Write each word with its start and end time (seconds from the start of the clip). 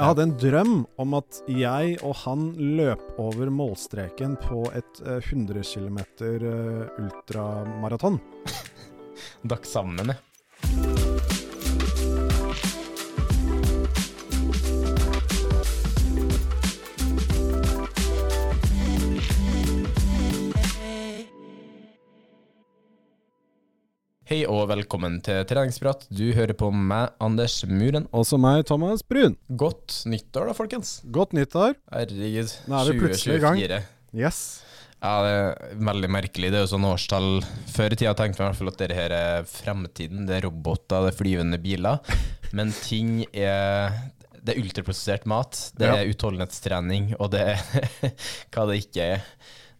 Jeg 0.00 0.08
hadde 0.14 0.24
en 0.24 0.30
drøm 0.40 0.76
om 1.02 1.16
at 1.18 1.42
jeg 1.52 1.98
og 2.08 2.14
han 2.22 2.46
løp 2.56 3.02
over 3.20 3.50
målstreken 3.52 4.38
på 4.40 4.62
et 4.72 5.02
eh, 5.04 5.20
100 5.20 5.60
km 5.60 6.00
ultramaraton. 7.04 8.16
Dere 9.52 9.68
sammen, 9.76 10.14
ja. 10.16 11.09
Og 24.50 24.64
velkommen 24.70 25.18
til 25.24 25.44
treningsprat. 25.48 26.06
Du 26.10 26.24
hører 26.34 26.56
på 26.58 26.70
meg, 26.74 27.12
Anders 27.22 27.60
Muren. 27.70 28.08
Også 28.16 28.38
meg, 28.40 28.64
Thomas 28.68 29.02
Brun. 29.06 29.36
Godt 29.60 30.00
nyttår 30.10 30.50
da, 30.50 30.54
folkens. 30.58 30.96
Godt 31.14 31.34
nyttår. 31.36 31.76
Herregud. 31.94 32.54
Nå 32.70 32.80
er 32.80 32.90
vi 32.90 32.98
plutselig 33.04 33.38
i 33.38 33.44
gang. 33.44 33.60
Yes. 34.16 34.40
Ja, 35.00 35.12
det 35.24 35.30
er 35.36 35.76
veldig 35.80 36.10
merkelig. 36.12 36.50
Det 36.52 36.58
er 36.60 36.64
jo 36.66 36.70
sånn 36.74 36.84
årstall 36.84 37.28
Før 37.72 37.94
i 37.94 37.96
tida 37.96 38.10
tenkte 38.18 38.42
man 38.42 38.50
i 38.50 38.52
hvert 38.52 38.58
fall 38.58 38.72
at 38.72 38.80
dette 38.82 38.98
her 38.98 39.14
er 39.16 39.46
fremtiden. 39.48 40.26
Det 40.28 40.36
er 40.40 40.44
roboter, 40.48 41.06
det 41.06 41.14
er 41.14 41.18
flyvende 41.22 41.60
biler. 41.62 42.02
Men 42.56 42.74
ting 42.82 43.22
er 43.30 43.94
Det 44.42 44.56
er 44.56 44.60
ultraprosessert 44.64 45.24
mat, 45.30 45.56
det 45.78 45.88
Ja. 45.88 45.94
er 46.02 46.10
utholdenhetstrening, 46.12 47.14
og 47.20 47.30
det 47.36 47.46
er 47.54 48.10
hva 48.52 48.66
det 48.72 48.80
ikke 48.82 49.08
er. 49.14 49.24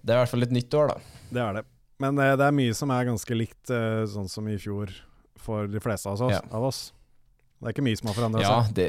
Det 0.01 0.15
er 0.15 0.17
i 0.17 0.23
hvert 0.23 0.33
fall 0.33 0.47
et 0.47 0.55
nytt 0.57 0.75
år, 0.79 0.95
da. 0.95 1.17
Det 1.35 1.43
er 1.45 1.59
det. 1.59 1.67
Men 2.01 2.17
det, 2.17 2.31
det 2.41 2.47
er 2.49 2.55
mye 2.57 2.75
som 2.77 2.91
er 2.95 3.09
ganske 3.11 3.37
likt 3.37 3.71
eh, 3.77 4.03
sånn 4.09 4.29
som 4.33 4.47
i 4.49 4.57
fjor 4.61 4.93
for 5.41 5.69
de 5.69 5.81
fleste 5.85 6.09
av 6.09 6.21
oss. 6.21 6.33
Ja. 6.33 6.41
Av 6.57 6.65
oss. 6.71 6.81
Det 7.61 7.69
er 7.69 7.75
ikke 7.77 7.85
mye 7.85 7.99
som 8.01 8.09
har 8.11 8.17
forandra 8.17 8.45
Ja, 8.45 8.55
seg. 8.65 8.75
det 8.79 8.89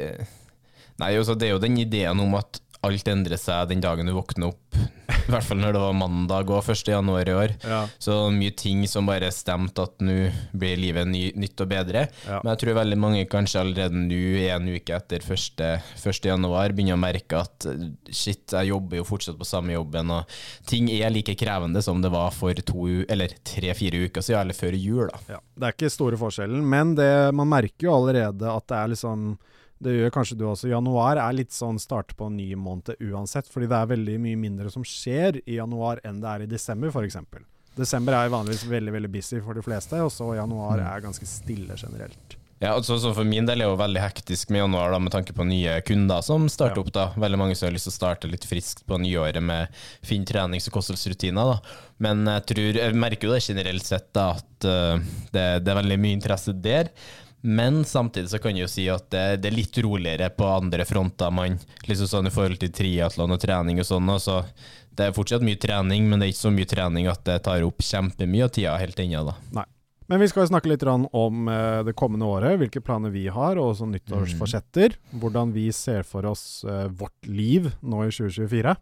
Nei, 1.00 1.10
også, 1.20 1.34
det 1.36 1.48
er 1.48 1.54
jo 1.54 1.60
den 1.62 1.76
ideen 1.80 2.20
om 2.20 2.34
at 2.38 2.60
alt 2.82 3.08
endrer 3.08 3.38
seg 3.38 3.70
den 3.70 3.82
dagen 3.82 4.08
du 4.08 4.14
våkner 4.16 4.50
opp. 4.50 4.76
I 5.12 5.30
hvert 5.30 5.44
fall 5.46 5.60
når 5.60 5.74
det 5.76 5.80
var 5.82 5.94
mandag 5.94 6.50
og 6.50 6.66
1. 6.72 6.88
januar 6.88 7.28
i 7.28 7.34
år. 7.36 7.52
Ja. 7.62 7.82
Så 8.02 8.16
mye 8.34 8.54
ting 8.58 8.82
som 8.90 9.06
bare 9.06 9.28
stemte 9.34 9.84
at 9.84 10.02
nå 10.02 10.16
blir 10.58 10.80
livet 10.80 11.06
ny, 11.06 11.20
nytt 11.38 11.62
og 11.62 11.70
bedre. 11.70 12.06
Ja. 12.26 12.40
Men 12.42 12.52
jeg 12.52 12.62
tror 12.62 12.78
veldig 12.80 12.98
mange 12.98 13.22
kanskje 13.30 13.62
allerede 13.62 14.00
nå, 14.00 14.18
en 14.48 14.70
uke 14.72 14.96
etter 14.96 15.22
1. 15.22 15.62
1. 15.94 16.28
januar, 16.32 16.74
begynner 16.74 16.98
å 16.98 17.02
merke 17.02 17.44
at 17.44 17.68
shit, 18.10 18.48
jeg 18.50 18.72
jobber 18.72 18.98
jo 18.98 19.06
fortsatt 19.06 19.38
på 19.38 19.46
samme 19.46 19.76
jobben, 19.76 20.10
og 20.16 20.36
ting 20.68 20.90
er 20.90 21.12
like 21.14 21.36
krevende 21.38 21.84
som 21.84 22.02
det 22.02 22.10
var 22.12 22.34
for 22.34 22.58
to, 22.66 22.88
eller 23.06 23.36
tre-fire 23.46 24.08
uker 24.08 24.24
siden, 24.24 24.42
eller 24.42 24.58
før 24.58 24.78
jul. 24.78 25.06
da. 25.12 25.22
Ja. 25.36 25.40
Det 25.54 25.68
er 25.68 25.78
ikke 25.78 25.92
store 25.92 26.18
forskjellen, 26.18 26.66
men 26.66 26.96
det, 26.98 27.12
man 27.36 27.50
merker 27.52 27.86
jo 27.86 27.96
allerede 28.00 28.50
at 28.50 28.66
det 28.72 28.78
er 28.80 28.94
liksom 28.96 29.34
det 29.82 29.94
gjør 29.98 30.12
kanskje 30.14 30.36
du 30.38 30.44
også. 30.48 30.68
Januar 30.70 31.18
er 31.18 31.32
litt 31.36 31.50
sånn 31.54 31.78
start 31.82 32.14
på 32.16 32.26
en 32.30 32.36
ny 32.38 32.50
måned 32.54 32.94
uansett, 33.00 33.48
fordi 33.50 33.68
det 33.68 33.78
er 33.80 33.90
veldig 33.96 34.18
mye 34.20 34.36
mindre 34.38 34.70
som 34.70 34.84
skjer 34.86 35.40
i 35.46 35.56
januar 35.58 36.00
enn 36.04 36.20
det 36.22 36.28
er 36.36 36.42
i 36.46 36.50
desember, 36.50 36.88
f.eks. 36.94 37.16
Desember 37.76 38.12
er 38.18 38.28
vanligvis 38.32 38.66
veldig 38.68 38.92
veldig 38.92 39.10
busy 39.14 39.40
for 39.40 39.54
de 39.56 39.62
fleste, 39.64 39.96
og 40.04 40.10
så 40.12 40.34
januar 40.36 40.78
Mm. 40.78 40.86
er 40.92 41.00
ganske 41.00 41.26
stille 41.26 41.74
generelt. 41.80 42.36
Ja, 42.62 42.76
altså, 42.76 42.94
så 43.00 43.10
For 43.12 43.24
min 43.26 43.44
del 43.44 43.58
er 43.60 43.64
det 43.64 43.70
jo 43.72 43.76
veldig 43.80 43.98
hektisk 44.04 44.50
med 44.54 44.60
januar, 44.60 44.92
da, 44.92 44.98
med 45.00 45.10
tanke 45.10 45.32
på 45.34 45.42
nye 45.44 45.80
kunder 45.82 46.22
som 46.22 46.44
starter 46.48 46.76
Ja. 46.76 46.82
opp. 46.84 46.92
da. 46.92 47.06
Veldig 47.18 47.38
mange 47.40 47.56
som 47.56 47.66
har 47.66 47.72
lyst 47.74 47.88
til 47.88 47.92
å 47.92 47.98
starte 47.98 48.30
litt 48.30 48.44
friskt 48.46 48.86
på 48.86 49.00
nyåret 49.02 49.42
med 49.42 49.66
fin 50.02 50.24
trenings- 50.24 50.68
og 50.68 50.74
kostholdsrutiner. 50.74 51.54
da. 51.56 51.60
Men 51.98 52.24
jeg 52.24 52.46
tror, 52.46 52.74
jeg 52.74 52.94
merker 52.94 53.22
jo 53.26 53.32
det 53.34 53.42
generelt 53.42 53.82
sett 53.82 54.12
da, 54.12 54.30
at 54.36 54.64
uh, 54.64 54.96
det, 55.32 55.64
det 55.64 55.68
er 55.68 55.82
veldig 55.82 55.98
mye 55.98 56.16
interesse 56.20 56.54
der. 56.62 56.90
Men 57.42 57.82
samtidig 57.84 58.30
så 58.30 58.38
kan 58.38 58.54
jeg 58.54 58.68
jo 58.68 58.70
si 58.70 58.84
at 58.92 59.08
det, 59.10 59.24
det 59.42 59.50
er 59.50 59.56
litt 59.56 59.78
roligere 59.82 60.28
på 60.30 60.46
andre 60.46 60.86
fronter. 60.86 61.32
Man, 61.34 61.58
liksom 61.88 62.10
sånn 62.10 62.30
I 62.30 62.34
forhold 62.34 62.62
til 62.62 62.70
triatlon 62.74 63.34
og 63.34 63.42
trening 63.42 63.82
og 63.82 63.88
sånn. 63.88 64.10
Altså, 64.14 64.44
det 64.94 65.08
er 65.08 65.16
fortsatt 65.16 65.42
mye 65.42 65.58
trening, 65.58 66.06
men 66.06 66.20
det 66.20 66.28
er 66.28 66.34
ikke 66.36 66.44
så 66.44 66.54
mye 66.54 66.70
trening 66.70 67.10
at 67.10 67.24
det 67.26 67.40
tar 67.48 67.66
opp 67.66 67.82
kjempemye 67.82 68.46
av 68.46 68.54
tida 68.54 68.76
helt 68.78 69.02
ennå. 69.02 69.24
da. 69.32 69.36
Nei. 69.58 69.68
Men 70.10 70.20
vi 70.20 70.28
skal 70.28 70.44
snakke 70.44 70.68
litt 70.68 70.82
om 70.84 71.46
eh, 71.48 71.82
det 71.86 71.94
kommende 71.96 72.28
året, 72.28 72.58
hvilke 72.60 72.82
planer 72.84 73.10
vi 73.14 73.26
har, 73.32 73.56
og 73.56 73.72
også 73.72 73.86
nyttårsforsetter. 73.88 74.98
Hvordan 75.22 75.54
vi 75.54 75.70
ser 75.72 76.04
for 76.04 76.26
oss 76.28 76.64
eh, 76.68 76.88
vårt 76.90 77.30
liv 77.30 77.70
nå 77.80 78.02
i 78.04 78.10
2024. 78.12 78.74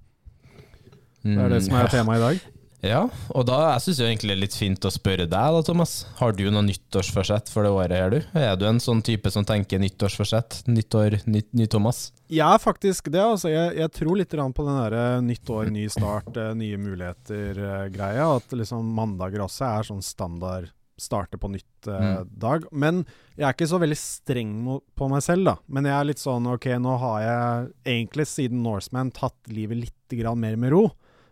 Det 1.22 1.36
er 1.36 1.52
det 1.52 1.60
som 1.66 1.76
er 1.76 1.92
temaet 1.92 2.18
i 2.18 2.24
dag. 2.24 2.59
Ja, 2.82 3.02
og 3.36 3.44
da 3.44 3.58
jeg 3.74 3.82
synes 3.84 3.98
jeg 4.00 4.08
egentlig 4.14 4.30
det 4.30 4.36
er 4.38 4.42
litt 4.46 4.56
fint 4.56 4.86
å 4.88 4.92
spørre 4.94 5.26
deg 5.28 5.56
da, 5.56 5.60
Thomas. 5.66 6.06
Har 6.16 6.32
du 6.32 6.46
noe 6.48 6.62
nyttårsforsett 6.64 7.50
for 7.52 7.66
det 7.66 7.72
året 7.76 7.92
her, 7.92 8.14
du? 8.14 8.38
Er 8.40 8.56
du 8.56 8.64
en 8.70 8.80
sånn 8.80 9.02
type 9.04 9.28
som 9.34 9.44
tenker 9.44 9.82
nyttårsforsett? 9.82 10.62
Nyttår, 10.70 11.18
ny, 11.28 11.42
ny 11.52 11.66
Thomas? 11.68 12.06
Er 12.32 12.56
faktisk 12.62 13.10
det. 13.12 13.20
altså 13.20 13.50
Jeg, 13.52 13.76
jeg 13.82 13.92
tror 13.98 14.16
litt 14.16 14.32
på 14.32 14.64
den 14.64 14.78
derre 14.80 15.04
nytt 15.20 15.50
år, 15.52 15.68
ny 15.74 15.88
start, 15.92 16.32
eh, 16.40 16.54
nye 16.56 16.78
muligheter-greia. 16.80 18.36
At 18.36 18.52
liksom 18.56 18.92
mandager 18.96 19.44
også 19.44 19.66
er 19.68 19.88
sånn 19.90 20.02
standard 20.04 20.70
starte 21.00 21.38
på 21.40 21.48
nytt 21.48 21.88
eh, 21.88 22.00
Mm. 22.00 22.28
dag. 22.38 22.64
Men 22.72 23.04
jeg 23.36 23.46
er 23.48 23.54
ikke 23.54 23.68
så 23.70 23.78
veldig 23.80 23.96
streng 23.96 24.80
på 24.96 25.08
meg 25.08 25.22
selv, 25.24 25.44
da. 25.44 25.54
Men 25.68 25.84
jeg 25.88 25.94
er 25.96 26.04
litt 26.10 26.20
sånn 26.20 26.46
OK, 26.52 26.66
nå 26.80 26.96
har 27.00 27.20
jeg 27.24 27.70
egentlig 27.96 28.26
siden 28.28 28.62
Norseman 28.62 29.10
tatt 29.10 29.36
livet 29.48 29.80
litt 29.80 30.18
grann 30.20 30.40
mer 30.40 30.56
med 30.60 30.72
ro. 30.72 30.90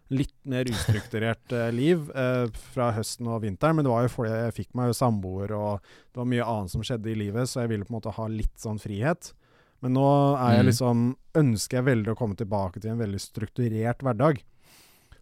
Litt 0.09 0.33
mer 0.49 0.69
ustrukturert 0.73 1.53
eh, 1.53 1.69
liv 1.75 2.07
eh, 2.17 2.47
fra 2.73 2.93
høsten 2.97 3.29
og 3.29 3.43
vinteren, 3.45 3.77
men 3.77 3.85
det 3.85 3.93
var 3.93 4.07
jo 4.07 4.13
fordi 4.15 4.31
jeg 4.33 4.55
fikk 4.57 4.71
meg 4.79 4.89
jo 4.89 4.97
samboer, 4.97 5.53
og 5.53 5.83
det 5.85 6.23
var 6.23 6.31
mye 6.33 6.47
annet 6.49 6.73
som 6.73 6.85
skjedde 6.87 7.11
i 7.13 7.19
livet, 7.27 7.51
så 7.51 7.63
jeg 7.63 7.75
ville 7.75 7.85
på 7.85 7.93
en 7.93 7.99
måte 7.99 8.15
ha 8.17 8.29
litt 8.33 8.55
sånn 8.57 8.81
frihet. 8.81 9.35
Men 9.85 9.95
nå 9.95 10.07
er 10.39 10.57
jeg 10.57 10.65
Mm. 10.65 10.71
liksom 10.73 11.03
ønsker 11.39 11.79
jeg 11.79 11.85
veldig 11.87 12.15
å 12.15 12.19
komme 12.19 12.35
tilbake 12.35 12.81
til 12.81 12.91
en 12.91 12.99
veldig 12.99 13.21
strukturert 13.21 14.01
hverdag. 14.03 14.41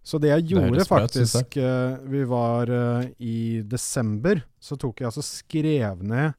Så 0.06 0.20
det 0.22 0.30
jeg 0.30 0.54
gjorde 0.54 0.78
det 0.78 0.86
bra 0.86 1.00
faktisk 1.02 1.56
uh, 1.58 1.98
Vi 2.06 2.22
var 2.30 2.70
uh, 2.70 3.04
i 3.18 3.60
desember, 3.66 4.44
så 4.62 4.78
tok 4.78 5.02
jeg 5.02 5.10
altså 5.10 5.24
skrev 5.26 6.04
ned 6.06 6.36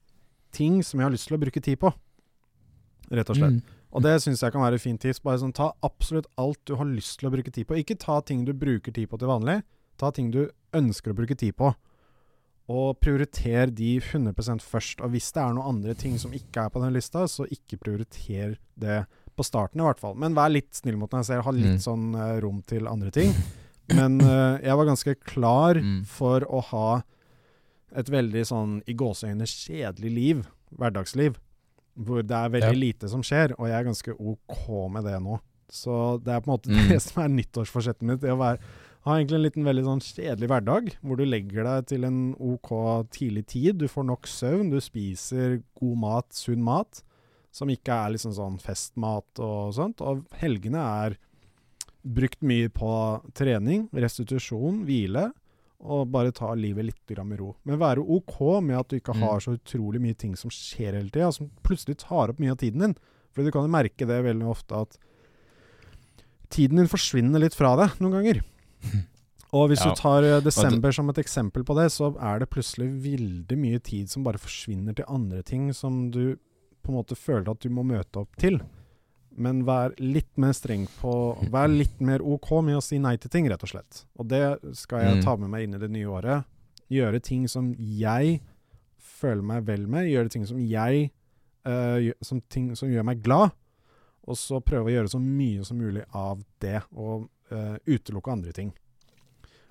ting 0.55 0.79
som 0.81 1.01
jeg 1.01 1.05
har 1.05 1.11
lyst 1.11 1.27
til 1.27 1.35
å 1.35 1.41
bruke 1.41 1.61
tid 1.61 1.77
på. 1.81 1.91
Rett 3.11 3.29
og 3.29 3.35
slett. 3.35 3.59
Mm. 3.59 3.76
Og 3.97 4.03
det 4.05 4.13
syns 4.21 4.43
jeg 4.45 4.53
kan 4.53 4.61
være 4.61 4.77
et 4.77 4.83
fint 4.83 5.01
tips. 5.01 5.19
Bare 5.25 5.39
sånn, 5.41 5.55
Ta 5.57 5.71
absolutt 5.85 6.27
alt 6.37 6.59
du 6.69 6.75
har 6.77 6.85
lyst 6.85 7.17
til 7.19 7.29
å 7.29 7.33
bruke 7.33 7.49
tid 7.53 7.65
på. 7.67 7.77
Ikke 7.81 7.97
ta 7.97 8.19
ting 8.21 8.43
du 8.45 8.53
bruker 8.53 8.93
tid 8.93 9.09
på 9.09 9.17
til 9.17 9.27
vanlig. 9.31 9.63
Ta 9.97 10.11
ting 10.13 10.29
du 10.31 10.43
ønsker 10.77 11.11
å 11.13 11.17
bruke 11.17 11.35
tid 11.39 11.55
på. 11.57 11.71
Og 12.69 12.97
prioriter 12.99 13.71
de 13.71 13.93
100% 14.03 14.61
først. 14.61 15.01
Og 15.01 15.13
hvis 15.15 15.31
det 15.33 15.41
er 15.41 15.53
noen 15.55 15.71
andre 15.77 15.95
ting 15.97 16.17
som 16.19 16.33
ikke 16.35 16.65
er 16.67 16.69
på 16.73 16.81
den 16.83 16.93
lista, 16.93 17.23
så 17.31 17.47
ikke 17.49 17.79
prioriter 17.79 18.57
det 18.77 19.05
på 19.37 19.45
starten 19.47 19.79
i 19.81 19.85
hvert 19.87 20.01
fall. 20.03 20.13
Men 20.19 20.35
vær 20.35 20.51
litt 20.51 20.75
snill 20.75 20.97
mot 20.99 21.09
deg 21.13 21.23
selv. 21.25 21.45
Ha 21.47 21.51
litt 21.55 21.77
Mm. 21.79 21.83
sånn 21.87 22.05
uh, 22.15 22.39
rom 22.43 22.61
til 22.67 22.87
andre 22.87 23.09
ting. 23.11 23.33
Men 23.95 24.19
uh, 24.21 24.59
jeg 24.59 24.75
var 24.75 24.85
ganske 24.85 25.15
klar 25.23 25.79
Mm. 25.81 26.03
for 26.05 26.41
å 26.41 26.61
ha 26.73 27.01
et 27.95 28.09
veldig 28.11 28.43
sånn 28.45 28.81
i 28.85 28.93
gåseøyne 28.93 29.47
kjedelig 29.47 30.11
liv, 30.13 30.47
hverdagsliv, 30.77 31.37
hvor 31.97 32.21
det 32.21 32.35
er 32.37 32.49
veldig 32.53 32.73
Ja. 32.75 32.79
lite 32.85 33.09
som 33.09 33.21
skjer, 33.25 33.53
og 33.57 33.67
jeg 33.67 33.77
er 33.79 33.87
ganske 33.89 34.13
OK 34.19 34.89
med 34.93 35.03
det 35.03 35.19
nå. 35.23 35.39
Så 35.69 36.21
det 36.23 36.31
er 36.35 36.39
på 36.41 36.47
en 36.51 36.57
måte 36.57 36.69
Mm. 36.71 36.89
det 36.89 37.01
som 37.07 37.23
er 37.23 37.29
nyttårsforsettet 37.33 38.01
mitt. 38.07 38.21
Det 38.21 38.29
å 38.31 38.37
være, 38.37 38.59
ha 39.07 39.15
egentlig 39.17 39.35
en 39.35 39.43
liten 39.47 39.63
veldig 39.67 39.83
sånn 39.83 40.03
kjedelig 40.03 40.47
hverdag, 40.51 40.93
hvor 41.03 41.17
du 41.17 41.25
legger 41.25 41.63
deg 41.63 41.85
til 41.87 42.03
en 42.05 42.35
OK 42.39 42.69
tidlig 43.11 43.45
tid. 43.47 43.77
Du 43.79 43.87
får 43.87 44.05
nok 44.05 44.23
søvn, 44.27 44.69
du 44.71 44.79
spiser 44.79 45.61
god 45.79 45.97
mat, 45.97 46.29
sunn 46.31 46.61
mat, 46.63 47.01
som 47.51 47.67
ikke 47.69 47.89
er 47.89 48.11
liksom 48.13 48.33
sånn 48.35 48.59
festmat 48.61 49.39
og 49.39 49.73
sånt. 49.73 49.99
Og 50.01 50.25
helgene 50.39 50.77
er 51.07 51.17
brukt 52.05 52.39
mye 52.41 52.69
på 52.71 52.91
trening, 53.35 53.89
restitusjon, 53.93 54.85
hvile, 54.85 55.31
og 55.83 56.07
bare 56.11 56.31
ta 56.33 56.53
livet 56.57 56.85
litt 56.89 57.17
med 57.23 57.39
ro. 57.39 57.55
Men 57.65 57.77
være 57.79 58.01
OK 58.01 58.61
med 58.63 58.77
at 58.79 58.87
du 58.89 58.95
ikke 58.99 59.13
Mm. 59.15 59.21
har 59.21 59.39
så 59.39 59.53
utrolig 59.57 60.01
mye 60.01 60.17
ting 60.17 60.35
som 60.35 60.49
skjer 60.49 60.93
hele 60.93 61.09
tida, 61.09 61.31
som 61.31 61.51
plutselig 61.63 61.97
tar 61.97 62.29
opp 62.29 62.39
mye 62.39 62.51
av 62.51 62.57
tiden 62.57 62.79
din. 62.79 62.95
For 63.31 63.43
du 63.43 63.51
kan 63.51 63.61
jo 63.63 63.67
merke 63.69 64.07
det 64.07 64.23
veldig 64.25 64.47
ofte 64.49 64.73
at 64.81 64.97
tiden 66.49 66.77
din 66.77 66.87
forsvinner 66.89 67.39
litt 67.39 67.55
fra 67.55 67.75
deg 67.77 67.99
noen 68.01 68.17
ganger. 68.17 68.41
Og 69.53 69.69
hvis 69.69 69.79
Ja. 69.85 69.93
du 69.93 69.95
tar 70.01 70.23
eh, 70.23 70.41
desember 70.41 70.91
som 70.91 71.09
et 71.09 71.15
eksempel 71.21 71.63
på 71.63 71.75
det, 71.77 71.89
så 71.91 72.09
er 72.19 72.39
det 72.39 72.49
plutselig 72.49 72.89
veldig 73.01 73.57
mye 73.57 73.79
tid 73.79 74.09
som 74.09 74.23
bare 74.23 74.37
forsvinner 74.37 74.93
til 74.95 75.05
andre 75.07 75.41
ting 75.43 75.71
som 75.73 76.09
du 76.11 76.35
på 76.83 76.89
en 76.91 76.95
måte 76.97 77.15
føler 77.15 77.49
at 77.51 77.59
du 77.63 77.69
må 77.69 77.83
møte 77.85 78.17
opp 78.19 78.35
til. 78.37 78.59
Men 79.37 79.59
vær 79.67 79.93
litt 80.01 80.31
mer 80.41 80.55
streng 80.57 80.87
på 80.99 81.11
Vær 81.53 81.69
litt 81.69 81.99
mer 82.01 82.23
OK 82.25 82.49
med 82.65 82.79
å 82.79 82.81
si 82.81 82.97
nei 82.97 83.15
til 83.21 83.29
ting, 83.29 83.45
rett 83.51 83.61
og 83.63 83.69
slett. 83.69 84.05
Og 84.17 84.27
det 84.31 84.41
skal 84.73 85.03
jeg 85.03 85.17
Mm. 85.19 85.23
ta 85.23 85.35
med 85.37 85.49
meg 85.53 85.63
inn 85.67 85.75
i 85.75 85.81
det 85.83 85.91
nye 85.93 86.07
året. 86.09 86.45
Gjøre 86.89 87.19
ting 87.21 87.47
som 87.47 87.73
jeg 87.77 88.41
føler 88.97 89.43
meg 89.43 89.63
vel 89.67 89.85
med. 89.87 90.07
Gjøre 90.09 90.29
ting 90.33 90.45
som 90.47 90.57
jeg 90.59 91.11
uh, 91.67 92.11
som, 92.21 92.41
ting 92.49 92.75
som 92.75 92.89
gjør 92.89 93.03
meg 93.05 93.21
glad. 93.21 93.51
Og 94.27 94.35
så 94.35 94.59
prøve 94.59 94.89
å 94.89 94.95
gjøre 94.95 95.09
så 95.13 95.19
mye 95.21 95.63
som 95.63 95.77
mulig 95.77 96.03
av 96.13 96.41
det, 96.59 96.81
og 96.95 97.29
uh, 97.51 97.77
utelukke 97.87 98.31
andre 98.31 98.51
ting. 98.51 98.73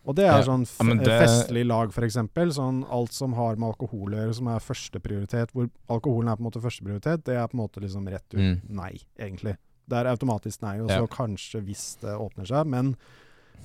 Og 0.07 0.15
det 0.15 0.25
er 0.31 0.43
sånn 0.47 0.63
f 0.63 0.77
Ja, 0.81 0.95
det- 0.95 1.19
festlig 1.27 1.65
lag, 1.67 1.89
f.eks. 1.91 2.15
Sånn 2.55 2.85
alt 2.89 3.13
som 3.13 3.33
har 3.35 3.57
med 3.57 3.73
alkohol 3.75 4.13
å 4.15 4.21
gjøre, 4.21 4.35
som 4.35 4.47
er 4.49 4.61
førsteprioritet, 4.61 5.51
hvor 5.53 5.69
alkoholen 5.91 6.31
er 6.31 6.37
på 6.37 6.45
en 6.45 6.51
måte 6.51 6.63
førsteprioritet, 6.63 7.25
det 7.25 7.35
er 7.35 7.49
på 7.49 7.55
en 7.59 7.69
måte 7.69 7.81
liksom 7.83 8.07
rett 8.09 8.35
ut 8.35 8.39
Mm. 8.39 8.61
nei, 8.71 9.01
egentlig. 9.19 9.57
Det 9.89 9.97
er 9.99 10.05
automatisk 10.17 10.63
nei, 10.63 10.81
og 10.81 10.89
så 10.89 11.01
Ja. 11.01 11.07
kanskje 11.07 11.65
hvis 11.65 11.99
det 12.01 12.15
åpner 12.19 12.47
seg. 12.47 12.67
Men 12.67 12.97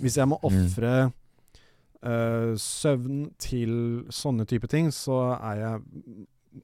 hvis 0.01 0.15
jeg 0.15 0.27
må 0.27 0.39
Mm. 0.41 0.65
ofre 0.65 1.13
eh, 2.03 2.55
søvn 2.57 3.31
til 3.37 4.05
sånne 4.09 4.47
type 4.47 4.67
ting, 4.67 4.87
så 4.89 5.37
er 5.39 5.55
jeg 5.57 5.81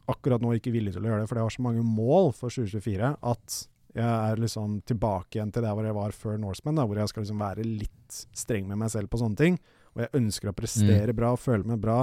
akkurat 0.09 0.41
nå 0.41 0.59
ikke 0.59 0.71
villig 0.73 0.93
til 0.93 1.03
å 1.03 1.05
gjøre 1.05 1.19
det, 1.21 1.29
for 1.29 1.35
jeg 1.35 1.43
har 1.43 1.49
så 1.49 1.61
mange 1.61 1.83
mål 1.83 2.33
for 2.33 2.49
2024 2.49 3.17
at 3.21 3.67
jeg 3.97 4.31
er 4.31 4.41
liksom 4.41 4.79
tilbake 4.87 5.37
igjen 5.37 5.51
til 5.53 5.65
der 5.65 5.75
hvor 5.75 5.87
jeg 5.87 5.97
var 5.97 6.15
før 6.15 6.39
Norseman, 6.41 6.77
da, 6.77 6.85
hvor 6.87 6.99
jeg 7.01 7.11
skal 7.11 7.23
liksom 7.25 7.41
være 7.41 7.65
litt 7.65 8.19
streng 8.37 8.67
med 8.69 8.79
meg 8.83 8.93
selv 8.93 9.11
på 9.11 9.19
sånne 9.21 9.39
ting. 9.39 9.59
Og 9.95 10.03
jeg 10.05 10.13
ønsker 10.19 10.51
å 10.51 10.57
prestere 10.57 11.15
bra 11.17 11.33
og 11.33 11.41
føle 11.41 11.65
meg 11.65 11.81
bra 11.81 12.01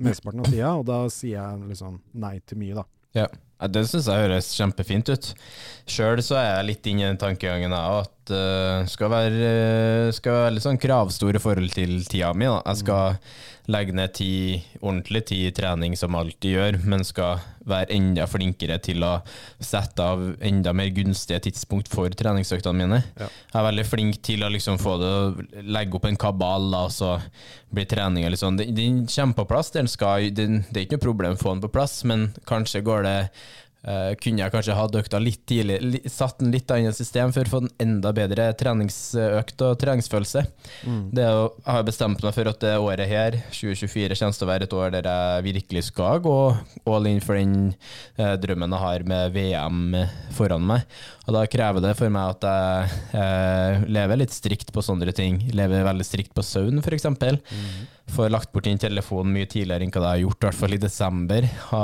mesteparten 0.00 0.42
av 0.42 0.50
tida, 0.50 0.72
og 0.80 0.86
da 0.88 1.04
sier 1.12 1.36
jeg 1.36 1.68
liksom 1.70 2.00
nei 2.22 2.38
til 2.48 2.60
mye, 2.60 2.80
da. 2.80 2.86
Ja, 3.16 3.26
det 3.68 3.82
syns 3.90 4.06
jeg 4.08 4.24
høres 4.24 4.52
kjempefint 4.56 5.10
ut. 5.10 5.32
Sjøl 5.90 6.22
så 6.24 6.38
er 6.40 6.48
jeg 6.48 6.68
litt 6.68 6.90
inne 6.90 7.04
i 7.04 7.08
den 7.08 7.20
tankegangen 7.20 7.74
òg, 7.74 8.08
at 8.20 8.32
uh, 8.34 8.88
skal 8.90 9.12
være, 9.12 9.52
uh, 10.08 10.12
skal 10.14 10.36
være 10.36 10.56
litt 10.56 10.66
sånn 10.66 10.80
kravstor 10.80 11.36
i 11.36 11.42
forhold 11.42 11.72
til 11.74 12.00
tida 12.08 12.32
mi. 12.36 12.48
Da. 12.48 12.60
Jeg 12.70 12.82
skal 12.84 13.16
legge 13.70 13.94
ned 13.94 14.12
tid, 14.16 14.66
ordentlig 14.80 15.22
tid 15.30 15.46
i 15.48 15.54
trening 15.54 15.96
som 15.98 16.16
alltid 16.18 16.56
gjør, 16.56 16.78
men 16.90 17.04
skal 17.06 17.40
være 17.70 17.92
enda 17.94 18.24
flinkere 18.26 18.78
til 18.82 19.04
å 19.06 19.12
sette 19.62 20.02
av 20.02 20.22
enda 20.46 20.72
mer 20.74 20.90
gunstige 20.96 21.42
tidspunkt 21.44 21.90
for 21.92 22.10
treningsøktene 22.10 22.80
mine. 22.80 23.00
Ja. 23.20 23.28
Jeg 23.28 23.58
er 23.60 23.68
veldig 23.68 23.86
flink 23.86 24.20
til 24.26 24.42
å 24.42 24.50
liksom 24.50 24.80
få 24.80 24.96
det 25.00 25.62
legge 25.68 25.98
opp 25.98 26.08
en 26.08 26.18
kabal, 26.20 26.70
da, 26.72 26.84
og 26.88 26.94
så 26.94 27.14
blir 27.70 27.86
treninga 27.86 28.32
litt 28.32 28.40
sånn 28.42 28.58
Den, 28.58 28.74
den 28.74 29.00
kommer 29.06 29.42
på 29.42 29.48
plass, 29.52 29.70
den 29.76 29.90
skal, 29.90 30.30
den, 30.34 30.64
det 30.70 30.80
er 30.80 30.88
ikke 30.88 30.98
noe 30.98 31.06
problem 31.06 31.38
å 31.38 31.42
få 31.42 31.54
den 31.54 31.64
på 31.66 31.74
plass, 31.76 32.00
men 32.08 32.30
kanskje 32.50 32.82
går 32.86 33.06
det 33.06 33.18
eh, 33.84 34.12
kunne 34.20 34.42
jeg 34.42 34.52
kanskje 34.54 34.76
hatt 34.76 34.96
økta 35.00 35.20
litt 35.22 35.42
tidlig, 35.48 35.78
li, 35.82 36.00
satt 36.10 36.40
den 36.40 36.52
litt 36.54 36.70
annet 36.74 36.96
system 36.96 37.32
for 37.34 37.46
å 37.46 37.52
få 37.54 37.62
en 37.64 37.72
enda 37.82 38.12
bedre 38.16 38.50
treningsøkt 38.58 39.64
og 39.66 39.78
treningsfølelse. 39.82 40.44
Det 41.14 41.24
er 41.24 41.36
jo, 41.36 41.46
jeg 41.60 41.76
har 41.76 41.86
bestemt 41.86 42.24
meg 42.24 42.36
for 42.36 42.50
at 42.52 42.60
det 42.64 42.74
året 42.80 43.10
her, 43.10 43.38
2024, 43.54 44.18
kommer 44.20 44.38
til 44.38 44.46
å 44.46 44.50
være 44.50 44.68
et 44.68 44.76
år 44.80 44.94
der 44.96 45.10
jeg 45.10 45.46
virkelig 45.50 45.86
skal 45.90 46.20
gå 46.24 46.36
all 46.90 47.08
in 47.10 47.22
for 47.24 47.38
den 47.38 47.72
uh, 48.20 48.34
drømmen 48.40 48.76
jeg 48.76 48.84
har 48.84 49.06
med 49.08 49.36
VM 49.36 49.96
foran 50.36 50.66
meg. 50.66 50.84
Og 51.28 51.36
da 51.36 51.44
krever 51.50 51.84
det 51.84 51.94
for 51.98 52.12
meg 52.12 52.34
at 52.34 52.46
jeg 52.48 53.00
uh, 53.14 53.86
lever 53.86 54.22
litt 54.22 54.34
strikt 54.34 54.72
på 54.74 54.84
sånne 54.84 55.14
ting. 55.16 55.40
Lever 55.54 55.86
veldig 55.86 56.06
strikt 56.06 56.34
på 56.36 56.44
søvn, 56.46 56.82
f.eks. 56.82 57.06
Får 58.10 58.30
lagt 58.32 58.52
bort 58.52 58.66
inn 58.66 58.80
telefonen 58.80 59.32
mye 59.34 59.48
tidligere 59.50 59.86
enn 59.86 59.92
hva 59.94 60.02
jeg 60.02 60.10
har 60.10 60.22
gjort, 60.24 60.38
i 60.42 60.48
hvert 60.48 60.60
fall 60.60 60.76
i 60.76 60.80
desember. 60.82 61.48
Ha, 61.70 61.82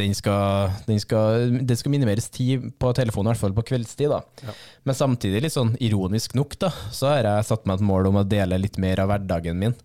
den 0.00 0.14
skal, 0.14 0.74
den 0.86 1.00
skal, 1.02 1.56
det 1.66 1.78
skal 1.80 1.94
minimeres 1.94 2.28
tid 2.32 2.68
på 2.78 2.92
telefonen, 2.96 3.30
i 3.30 3.34
hvert 3.34 3.44
fall 3.44 3.56
på 3.56 3.66
kveldstid. 3.72 4.12
da. 4.12 4.20
Ja. 4.46 4.56
Men 4.86 4.98
samtidig, 4.98 5.42
litt 5.46 5.56
sånn 5.56 5.74
ironisk 5.82 6.36
nok, 6.38 6.58
da, 6.62 6.70
så 6.94 7.10
har 7.12 7.30
jeg 7.30 7.48
satt 7.50 7.66
meg 7.66 7.80
et 7.80 7.88
mål 7.88 8.12
om 8.12 8.20
å 8.22 8.28
dele 8.28 8.60
litt 8.62 8.78
mer 8.82 9.02
av 9.02 9.10
hverdagen 9.12 9.58
min 9.58 9.76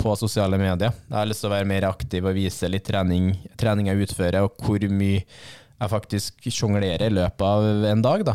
på 0.00 0.14
sosiale 0.18 0.58
medier. 0.58 0.94
Jeg 1.08 1.16
har 1.16 1.28
lyst 1.28 1.44
til 1.44 1.50
å 1.50 1.54
være 1.54 1.70
mer 1.70 1.86
aktiv 1.88 2.24
og 2.26 2.34
vise 2.36 2.70
litt 2.70 2.86
trening, 2.86 3.32
trening 3.60 3.90
jeg 3.90 4.08
utfører, 4.08 4.46
og 4.46 4.58
hvor 4.62 4.82
mye 4.90 5.22
jeg 5.74 5.90
faktisk 5.90 6.46
sjonglerer 6.54 7.08
i 7.08 7.14
løpet 7.14 7.44
av 7.44 7.86
en 7.90 8.02
dag. 8.04 8.24
Da. 8.26 8.34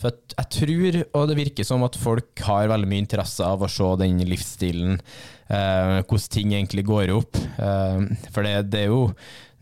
For 0.00 0.12
at 0.12 0.36
jeg 0.36 0.50
tror, 0.56 0.98
og 1.18 1.30
det 1.30 1.38
virker 1.40 1.66
som 1.66 1.84
at 1.86 1.98
folk 1.98 2.44
har 2.46 2.70
veldig 2.70 2.90
mye 2.90 3.04
interesse 3.04 3.46
av 3.46 3.64
å 3.64 3.70
se 3.70 3.88
den 4.02 4.22
livsstilen, 4.28 5.00
eh, 5.48 5.98
hvordan 6.02 6.30
ting 6.32 6.54
egentlig 6.54 6.86
går 6.86 7.12
opp. 7.16 7.36
Eh, 7.36 8.06
for 8.30 8.46
det, 8.46 8.70
det 8.72 8.86
er 8.86 8.94
jo 8.94 9.10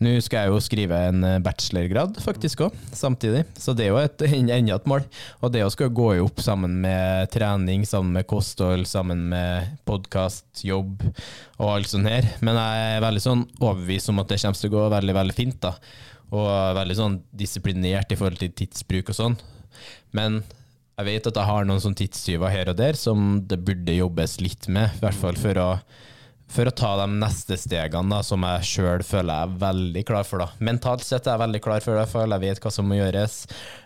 Nå 0.02 0.10
skal 0.20 0.42
jeg 0.42 0.50
jo 0.50 0.56
skrive 0.60 0.96
en 1.08 1.22
eh, 1.25 1.36
bachelorgrad 1.40 2.16
faktisk 2.20 2.64
òg, 2.66 2.75
samtidig. 2.92 3.44
Så 3.56 3.72
det 3.78 3.86
er 3.86 3.92
jo 3.92 4.00
et, 4.02 4.25
enda 4.26 4.75
et 4.75 4.88
mål. 4.91 5.05
Og 5.38 5.53
det 5.55 5.62
å 5.64 5.70
skal 5.72 5.93
gå 5.94 6.08
opp 6.24 6.43
sammen 6.44 6.74
med 6.82 7.31
trening, 7.32 7.86
sammen 7.88 8.19
med 8.19 8.26
kosthold, 8.29 8.88
sammen 8.91 9.22
med 9.31 9.70
podkast, 9.88 10.48
jobb 10.67 11.06
og 11.60 11.70
alt 11.70 11.93
sånt 11.94 12.10
her. 12.10 12.26
Men 12.44 12.58
jeg 12.58 12.91
er 12.96 13.06
veldig 13.06 13.22
sånn 13.22 13.46
overbevist 13.62 14.10
om 14.12 14.20
at 14.20 14.34
det 14.34 14.43
kommer 14.43 14.60
til 14.60 14.72
å 14.72 14.74
gå 14.74 14.91
veldig, 14.98 15.17
veldig 15.22 15.38
fint. 15.38 15.62
da 15.62 15.76
og 16.34 16.50
veldig 16.79 16.96
sånn 16.98 17.17
disiplinert 17.36 18.12
i 18.12 18.19
forhold 18.19 18.41
til 18.41 18.53
tidsbruk 18.58 19.12
og 19.12 19.19
sånn. 19.19 19.36
Men 20.17 20.43
jeg 20.94 21.06
vet 21.08 21.29
at 21.31 21.39
jeg 21.39 21.51
har 21.51 21.67
noen 21.67 21.82
sånn 21.82 21.96
tidstyver 21.98 22.53
her 22.53 22.70
og 22.70 22.79
der 22.79 22.98
som 22.98 23.41
det 23.51 23.58
burde 23.67 23.96
jobbes 23.96 24.39
litt 24.43 24.69
med, 24.70 24.93
i 24.94 25.03
hvert 25.03 25.19
fall 25.19 25.39
for 25.39 25.58
å, 25.58 25.69
for 26.55 26.70
å 26.70 26.74
ta 26.77 26.93
de 27.01 27.08
neste 27.17 27.58
stegene 27.58 28.15
da, 28.15 28.20
som 28.27 28.46
jeg 28.46 28.69
sjøl 28.70 29.03
føler 29.06 29.32
jeg 29.32 29.48
er 29.48 29.58
veldig 29.65 30.05
klar 30.06 30.29
for. 30.29 30.44
da. 30.44 30.63
Mentalt 30.70 31.03
sett 31.06 31.27
er 31.27 31.34
jeg 31.34 31.44
veldig 31.46 31.63
klar 31.65 31.82
for 31.82 31.98
det, 31.98 32.06
jeg 32.15 32.44
vet 32.46 32.63
hva 32.63 32.72
som 32.77 32.86
må 32.86 33.01
gjøres, 33.01 33.41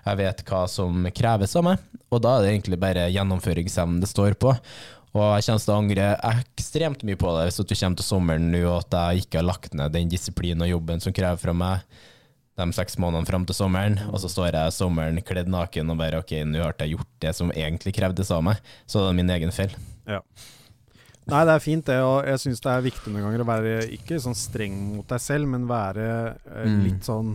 jeg 0.05 0.21
vet 0.21 0.45
hva 0.51 0.63
som 0.69 1.09
kreves 1.17 1.57
av 1.57 1.67
meg, 1.71 1.89
og 2.13 2.23
da 2.25 2.37
er 2.37 2.45
det 2.45 2.53
egentlig 2.53 2.81
bare 2.85 3.09
gjennomføringsevnen 3.15 4.05
det 4.05 4.13
står 4.13 4.37
på. 4.41 4.53
Og 5.17 5.25
jeg 5.39 5.47
kommer 5.47 5.65
til 5.65 5.73
å 5.73 5.79
angre 5.81 6.07
ekstremt 6.29 7.03
mye 7.09 7.19
på 7.19 7.33
det 7.33 7.49
hvis 7.49 7.63
du 7.63 7.73
kommer 7.73 7.99
til 7.99 8.07
sommeren 8.07 8.51
nå 8.53 8.61
og 8.67 8.83
at 8.83 8.97
jeg 8.99 9.25
ikke 9.25 9.41
har 9.41 9.49
lagt 9.49 9.73
ned 9.75 9.95
den 9.97 10.13
disiplinen 10.13 10.67
og 10.67 10.75
jobben 10.75 11.01
som 11.01 11.17
krever 11.17 11.41
fra 11.41 11.55
meg 11.57 12.05
de 12.59 12.75
seks 12.77 12.99
månedene 13.01 13.29
fram 13.29 13.45
til 13.49 13.55
sommeren, 13.57 13.97
og 14.11 14.19
så 14.23 14.29
står 14.33 14.51
jeg 14.53 14.75
sommeren 14.77 15.23
kledd 15.27 15.49
naken 15.53 15.91
og 15.95 15.99
bare 16.01 16.21
ok, 16.23 16.33
nå 16.51 16.61
har 16.65 16.75
jeg 16.83 16.97
gjort 16.97 17.11
det 17.23 17.35
som 17.39 17.51
egentlig 17.55 17.95
krevdes 17.97 18.31
av 18.35 18.43
meg, 18.47 18.61
så 18.87 19.05
det 19.07 19.13
er 19.13 19.19
min 19.23 19.31
egen 19.37 19.55
feil. 19.55 19.75
Ja. 20.11 20.21
Nei, 21.29 21.43
det 21.45 21.53
er 21.59 21.61
fint 21.61 21.85
det, 21.85 21.99
og 22.01 22.25
jeg 22.25 22.41
syns 22.41 22.63
det 22.65 22.71
er 22.73 22.85
viktig 22.87 23.13
noen 23.13 23.27
ganger 23.27 23.43
å 23.45 23.49
være 23.51 23.73
ikke 23.99 24.17
sånn 24.25 24.37
streng 24.39 24.79
mot 24.97 25.07
deg 25.11 25.21
selv, 25.21 25.47
men 25.53 25.67
være 25.69 26.07
eh, 26.33 26.65
Mm. 26.69 26.79
litt 26.87 27.05
sånn 27.05 27.35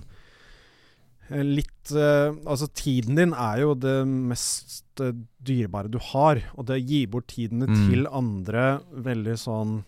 eh, 1.30 1.44
Litt 1.46 1.92
eh, 1.94 2.34
Altså, 2.50 2.68
tiden 2.74 3.16
din 3.20 3.34
er 3.38 3.62
jo 3.64 3.74
det 3.78 3.96
mest 4.08 5.00
eh, 5.04 5.14
dyrebare 5.46 5.92
du 5.94 6.00
har, 6.12 6.42
og 6.58 6.66
det 6.68 6.80
å 6.80 6.84
gi 6.90 7.04
bort 7.06 7.28
tiden 7.28 7.68
Mm. 7.68 7.88
til 7.90 8.08
andre 8.10 8.82
veldig 8.94 9.38
sånn 9.40 9.84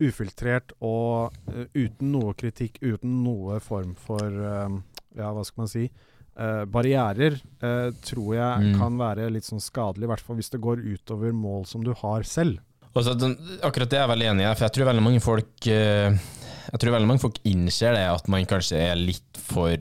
ufiltrert 0.00 0.72
og 0.80 1.34
uh, 1.50 1.64
uten 1.74 2.12
noe 2.14 2.34
kritikk, 2.38 2.78
uten 2.82 3.22
noe 3.24 3.58
form 3.64 3.94
for 3.98 4.22
uh, 4.24 4.78
Ja, 5.18 5.32
hva 5.34 5.42
skal 5.46 5.64
man 5.64 5.70
si? 5.72 5.88
Uh, 6.38 6.62
barrierer 6.70 7.34
tror 8.06 8.34
jeg 8.36 8.60
Mm. 8.62 8.74
kan 8.78 8.98
være 9.00 9.24
litt 9.34 9.44
sånn 9.48 9.58
skadelig, 9.62 10.04
i 10.06 10.10
hvert 10.12 10.22
fall 10.22 10.36
hvis 10.38 10.50
det 10.52 10.60
går 10.62 10.84
utover 10.86 11.32
mål 11.34 11.64
som 11.66 11.82
du 11.82 11.90
har 11.98 12.22
selv. 12.22 12.60
Den, 12.94 13.34
akkurat 13.62 13.90
det 13.90 13.98
er 13.98 14.04
jeg 14.06 14.10
veldig 14.12 14.28
enig 14.32 14.44
i, 14.46 14.52
for 14.54 14.66
jeg 14.68 14.74
tror 14.76 14.88
veldig 14.92 15.02
mange 15.02 15.20
folk 15.22 15.66
Jeg 16.68 16.82
tror 16.82 16.94
veldig 16.94 17.08
mange 17.08 17.22
folk 17.22 17.38
innser 17.48 17.94
det, 17.96 18.04
at 18.12 18.26
man 18.28 18.46
kanskje 18.48 18.80
er 18.90 18.98
litt 19.00 19.24
for 19.48 19.80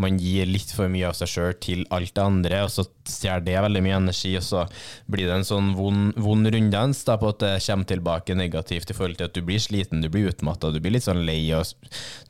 Man 0.00 0.18
gir 0.20 0.48
litt 0.48 0.72
for 0.72 0.90
mye 0.92 1.08
av 1.08 1.16
seg 1.16 1.28
sjøl 1.28 1.54
til 1.60 1.82
alt 1.92 2.12
det 2.16 2.22
andre, 2.24 2.58
og 2.64 2.70
så 2.72 2.84
stjeler 3.08 3.44
det 3.44 3.56
veldig 3.64 3.82
mye 3.84 3.98
energi, 3.98 4.32
og 4.38 4.44
så 4.44 4.64
blir 5.10 5.28
det 5.28 5.38
en 5.38 5.46
sånn 5.46 5.70
vond, 5.76 6.14
vond 6.20 6.48
runddans 6.52 7.02
da, 7.08 7.16
på 7.20 7.32
at 7.32 7.40
det 7.42 7.52
kommer 7.64 7.88
tilbake 7.88 8.36
negativt 8.36 8.92
i 8.92 8.96
forhold 8.96 9.18
til 9.20 9.28
at 9.28 9.36
du 9.36 9.42
blir 9.44 9.60
sliten, 9.60 10.04
du 10.04 10.08
blir 10.12 10.30
utmatta, 10.32 10.72
du 10.72 10.80
blir 10.80 10.94
litt 10.96 11.04
sånn 11.04 11.24
lei. 11.26 11.38
Og 11.56 11.68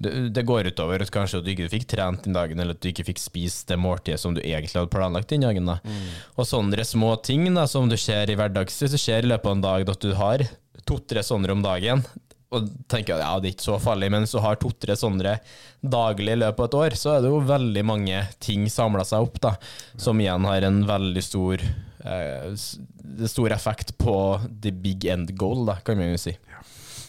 det, 0.03 0.47
går 0.47 0.71
utover 0.73 1.03
at 1.03 1.15
kanskje 1.15 1.43
at 1.43 1.47
du 1.47 1.53
ikke 1.55 1.71
fikk 1.75 1.91
trent 1.95 2.27
den 2.27 2.39
dagen, 2.39 2.63
eller 2.63 2.79
at 2.79 2.83
du 2.83 2.91
ikke 2.91 3.07
fikk 3.11 3.23
spist 3.23 3.71
det 3.71 3.79
måltidet 3.79 4.23
som 4.23 4.35
du 4.35 4.43
egentlig 4.43 4.79
hadde 4.79 4.95
planlagt 4.95 5.31
den 5.31 5.47
dagen. 5.47 5.71
da. 5.71 5.79
Og 6.37 6.49
sånne 6.49 6.87
små 6.87 7.17
ting 7.27 7.47
da, 7.55 7.67
som 7.71 7.91
du 7.91 7.99
ser 8.01 8.31
i 8.31 8.39
hverdags, 8.39 8.79
hvis 8.83 8.97
det 8.97 9.03
skjer 9.03 9.27
i 9.27 9.31
løpet 9.35 9.51
av 9.51 9.59
en 9.59 9.69
dag 9.69 9.95
at 9.95 10.03
du 10.03 10.15
har 10.19 10.47
to-tre 10.89 11.23
sånne 11.27 11.55
om 11.55 11.63
dagen, 11.63 12.03
og 12.53 12.67
tenker 12.91 13.15
at 13.15 13.21
ja, 13.23 13.33
det 13.41 13.49
er 13.51 13.55
ikke 13.55 13.67
så 13.69 13.77
farlig, 13.79 14.11
men 14.11 14.25
hvis 14.25 14.33
du 14.35 14.41
har 14.43 14.57
to-tre 14.59 14.97
sånne 14.99 15.37
daglig 15.87 16.33
i 16.35 16.41
løpet 16.41 16.59
av 16.61 16.67
et 16.67 16.79
år, 16.81 16.97
så 16.99 17.13
er 17.17 17.23
det 17.23 17.31
jo 17.31 17.41
veldig 17.47 17.85
mange 17.87 18.25
ting 18.43 18.65
samla 18.69 19.05
seg 19.07 19.23
opp, 19.29 19.39
da, 19.41 19.53
som 19.97 20.19
igjen 20.21 20.45
har 20.51 20.67
en 20.67 20.81
veldig 20.89 21.23
stor 21.23 21.63
eh, 21.63 22.51
stor 23.27 23.53
effekt 23.55 23.97
på 23.99 24.15
the 24.63 24.73
big 24.73 25.05
end 25.07 25.31
goal, 25.39 25.65
da, 25.69 25.77
kan 25.85 25.99
man 26.01 26.11
jo 26.15 26.19
si. 26.19 26.35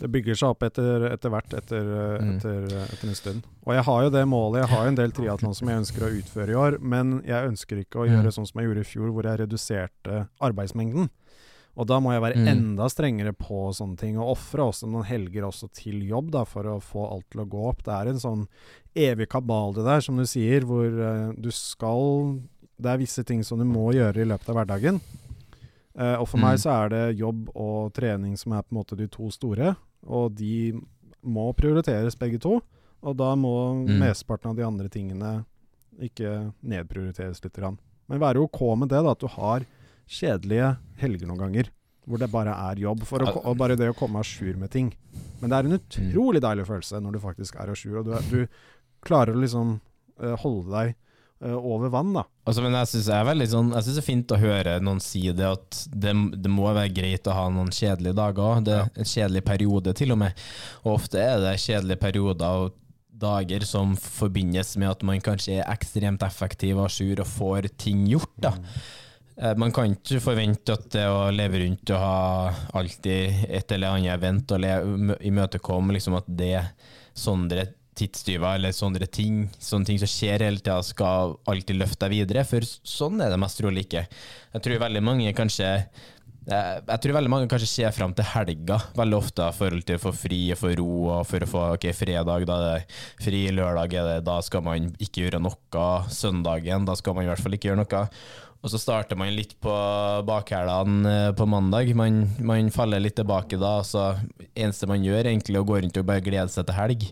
Det 0.02 0.10
bygger 0.10 0.34
seg 0.38 0.50
opp 0.56 0.64
etter, 0.66 1.04
etter 1.14 1.30
hvert, 1.30 1.52
etter, 1.54 1.90
eh, 1.94 2.22
Mm. 2.22 2.36
etter, 2.38 2.64
etter 2.88 3.08
en 3.12 3.16
stund. 3.16 3.44
Og 3.68 3.74
jeg 3.76 3.84
har 3.86 4.04
jo 4.04 4.10
det 4.10 4.24
målet, 4.28 4.62
jeg 4.64 4.70
har 4.72 4.84
jo 4.84 4.88
en 4.94 4.96
del 4.98 5.12
triatlon 5.12 5.54
som 5.56 5.70
jeg 5.70 5.78
ønsker 5.84 6.02
å 6.08 6.14
utføre 6.22 6.50
i 6.50 6.58
år, 6.58 6.78
men 6.82 7.22
jeg 7.26 7.50
ønsker 7.52 7.78
ikke 7.84 8.00
å 8.02 8.08
Mm. 8.08 8.14
gjøre 8.16 8.34
sånn 8.34 8.48
som 8.50 8.62
jeg 8.62 8.70
gjorde 8.70 8.82
i 8.82 8.90
fjor, 8.94 9.12
hvor 9.14 9.24
jeg 9.30 9.40
reduserte 9.46 10.28
arbeidsmengden. 10.42 11.10
Og 11.78 11.88
da 11.88 12.00
må 12.04 12.12
jeg 12.12 12.22
være 12.22 12.36
Mm. 12.38 12.48
enda 12.52 12.90
strengere 12.90 13.32
på 13.34 13.72
sånne 13.74 13.98
ting, 13.98 14.18
og 14.20 14.36
ofre 14.36 14.60
også 14.72 14.90
noen 14.92 15.06
helger 15.06 15.44
også 15.48 15.70
til 15.72 16.02
jobb, 16.08 16.32
da, 16.32 16.44
for 16.44 16.64
å 16.64 16.82
få 16.82 17.06
alt 17.12 17.30
til 17.32 17.42
å 17.42 17.48
gå 17.50 17.70
opp. 17.70 17.84
Det 17.84 17.94
er 17.94 18.08
en 18.10 18.20
sånn 18.20 18.48
evig 18.96 19.30
kabal 19.30 19.74
det 19.74 19.86
der, 19.86 20.02
som 20.02 20.18
du 20.18 20.24
sier, 20.26 20.62
hvor 20.68 20.86
uh, 20.92 21.32
du 21.40 21.50
skal 21.52 22.42
Det 22.82 22.90
er 22.90 22.98
visse 22.98 23.24
ting 23.24 23.44
som 23.44 23.60
du 23.60 23.64
må 23.64 23.94
gjøre 23.94 24.18
i 24.18 24.26
løpet 24.26 24.50
av 24.50 24.56
hverdagen. 24.56 25.00
Uh, 25.96 26.18
og 26.20 26.28
for 26.28 26.38
Mm. 26.40 26.42
meg 26.42 26.58
så 26.60 26.72
er 26.86 26.90
det 26.90 27.18
jobb 27.20 27.50
og 27.56 27.94
trening 27.94 28.36
som 28.38 28.54
er 28.54 28.64
på 28.64 28.72
en 28.72 28.80
måte 28.84 28.98
de 28.98 29.08
to 29.08 29.30
store, 29.30 29.76
og 30.08 30.34
de 30.36 30.74
må 31.24 31.54
prioriteres 31.56 32.16
begge 32.18 32.40
to. 32.42 32.62
Og 33.04 33.16
da 33.18 33.36
må 33.36 33.86
Mm. 33.86 34.00
mesteparten 34.00 34.50
av 34.50 34.56
de 34.56 34.64
andre 34.64 34.90
tingene 34.90 35.46
ikke 36.02 36.54
nedprioriteres 36.64 37.44
litt. 37.44 37.58
Men 38.10 38.20
være 38.20 38.42
OK 38.42 38.76
med 38.78 38.90
det, 38.90 39.04
da, 39.04 39.12
at 39.12 39.20
du 39.20 39.28
har 39.28 39.66
kjedelige 40.12 40.74
helger 41.02 41.30
noen 41.30 41.46
ganger. 41.46 41.72
Hvor 42.10 42.22
det 42.22 42.32
bare 42.34 42.54
er 42.72 42.82
jobb. 42.82 43.06
For 43.08 43.24
å, 43.24 43.36
og 43.46 43.60
bare 43.60 43.78
det 43.80 43.92
å 43.92 43.98
komme 43.98 44.22
à 44.22 44.26
jour 44.26 44.58
med 44.60 44.72
ting. 44.74 44.90
Men 45.42 45.52
det 45.52 45.58
er 45.58 45.70
en 45.70 45.78
utrolig 45.78 46.42
deilig 46.44 46.66
følelse 46.68 47.02
når 47.02 47.16
du 47.16 47.22
faktisk 47.24 47.60
er 47.62 47.72
à 47.72 47.78
jour, 47.78 48.02
og 48.02 48.10
du, 48.10 48.16
er, 48.18 48.26
du 48.32 49.06
klarer 49.06 49.38
å 49.38 49.42
liksom 49.42 49.78
uh, 49.78 50.36
holde 50.42 50.70
deg 50.74 50.92
eh, 51.46 51.56
over 51.56 51.94
vann, 51.94 52.12
da. 52.18 52.26
Altså, 52.46 52.64
men 52.66 52.76
jeg 52.78 52.90
syns 52.92 53.10
det 53.10 53.48
sånn 53.54 53.72
det 53.74 53.96
er 54.02 54.06
fint 54.06 54.34
å 54.34 54.42
høre 54.42 54.76
noen 54.84 55.02
si 55.04 55.24
det, 55.30 55.48
at 55.48 55.82
det, 55.94 56.14
det 56.42 56.52
må 56.52 56.68
være 56.70 56.94
greit 56.94 57.30
å 57.30 57.38
ha 57.38 57.48
noen 57.54 57.72
kjedelige 57.74 58.18
dager 58.18 58.46
òg. 58.50 58.68
Det 58.68 58.78
er 58.78 58.92
en 58.92 59.12
kjedelig 59.14 59.46
periode, 59.48 59.96
til 59.98 60.14
og 60.18 60.22
med. 60.26 60.46
Og 60.84 60.96
ofte 60.98 61.22
er 61.22 61.42
det 61.46 61.58
kjedelige 61.62 62.02
perioder 62.02 62.66
og 62.66 62.78
dager 63.22 63.66
som 63.70 63.94
forbindes 64.02 64.74
med 64.82 64.90
at 64.90 65.06
man 65.06 65.22
kanskje 65.22 65.60
er 65.60 65.70
ekstremt 65.70 66.24
effektiv 66.26 66.80
og 66.80 66.90
à 66.90 66.96
jour 66.96 67.22
og 67.22 67.30
får 67.30 67.70
ting 67.82 68.08
gjort. 68.10 68.34
da. 68.42 68.56
Eh, 68.58 69.01
Man 69.58 69.72
kan 69.74 69.96
ikke 69.96 70.20
forvente 70.22 70.76
at 70.76 70.84
det 70.94 71.08
å 71.10 71.32
leve 71.34 71.64
rundt 71.64 71.90
og 71.96 71.98
ha 71.98 72.52
alltid 72.78 73.48
et 73.50 73.72
eller 73.74 73.96
annet 73.96 74.14
event 74.14 74.54
og 74.54 75.18
imøtekomme 75.18 75.96
liksom 75.96 76.20
at 76.20 76.28
det 76.30 76.60
sånne 77.18 77.66
tidstyver 77.98 78.56
eller 78.58 78.74
sånne 78.76 79.08
ting, 79.12 79.44
sånne 79.60 79.90
ting 79.90 80.00
som 80.02 80.10
skjer 80.10 80.46
hele 80.46 80.62
tida, 80.62 80.80
skal 80.86 81.36
alltid 81.50 81.80
løfte 81.82 82.08
deg 82.08 82.22
videre, 82.22 82.46
for 82.48 82.66
sånn 82.66 83.22
er 83.22 83.34
det 83.34 83.40
mest 83.42 83.60
trolig 83.60 83.86
ikke. 83.88 84.06
Jeg 84.56 84.66
tror 84.66 84.84
veldig 84.86 85.04
mange 85.06 85.34
kanskje 85.38 85.70
eh, 85.76 86.78
jeg 86.88 87.02
tror 87.04 87.18
veldig 87.20 87.32
mange 87.34 87.50
kanskje 87.52 87.70
ser 87.70 87.96
fram 87.96 88.16
til 88.18 88.28
helga 88.32 88.80
veldig 88.98 89.18
ofte 89.20 89.46
i 89.46 89.58
forhold 89.58 89.86
til 89.88 90.00
å 90.00 90.04
få 90.06 90.14
fri 90.18 90.42
og 90.56 90.62
få 90.62 90.76
ro 90.80 90.92
og 91.18 91.26
for 91.30 91.46
å 91.46 91.50
få 91.52 91.66
ok, 91.78 91.90
fredag, 91.98 92.48
da 92.50 92.60
er 92.60 92.70
det 92.70 93.02
fri, 93.26 93.44
lørdag 93.54 93.98
er 94.00 94.08
det, 94.14 94.22
da 94.30 94.40
skal 94.46 94.66
man 94.66 94.94
ikke 94.98 95.26
gjøre 95.26 95.44
noe, 95.44 95.90
søndagen, 96.14 96.88
da 96.88 96.98
skal 97.00 97.18
man 97.18 97.28
i 97.28 97.34
hvert 97.34 97.44
fall 97.44 97.60
ikke 97.60 97.72
gjøre 97.72 97.84
noe. 97.84 98.06
Og 98.62 98.70
så 98.70 98.78
starter 98.78 99.18
man 99.18 99.32
litt 99.34 99.56
på 99.62 99.72
bakhælene 100.28 101.12
eh, 101.12 101.32
på 101.38 101.48
mandag. 101.50 101.90
Man, 101.98 102.28
man 102.46 102.70
faller 102.74 103.02
litt 103.02 103.18
tilbake 103.18 103.58
da. 103.62 103.80
Så 103.86 104.12
eneste 104.54 104.90
man 104.90 105.02
gjør, 105.06 105.26
egentlig, 105.26 105.58
er 105.58 105.64
å 105.64 105.68
gå 105.68 105.80
rundt 105.82 105.98
og 105.98 106.08
bare 106.08 106.24
glede 106.26 106.52
seg 106.54 106.68
til 106.68 106.78
helg. 106.78 107.08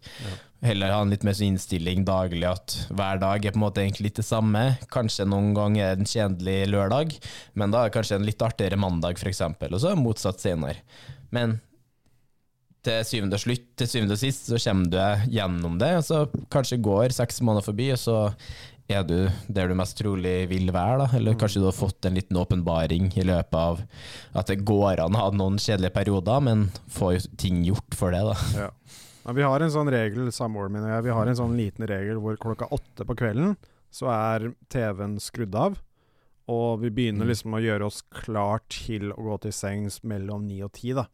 Heller 0.62 0.92
ha 0.92 1.00
en 1.02 1.14
litt 1.14 1.24
mer 1.24 1.38
sånn 1.38 1.56
innstilling 1.56 2.04
daglig 2.06 2.46
at 2.46 2.76
hver 2.92 3.22
dag 3.22 3.46
er 3.46 3.56
på 3.56 3.62
en 3.62 3.64
måte 3.64 3.82
egentlig 3.82 4.10
litt 4.10 4.20
det 4.20 4.28
samme. 4.28 4.64
Kanskje 4.92 5.26
noen 5.30 5.54
ganger 5.58 5.86
er 5.86 5.98
det 5.98 6.06
en 6.06 6.12
kjedelig 6.12 6.58
lørdag, 6.74 7.16
men 7.58 7.74
da 7.74 7.82
er 7.82 7.90
det 7.90 7.96
kanskje 7.96 8.20
en 8.20 8.28
litt 8.28 8.46
artigere 8.46 8.80
mandag, 8.80 9.18
f.eks. 9.18 9.42
Og 9.48 9.80
så 9.82 9.96
motsatt 9.98 10.44
senere. 10.44 10.84
Men 11.34 11.58
til 12.86 13.06
syvende 13.08 13.40
og 13.40 13.44
slutt, 13.44 13.70
til 13.80 13.90
syvende 13.90 14.16
og 14.16 14.22
sist, 14.22 14.52
så 14.52 14.60
kommer 14.62 14.92
du 14.92 15.32
gjennom 15.34 15.80
det. 15.82 15.94
Og 16.00 16.06
så 16.06 16.26
kanskje 16.52 16.84
går 16.84 17.16
seks 17.16 17.42
måneder 17.42 17.66
forbi, 17.72 17.90
og 17.96 18.02
så 18.04 18.20
er 18.90 19.04
du 19.06 19.30
der 19.48 19.68
du 19.70 19.76
mest 19.78 19.98
trolig 20.00 20.48
vil 20.50 20.72
være, 20.74 20.98
da. 21.06 21.08
Eller 21.18 21.36
kanskje 21.40 21.62
du 21.62 21.66
har 21.70 21.76
fått 21.78 22.06
en 22.10 22.16
liten 22.18 22.38
åpenbaring 22.38 23.12
i 23.18 23.26
løpet 23.28 23.54
av 23.54 23.82
at 24.36 24.48
det 24.48 24.64
går 24.66 25.00
an 25.06 25.14
å 25.18 25.24
ha 25.26 25.30
noen 25.32 25.58
kjedelige 25.62 25.94
perioder, 25.94 26.42
men 26.42 26.70
få 26.90 27.12
ting 27.38 27.64
gjort 27.68 27.94
for 27.98 28.12
det, 28.12 28.24
da. 28.26 28.36
Ja. 28.58 28.70
Ja, 29.26 29.34
vi 29.36 29.44
har 29.46 29.60
en 29.62 29.70
sånn 29.70 29.90
regel, 29.92 30.32
samboeren 30.34 30.72
min 30.74 30.84
og 30.88 30.90
jeg, 30.90 31.04
vi 31.06 31.14
har 31.14 31.28
en 31.28 31.36
sånn 31.38 31.58
liten 31.58 31.86
regel 31.86 32.18
hvor 32.24 32.38
klokka 32.42 32.70
åtte 32.74 33.06
på 33.06 33.16
kvelden 33.20 33.58
så 33.94 34.08
er 34.10 34.54
TV-en 34.70 35.20
skrudd 35.22 35.54
av. 35.56 35.78
Og 36.50 36.80
vi 36.82 36.90
begynner 36.90 37.26
Mm. 37.26 37.30
liksom 37.30 37.54
å 37.54 37.62
gjøre 37.62 37.86
oss 37.86 38.02
klar 38.10 38.60
til 38.70 39.12
å 39.14 39.22
gå 39.22 39.40
til 39.42 39.52
sengs 39.52 40.00
mellom 40.04 40.48
ni 40.48 40.62
og 40.64 40.72
ti, 40.74 40.94
da. 40.94 41.06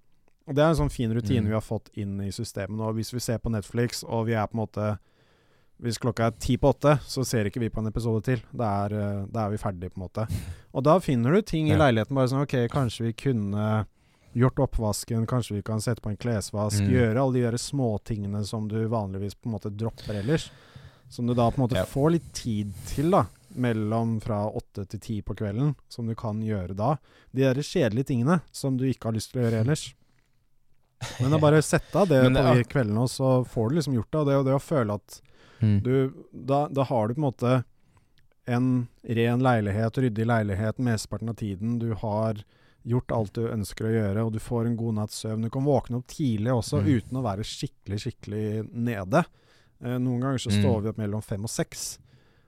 Og 0.48 0.56
Det 0.56 0.64
er 0.64 0.70
en 0.70 0.76
sånn 0.88 0.92
fin 0.92 1.12
rutine 1.12 1.42
Mm. 1.42 1.48
vi 1.48 1.54
har 1.54 1.62
fått 1.62 1.90
inn 1.98 2.22
i 2.22 2.30
systemet 2.32 2.78
nå. 2.78 2.94
Hvis 2.94 3.12
vi 3.12 3.20
ser 3.20 3.40
på 3.40 3.50
Netflix 3.52 4.04
og 4.08 4.28
vi 4.28 4.34
er 4.34 4.48
på 4.48 4.54
en 4.54 4.66
måte 4.68 5.00
Hvis 5.84 5.98
klokka 6.00 6.28
er 6.30 6.36
ti 6.40 6.56
på 6.58 6.70
åtte, 6.72 7.00
så 7.04 7.26
ser 7.28 7.50
ikke 7.50 7.60
vi 7.60 7.70
på 7.70 7.82
en 7.84 7.90
episode 7.92 8.24
til. 8.24 8.40
Da 8.56 8.86
er, 8.86 8.94
eh, 8.96 9.26
er 9.44 9.50
vi 9.52 9.58
ferdige, 9.60 9.92
på 9.92 10.00
en 10.00 10.08
måte. 10.08 10.28
Og 10.74 10.84
da 10.84 10.98
finner 11.04 11.34
du 11.36 11.42
ting 11.42 11.68
i 11.70 11.76
leiligheten 11.76 12.16
bare 12.16 12.28
sånn 12.32 12.44
OK, 12.46 12.56
kanskje 12.72 13.10
vi 13.10 13.14
kunne 13.14 13.86
gjort 14.36 14.56
oppvasken, 14.60 15.26
kanskje 15.28 15.56
vi 15.58 15.62
kan 15.64 15.80
sette 15.84 16.02
på 16.02 16.10
en 16.12 16.18
klesvask, 16.18 16.80
Mm. 16.82 16.90
gjøre 16.92 17.18
alle 17.22 17.34
de 17.34 17.42
der 17.44 17.58
småtingene 17.58 18.46
som 18.46 18.68
du 18.68 18.88
vanligvis 18.88 19.36
på 19.36 19.48
en 19.48 19.52
måte 19.60 19.70
dropper 19.76 20.16
ellers. 20.24 20.50
Som 21.10 21.28
du 21.28 21.34
da 21.34 21.50
på 21.52 21.60
en 21.62 21.68
måte 21.68 21.76
Ja. 21.76 21.86
får 21.86 22.12
litt 22.12 22.34
tid 22.34 22.74
til, 22.88 23.12
da. 23.12 23.26
Mellom 23.56 24.20
fra 24.22 24.50
åtte 24.52 24.88
til 24.88 25.00
ti 25.00 25.22
på 25.22 25.36
kvelden, 25.36 25.76
som 25.88 26.08
du 26.08 26.16
kan 26.16 26.42
gjøre 26.42 26.76
da. 26.76 26.98
De 27.34 27.42
der 27.44 27.56
kjedelige 27.62 28.08
tingene 28.08 28.42
som 28.52 28.76
du 28.78 28.86
ikke 28.86 29.06
har 29.06 29.14
lyst 29.14 29.32
til 29.32 29.42
å 29.42 29.46
gjøre 29.52 29.62
ellers. 29.66 29.94
Men 31.22 31.32
å 31.32 31.40
bare 31.46 31.62
sette 31.62 31.96
av 31.96 32.08
det 32.08 32.22
det 32.24 32.44
på 32.44 32.56
de 32.56 32.64
kveldene, 32.64 33.02
og 33.04 33.08
så 33.10 33.46
får 33.48 33.70
du 33.70 33.76
liksom 33.76 33.94
gjort 33.94 34.12
det. 34.12 34.20
Og 34.20 34.26
det, 34.28 34.36
og 34.36 34.46
det 34.46 34.54
å 34.56 34.60
føle 34.64 34.94
at 34.96 35.22
Mm. 35.62 35.80
du, 35.84 36.14
da, 36.32 36.68
da 36.68 36.84
har 36.84 37.08
du 37.08 37.14
på 37.16 37.20
en 37.22 37.32
måte 37.32 37.64
en 38.48 38.88
ren 39.04 39.40
leilighet, 39.42 39.98
ryddig 39.98 40.26
leilighet 40.30 40.78
mesteparten 40.78 41.30
av 41.30 41.36
tiden. 41.40 41.80
Du 41.80 41.94
har 41.98 42.44
gjort 42.86 43.12
alt 43.12 43.34
du 43.34 43.48
ønsker 43.50 43.88
å 43.88 43.94
gjøre, 43.96 44.26
og 44.28 44.34
du 44.36 44.40
får 44.40 44.68
en 44.70 44.76
god 44.78 44.94
natts 45.00 45.24
søvn. 45.26 45.42
Du 45.42 45.50
kan 45.50 45.66
våkne 45.66 45.98
opp 45.98 46.08
tidlig 46.08 46.52
også, 46.54 46.84
Mm. 46.84 46.90
uten 47.02 47.18
å 47.18 47.24
være 47.26 47.44
skikkelig, 47.44 48.00
skikkelig 48.04 48.70
nede. 48.72 49.26
Eh, 49.84 49.98
noen 49.98 50.22
ganger 50.22 50.38
så 50.38 50.52
Mm. 50.52 50.62
står 50.62 50.82
vi 50.84 50.90
opp 50.90 50.98
mellom 50.98 51.24
fem 51.24 51.42
og 51.44 51.50
seks. 51.50 51.98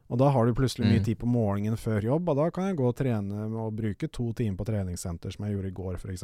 Og 0.09 0.17
da 0.19 0.29
har 0.29 0.45
du 0.45 0.53
plutselig 0.53 0.85
mye 0.85 0.99
Mm. 0.99 1.03
tid 1.05 1.17
på 1.19 1.25
morgenen 1.27 1.75
før 1.77 2.01
jobb, 2.03 2.29
og 2.29 2.35
da 2.37 2.49
kan 2.51 2.67
jeg 2.67 2.77
gå 2.77 2.87
og 2.87 2.95
trene 2.95 3.51
og 3.57 3.75
bruke 3.75 4.07
to 4.11 4.31
timer 4.33 4.55
på 4.57 4.65
treningssenter, 4.65 5.31
som 5.33 5.45
jeg 5.45 5.55
gjorde 5.55 5.67
i 5.67 5.71
går 5.71 5.93
f.eks. 5.97 6.23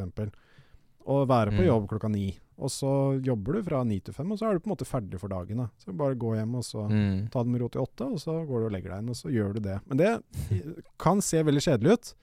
Og 1.06 1.26
være 1.28 1.50
på 1.52 1.60
Mm. 1.60 1.66
jobb 1.66 1.88
klokka 1.88 2.08
ni. 2.10 2.38
Og 2.58 2.70
så 2.70 3.20
jobber 3.22 3.52
du 3.54 3.62
fra 3.64 3.82
ni 3.84 3.98
til 4.00 4.14
fem, 4.14 4.30
og 4.32 4.38
så 4.38 4.46
er 4.48 4.54
du 4.54 4.60
på 4.60 4.70
en 4.70 4.76
måte 4.76 4.86
ferdig 4.86 5.18
for 5.20 5.28
dagen. 5.28 5.56
Da. 5.58 5.66
Så 5.84 5.92
bare 5.96 6.14
gå 6.14 6.34
hjem 6.36 6.54
og 6.54 6.62
så 6.64 6.88
Mm. 6.88 7.28
ta 7.30 7.42
det 7.42 7.50
med 7.50 7.60
ro 7.60 7.68
til 7.68 7.82
åtte, 7.82 8.06
og 8.12 8.18
så 8.18 8.46
går 8.46 8.60
du 8.60 8.66
og 8.66 8.72
legger 8.72 8.90
deg 8.90 8.98
inn, 9.02 9.08
og 9.10 9.16
så 9.16 9.28
gjør 9.32 9.54
du 9.54 9.60
det. 9.60 9.80
Men 9.88 9.96
det 9.98 10.22
kan 10.98 11.20
se 11.20 11.42
veldig 11.42 11.60
kjedelig 11.60 11.92
ut. 11.92 12.14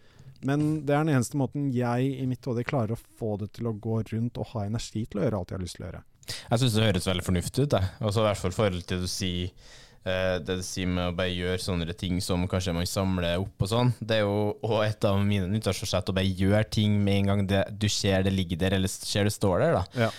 Men 0.43 0.85
det 0.85 0.95
er 0.95 1.03
den 1.03 1.13
eneste 1.15 1.37
måten 1.37 1.71
jeg 1.71 2.19
i 2.21 2.25
mitt 2.25 2.43
hode 2.45 2.63
klarer 2.63 2.95
å 2.95 3.01
få 3.19 3.37
det 3.37 3.51
til 3.53 3.65
å 3.67 3.79
gå 3.79 4.01
rundt 4.11 4.37
og 4.39 4.47
ha 4.55 4.61
energi 4.65 5.05
til 5.05 5.21
å 5.21 5.23
gjøre 5.29 5.37
alt 5.37 5.49
jeg 5.51 5.57
har 5.59 5.63
lyst 5.65 5.75
til 5.77 5.85
å 5.85 5.91
gjøre. 5.91 6.03
Jeg 6.49 6.59
syns 6.59 6.73
det 6.73 6.83
høres 6.87 7.07
veldig 7.07 7.25
fornuftig 7.27 7.63
ut, 7.67 7.69
jeg. 7.77 7.89
Også 8.01 8.17
i 8.23 8.25
hvert 8.25 8.37
fall 8.37 8.51
i 8.51 8.53
forhold 8.57 8.85
til 8.87 8.97
å 8.97 9.01
du 9.01 9.07
eh, 10.05 10.37
det 10.41 10.57
du 10.59 10.63
sier 10.65 10.89
med 10.89 11.11
å 11.11 11.15
bare 11.15 11.33
gjøre 11.33 11.61
sånne 11.61 11.95
ting 11.97 12.19
som 12.23 12.43
kanskje 12.49 12.73
man 12.75 12.87
samler 12.89 13.41
opp 13.41 13.65
og 13.65 13.71
sånn. 13.71 13.93
Det 13.99 14.19
er 14.19 14.23
jo 14.25 14.53
også 14.61 14.83
et 14.87 15.07
av 15.09 15.19
mine 15.25 15.49
nyttårsforsett 15.51 16.11
å 16.11 16.15
bare 16.17 16.29
gjøre 16.41 16.63
ting 16.73 16.99
med 17.03 17.21
en 17.21 17.31
gang 17.31 17.43
det, 17.49 17.63
du 17.81 17.87
ser 17.91 18.25
det 18.25 18.33
ligger 18.35 18.61
der, 18.61 18.77
eller 18.79 18.91
ser 18.91 19.27
det 19.27 19.35
står 19.35 19.65
der. 19.65 19.79
da. 19.79 20.05
Ja. 20.07 20.11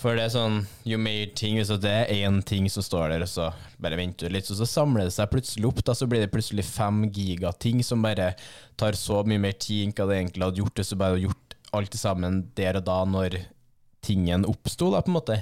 For 0.00 0.16
det 0.16 0.26
er 0.28 0.32
sånn, 0.32 0.62
jo 0.88 0.96
mer 1.02 1.32
ting, 1.36 1.58
hvis 1.58 1.72
det 1.82 1.90
er 1.92 2.12
én 2.22 2.40
ting 2.46 2.68
som 2.72 2.84
står 2.84 3.12
der, 3.12 3.26
og 3.26 3.28
så 3.28 3.50
bare 3.82 3.98
venter 4.00 4.30
du 4.30 4.36
litt, 4.36 4.48
så, 4.48 4.56
så 4.56 4.68
samler 4.68 5.08
det 5.08 5.14
seg 5.16 5.28
plutselig 5.32 5.68
opp. 5.68 5.82
da, 5.84 5.96
Så 5.96 6.08
blir 6.08 6.24
det 6.24 6.32
plutselig 6.32 6.64
fem 6.68 7.02
gigating 7.12 7.84
som 7.84 8.02
bare 8.04 8.32
tar 8.80 8.96
så 8.96 9.20
mye 9.28 9.42
mer 9.42 9.58
tid 9.60 9.88
enn 9.88 9.96
hva 9.96 10.08
det 10.08 10.20
egentlig 10.22 10.46
hadde 10.46 10.62
gjort 10.62 10.80
hvis 10.80 10.92
du 10.92 10.96
bare 10.96 11.16
hadde 11.16 11.26
gjort 11.28 11.56
alt 11.76 11.94
sammen 11.94 12.40
der 12.58 12.80
og 12.80 12.86
da, 12.88 12.98
når 13.06 13.36
tingen 14.04 14.46
oppsto, 14.48 14.90
da, 14.94 15.02
på 15.04 15.12
en 15.12 15.18
måte. 15.18 15.40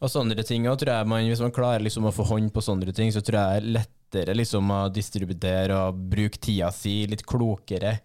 Og 0.00 0.12
sånne 0.12 0.46
ting 0.46 0.68
og 0.70 0.78
tror 0.80 0.98
jeg 0.98 1.10
man, 1.10 1.28
Hvis 1.28 1.42
man 1.44 1.54
klarer 1.54 1.84
liksom 1.84 2.08
å 2.08 2.14
få 2.14 2.26
hånd 2.28 2.52
på 2.54 2.64
sånne 2.64 2.92
ting, 2.96 3.12
så 3.12 3.22
tror 3.24 3.40
jeg 3.40 3.48
det 3.48 3.62
er 3.62 3.72
lettere 3.78 4.36
liksom 4.36 4.70
å 4.70 4.82
distribuere 4.94 5.78
og 5.88 6.04
bruke 6.12 6.38
tida 6.38 6.70
si 6.74 7.02
litt 7.10 7.24
klokere 7.26 7.98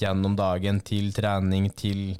gjennom 0.00 0.34
dagen 0.36 0.80
til 0.84 1.12
trening, 1.14 1.70
til 1.70 2.16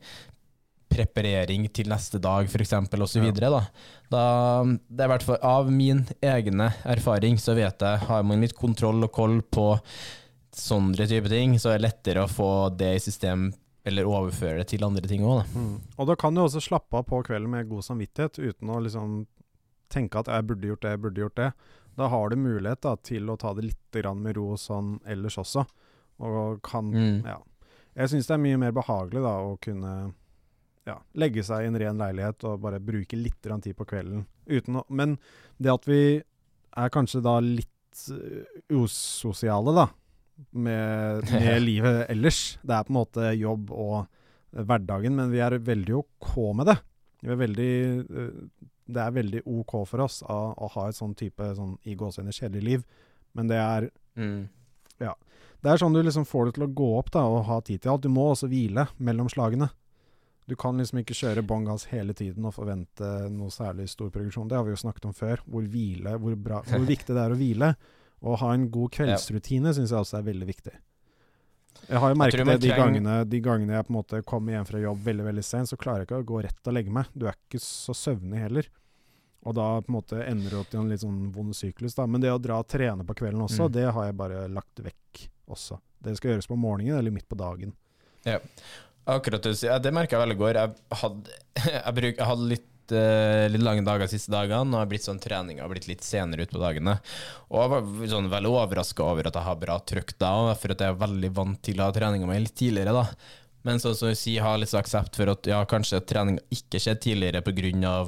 preparering 0.95 1.67
til 1.75 1.91
neste 1.91 2.21
dag, 2.23 2.47
f.eks., 2.47 2.75
osv. 2.95 3.25
Ja. 3.27 3.51
Da. 3.51 3.63
da 4.13 4.25
Det 4.63 5.03
er 5.03 5.09
i 5.09 5.13
hvert 5.15 5.27
fall 5.27 5.41
av 5.43 5.73
min 5.73 6.05
egne 6.23 6.71
erfaring, 6.85 7.39
så 7.41 7.57
vet 7.59 7.83
jeg, 7.83 8.05
har 8.09 8.23
man 8.27 8.45
litt 8.45 8.57
kontroll 8.59 9.03
og 9.07 9.13
koll 9.15 9.41
på 9.43 9.73
sånne 10.55 11.09
type 11.11 11.31
ting, 11.33 11.59
så 11.59 11.73
er 11.73 11.81
det 11.81 11.89
lettere 11.89 12.25
å 12.25 12.31
få 12.31 12.69
det 12.79 12.95
i 12.95 13.03
system 13.03 13.49
eller 13.85 14.09
overføre 14.09 14.63
det 14.63 14.71
til 14.73 14.85
andre 14.87 15.05
ting 15.09 15.25
òg. 15.29 15.45
Mm. 15.53 15.77
Og 16.01 16.09
da 16.09 16.17
kan 16.17 16.35
du 16.35 16.43
også 16.45 16.63
slappe 16.65 16.97
av 16.97 17.07
på 17.09 17.21
kvelden 17.27 17.53
med 17.53 17.69
god 17.69 17.85
samvittighet, 17.85 18.41
uten 18.41 18.73
å 18.73 18.81
liksom 18.81 19.25
tenke 19.93 20.19
at 20.19 20.29
'jeg 20.29 20.47
burde 20.47 20.67
gjort 20.67 20.83
det, 20.83 20.91
jeg 20.91 21.01
burde 21.01 21.21
gjort 21.21 21.37
det'. 21.37 21.53
Da 21.97 22.09
har 22.09 22.31
du 22.31 22.37
mulighet 22.37 22.81
da, 22.81 22.97
til 22.97 23.31
å 23.31 23.37
ta 23.39 23.53
det 23.55 23.65
litt 23.65 24.05
med 24.17 24.37
ro 24.37 24.57
sånn 24.57 25.01
ellers 25.07 25.39
også. 25.39 25.67
Og 26.19 26.63
kan 26.63 26.91
mm. 26.91 27.27
Ja. 27.27 27.39
Jeg 27.95 28.11
syns 28.11 28.27
det 28.27 28.35
er 28.35 28.43
mye 28.43 28.59
mer 28.59 28.73
behagelig 28.73 29.23
da 29.23 29.35
å 29.39 29.57
kunne 29.63 30.15
ja, 30.85 30.99
legge 31.15 31.45
seg 31.47 31.63
i 31.63 31.69
en 31.71 31.79
ren 31.79 32.01
leilighet 32.01 32.45
og 32.49 32.61
bare 32.65 32.81
bruke 32.83 33.17
litt 33.17 33.41
tid 33.41 33.77
på 33.77 33.87
kvelden. 33.87 34.27
Uten 34.47 34.81
å, 34.81 34.85
men 34.89 35.19
det 35.63 35.73
at 35.73 35.87
vi 35.87 36.23
er 36.75 36.91
kanskje 36.91 37.23
da 37.23 37.39
litt 37.41 38.03
uh, 38.11 38.43
usosiale, 38.75 39.75
da, 39.77 39.87
med, 40.51 41.25
med 41.33 41.63
livet 41.63 42.05
ellers. 42.13 42.43
Det 42.63 42.77
er 42.77 42.87
på 42.87 42.95
en 42.95 43.01
måte 43.01 43.33
jobb 43.39 43.73
og 43.75 44.05
hverdagen, 44.55 45.17
men 45.19 45.33
vi 45.35 45.43
er 45.43 45.59
veldig 45.59 45.97
OK 45.99 46.35
med 46.59 46.71
det. 46.71 46.79
Er 47.25 47.41
veldig, 47.41 47.75
eh, 48.05 48.67
det 48.95 49.01
er 49.03 49.17
veldig 49.17 49.45
OK 49.49 49.79
for 49.89 50.05
oss 50.05 50.21
å, 50.23 50.39
å 50.53 50.71
ha 50.77 50.89
et 50.89 50.99
sånn 50.99 51.15
type 51.19 51.55
sånn, 51.57 51.79
i 51.89 51.97
gåsehudet 51.99 52.37
kjedelig 52.37 52.65
liv, 52.69 52.85
men 53.35 53.49
det 53.51 53.59
er 53.61 53.89
mm. 54.21 54.43
Ja. 55.03 55.15
Det 55.65 55.73
er 55.73 55.81
sånn 55.81 55.95
du 55.97 56.03
liksom 56.05 56.27
får 56.29 56.47
det 56.47 56.53
til 56.59 56.67
å 56.67 56.75
gå 56.77 56.91
opp 56.99 57.09
da, 57.15 57.25
og 57.25 57.47
ha 57.49 57.57
tid 57.65 57.81
til 57.83 57.95
alt. 57.95 58.05
Du 58.05 58.13
må 58.13 58.29
også 58.31 58.51
hvile 58.53 58.85
mellom 59.01 59.31
slagene. 59.33 59.71
Du 60.45 60.53
kan 60.61 60.77
liksom 60.77 61.01
ikke 61.01 61.17
kjøre 61.17 61.45
bånn 61.49 61.65
gass 61.65 61.87
hele 61.89 62.13
tiden 62.17 62.45
og 62.45 62.53
forvente 62.59 63.09
noe 63.33 63.53
særlig 63.53 63.89
stor 63.89 64.11
progresjon. 64.13 64.51
Det 64.51 64.59
har 64.59 64.67
vi 64.67 64.75
jo 64.75 64.83
snakket 64.83 65.09
om 65.09 65.17
før, 65.17 65.41
hvor, 65.49 65.65
hvile, 65.73 66.19
hvor, 66.21 66.37
bra, 66.37 66.61
hvor 66.69 66.85
viktig 66.93 67.17
det 67.17 67.23
er 67.23 67.33
å 67.33 67.39
hvile. 67.41 67.71
Å 68.23 68.37
ha 68.41 68.53
en 68.55 68.69
god 68.73 68.93
kveldsrutine 68.95 69.73
ja. 69.73 69.77
syns 69.77 69.93
jeg 69.93 70.01
også 70.01 70.21
er 70.21 70.29
veldig 70.29 70.47
viktig. 70.49 70.75
Jeg 71.89 72.01
har 72.01 72.13
jo 72.13 72.17
merket 72.17 72.47
det 72.49 72.57
de 72.63 72.71
gangene, 72.73 73.19
de 73.29 73.41
gangene, 73.45 73.75
jeg 73.77 73.87
på 73.87 73.93
en 73.93 73.99
måte 73.99 74.21
kommer 74.25 74.55
hjem 74.55 74.69
fra 74.69 74.81
jobb 74.81 75.03
veldig 75.05 75.27
veldig 75.27 75.45
sent, 75.45 75.69
så 75.69 75.77
klarer 75.81 76.05
jeg 76.05 76.09
ikke 76.09 76.23
å 76.23 76.29
gå 76.31 76.41
rett 76.47 76.71
og 76.71 76.77
legge 76.77 76.95
meg. 76.95 77.11
Du 77.13 77.27
er 77.29 77.37
ikke 77.37 77.61
så 77.61 77.97
søvnig 77.97 78.41
heller. 78.41 78.71
Og 79.45 79.57
da 79.59 79.67
på 79.85 79.93
en 79.93 79.97
måte 79.99 80.23
ender 80.25 80.55
du 80.55 80.59
opp 80.63 80.73
i 80.73 80.79
en 80.81 80.89
litt 80.89 81.03
sånn 81.03 81.29
vond 81.35 81.57
syklus. 81.57 81.97
da. 81.99 82.07
Men 82.09 82.23
det 82.25 82.33
å 82.33 82.41
dra 82.41 82.63
og 82.63 82.69
trene 82.71 83.05
på 83.05 83.17
kvelden 83.19 83.45
også, 83.45 83.69
mm. 83.69 83.75
det 83.77 83.87
har 83.93 84.09
jeg 84.09 84.17
bare 84.17 84.47
lagt 84.49 84.81
vekk 84.87 85.27
også. 85.53 85.79
Det 86.05 86.17
skal 86.17 86.33
gjøres 86.33 86.49
på 86.49 86.57
morgenen 86.61 86.97
eller 86.97 87.13
midt 87.13 87.29
på 87.29 87.37
dagen. 87.37 87.75
Ja, 88.25 88.39
akkurat 89.05 89.45
det. 89.45 89.59
Ja, 89.67 89.77
det 89.83 89.93
merka 89.93 90.17
jeg 90.17 90.25
veldig 90.25 90.39
godt. 90.41 90.61
Jeg 90.61 91.01
hadde, 91.03 91.41
jeg, 91.75 91.97
bruk, 91.99 92.15
jeg 92.15 92.31
hadde 92.31 92.49
litt 92.55 92.71
uh, 92.93 93.47
litt 93.49 93.65
lange 93.65 93.85
dager 93.87 94.05
de 94.05 94.13
siste 94.13 94.33
dagene, 94.35 94.75
og 94.75 94.83
har 94.83 94.91
blitt 94.91 95.07
sånn 95.07 95.23
trening 95.23 95.63
har 95.63 95.71
blitt 95.73 95.89
litt 95.89 96.05
senere 96.05 96.45
utpå 96.45 96.61
dagene. 96.61 96.99
Og 97.49 97.63
jeg 97.63 97.73
var 97.73 98.13
sånn 98.13 98.29
veldig 98.33 98.53
overraska 98.53 99.07
over 99.07 99.31
at 99.31 99.39
jeg 99.39 99.49
har 99.49 99.63
bra 99.63 99.79
trøkk 99.81 100.15
da, 100.21 100.35
for 100.61 100.75
at 100.75 100.85
jeg 100.85 100.93
er 100.93 101.01
veldig 101.01 101.33
vant 101.37 101.63
til 101.65 101.81
å 101.81 101.89
ha 101.89 101.97
treninga 101.97 102.29
mi 102.29 102.39
litt 102.43 102.57
tidligere. 102.59 102.95
da. 102.97 103.07
Men 103.65 103.81
sånn 103.81 103.97
som 103.97 104.15
si, 104.19 104.37
har 104.43 104.59
litt 104.61 104.77
aksept 104.77 105.17
for 105.17 105.33
at 105.33 105.49
ja, 105.49 105.63
kanskje 105.69 106.03
treninga 106.05 106.45
ikke 106.53 106.83
skjedde 106.83 107.05
tidligere 107.07 107.45
pga. 107.45 108.05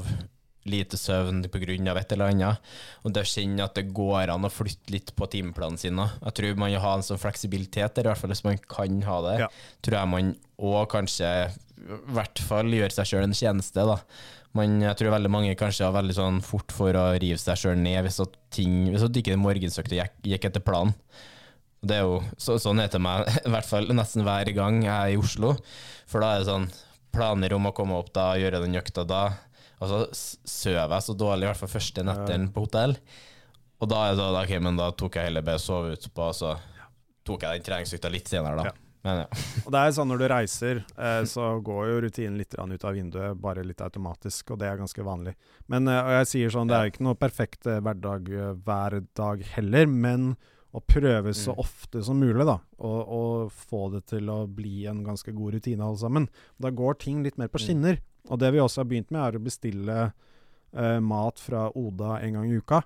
lite 0.66 0.98
søvn 0.98 1.44
pga. 1.48 1.96
et 1.96 2.12
eller 2.12 2.32
annet. 2.32 2.58
Og 3.04 3.12
det 3.14 3.22
å 3.22 3.30
kjenne 3.30 3.64
at 3.64 3.74
det 3.74 3.92
går 3.94 4.28
an 4.34 4.44
å 4.44 4.52
flytte 4.52 4.92
litt 4.92 5.14
på 5.16 5.26
timeplanen 5.32 5.78
sin. 5.78 5.96
Jeg 5.96 6.34
tror 6.34 6.58
man 6.60 6.74
har 6.74 6.98
en 6.98 7.06
sånn 7.06 7.22
fleksibilitet 7.22 7.94
der, 7.94 8.04
i 8.04 8.08
hvert 8.10 8.20
fall 8.20 8.34
hvis 8.34 8.44
man 8.44 8.58
kan 8.68 9.02
ha 9.06 9.20
det. 9.30 9.38
Ja. 9.44 9.48
Tror 9.80 9.98
jeg 10.00 10.12
man 10.12 10.34
òg 10.58 10.90
kanskje 10.90 11.30
i 11.76 12.00
hvert 12.16 12.40
fall 12.42 12.72
gjøre 12.72 12.94
seg 12.94 13.10
sjøl 13.10 13.26
en 13.26 13.36
tjeneste. 13.36 13.84
da 13.86 14.00
man, 14.56 14.78
jeg 14.80 14.98
tror 14.98 15.14
veldig 15.16 15.30
mange 15.32 15.56
kanskje 15.58 15.86
har 15.86 15.94
veldig 15.96 16.16
sånn 16.16 16.42
fort 16.44 16.72
for 16.74 16.96
å 16.96 17.06
rive 17.20 17.38
seg 17.40 17.58
sjøl 17.60 17.80
ned 17.80 18.06
hvis 18.06 18.20
at 18.24 18.36
ting 18.56 18.86
Hvis 18.88 19.04
at 19.04 19.18
ikke 19.20 19.36
morgensøkte 19.40 19.98
gikk, 19.98 20.14
gikk 20.32 20.48
etter 20.48 20.64
planen. 20.64 20.94
Det 21.86 21.98
er 21.98 22.06
jo 22.06 22.20
så, 22.40 22.56
sånn 22.62 22.80
er 22.80 22.88
det 22.90 23.00
meg 23.02 23.28
i 23.46 23.52
hvert 23.52 23.68
fall 23.68 23.90
nesten 23.94 24.24
hver 24.26 24.48
gang 24.56 24.80
jeg 24.86 24.94
er 24.94 25.14
i 25.14 25.20
Oslo. 25.20 25.54
For 26.08 26.24
da 26.24 26.34
er 26.34 26.42
det 26.42 26.50
sånn 26.50 26.70
planer 27.16 27.52
om 27.56 27.68
å 27.68 27.74
komme 27.76 27.98
opp 28.00 28.12
da, 28.16 28.30
gjøre 28.40 28.62
den 28.64 28.78
økta 28.80 29.04
da. 29.08 29.26
Og 29.76 29.90
så 29.90 30.00
sover 30.48 30.94
jeg 30.96 31.04
så 31.04 31.16
dårlig, 31.16 31.44
i 31.44 31.50
hvert 31.50 31.60
fall 31.60 31.74
første 31.74 32.04
nettene 32.06 32.48
på 32.52 32.64
hotell. 32.64 32.96
Og 33.76 33.90
da 33.92 34.06
er 34.06 34.14
det 34.14 34.22
sånn, 34.22 34.38
ok, 34.40 34.54
men 34.64 34.80
da 34.80 34.88
tok 34.96 35.18
jeg 35.18 35.28
heller 35.28 35.44
bare 35.44 35.60
sove 35.60 35.92
utpå, 35.98 36.30
og 36.30 36.36
så 36.36 36.54
tok 37.28 37.44
jeg 37.44 37.58
den 37.58 37.66
treningsøkta 37.66 38.12
litt 38.12 38.30
senere, 38.32 38.62
da. 38.62 38.70
Ja. 38.70 38.85
Men, 39.06 39.22
ja. 39.22 39.26
og 39.64 39.70
det 39.74 39.82
er 39.82 39.94
sånn 39.94 40.10
Når 40.10 40.18
du 40.20 40.26
reiser, 40.32 40.82
eh, 40.98 41.20
så 41.30 41.52
går 41.64 41.92
jo 41.92 42.00
rutinen 42.06 42.40
litt 42.40 42.56
ut 42.56 42.84
av 42.84 42.96
vinduet, 42.96 43.38
bare 43.38 43.64
litt 43.66 43.82
automatisk, 43.84 44.52
og 44.52 44.60
det 44.62 44.70
er 44.70 44.80
ganske 44.80 45.06
vanlig. 45.06 45.36
Men 45.70 45.88
eh, 45.92 46.02
og 46.02 46.18
jeg 46.20 46.30
sier 46.32 46.56
sånn, 46.56 46.70
det 46.70 46.80
er 46.80 46.90
ikke 46.90 47.06
noe 47.06 47.18
perfekt 47.18 47.70
eh, 47.70 47.80
hverdag 47.84 48.30
eh, 48.32 48.52
hver 48.66 49.00
dag 49.18 49.46
heller, 49.54 49.86
men 49.86 50.34
å 50.76 50.82
prøve 50.84 51.32
så 51.32 51.54
mm. 51.54 51.60
ofte 51.62 52.02
som 52.04 52.18
mulig, 52.20 52.44
da, 52.44 52.58
og, 52.84 52.98
og, 53.16 53.54
få 53.70 53.86
det 53.94 54.02
til 54.10 54.28
å 54.28 54.42
bli 54.50 54.84
en 54.90 55.00
ganske 55.06 55.32
god 55.32 55.56
rutine 55.56 55.86
alle 55.86 56.00
sammen. 56.02 56.26
Da 56.60 56.72
går 56.74 56.98
ting 57.00 57.22
litt 57.24 57.38
mer 57.40 57.48
på 57.48 57.62
mm. 57.62 57.64
skinner. 57.64 58.02
Og 58.26 58.40
det 58.42 58.50
vi 58.52 58.60
også 58.60 58.82
har 58.82 58.90
begynt 58.90 59.12
med, 59.14 59.22
er 59.22 59.38
å 59.38 59.44
bestille 59.46 59.96
eh, 60.04 60.98
mat 61.00 61.40
fra 61.40 61.68
Oda 61.78 62.18
en 62.20 62.36
gang 62.36 62.50
i 62.50 62.60
uka. 62.60 62.82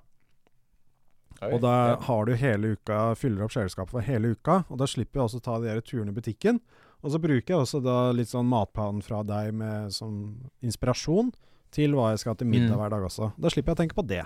Oi, 1.41 1.49
og 1.55 1.61
da 1.63 1.73
ja. 1.73 1.93
har 2.05 2.27
du 2.27 2.35
hele 2.37 2.75
uka, 2.75 2.99
fyller 3.17 3.45
opp 3.45 3.55
kjøleskapet 3.55 3.95
for 3.95 4.05
hele 4.05 4.35
uka. 4.35 4.61
Og 4.69 4.77
da 4.81 4.87
slipper 4.89 5.19
jeg 5.19 5.27
også 5.27 5.41
ta 5.43 5.57
de 5.63 5.77
turene 5.85 6.13
i 6.13 6.17
butikken. 6.17 6.59
Og 7.01 7.13
så 7.13 7.21
bruker 7.21 7.55
jeg 7.55 7.63
også 7.63 7.81
da 7.81 8.11
litt 8.13 8.29
sånn 8.29 8.49
matplanen 8.49 9.01
fra 9.01 9.23
deg 9.25 9.55
med 9.57 9.93
som 9.95 10.35
inspirasjon 10.61 11.31
til 11.73 11.95
hva 11.97 12.11
jeg 12.11 12.21
skal 12.21 12.35
ha 12.35 12.41
til 12.41 12.51
middag 12.51 12.75
mm. 12.75 12.81
hver 12.81 12.93
dag 12.93 13.07
også. 13.07 13.31
Da 13.41 13.49
slipper 13.49 13.73
jeg 13.73 13.79
å 13.79 13.81
tenke 13.81 13.97
på 13.97 14.05
det. 14.05 14.25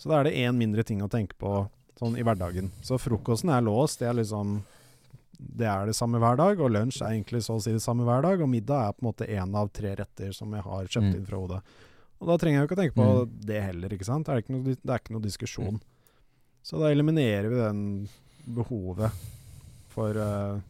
Så 0.00 0.10
da 0.10 0.18
er 0.18 0.28
det 0.28 0.36
én 0.42 0.56
mindre 0.56 0.84
ting 0.84 1.00
å 1.04 1.08
tenke 1.12 1.38
på 1.40 1.64
sånn 2.00 2.18
i 2.20 2.24
hverdagen. 2.26 2.70
Så 2.84 2.98
frokosten 3.00 3.52
er 3.54 3.64
låst. 3.64 4.00
Det 4.02 4.10
er 4.10 4.18
liksom 4.20 4.60
det 5.40 5.68
er 5.68 5.88
det 5.88 5.96
samme 5.96 6.18
hver 6.20 6.36
dag, 6.36 6.58
og 6.60 6.72
lunsj 6.74 7.00
er 7.00 7.14
egentlig 7.14 7.40
så 7.46 7.56
å 7.56 7.62
si 7.64 7.72
det 7.72 7.80
samme 7.80 8.04
hver 8.04 8.24
dag. 8.26 8.42
Og 8.44 8.50
middag 8.50 8.90
er 8.90 8.96
på 8.96 9.04
en 9.04 9.08
måte 9.08 9.28
én 9.28 9.54
av 9.56 9.70
tre 9.72 9.94
retter 9.96 10.34
som 10.36 10.52
jeg 10.52 10.66
har 10.66 10.84
kjøpt 10.84 11.06
mm. 11.06 11.14
inn 11.16 11.28
fra 11.28 11.40
hodet. 11.40 11.60
Og 12.20 12.28
da 12.28 12.36
trenger 12.36 12.58
jeg 12.58 12.62
jo 12.62 12.68
ikke 12.68 12.76
å 12.76 12.80
tenke 12.82 12.98
på 12.98 13.08
mm. 13.08 13.38
det 13.48 13.62
heller, 13.64 13.94
ikke 13.96 14.08
sant. 14.08 14.28
Det 14.28 14.34
er 14.34 14.44
ikke 14.44 14.56
noe, 14.56 14.76
det 14.76 14.92
er 14.92 15.00
ikke 15.00 15.16
noe 15.16 15.24
diskusjon. 15.24 15.80
Mm. 16.60 16.66
Så 16.66 16.80
da 16.80 16.90
eliminerer 16.90 17.48
vi 17.48 17.56
den 17.56 18.08
behovet 18.44 19.12
for, 19.88 20.16
uh, 20.16 20.60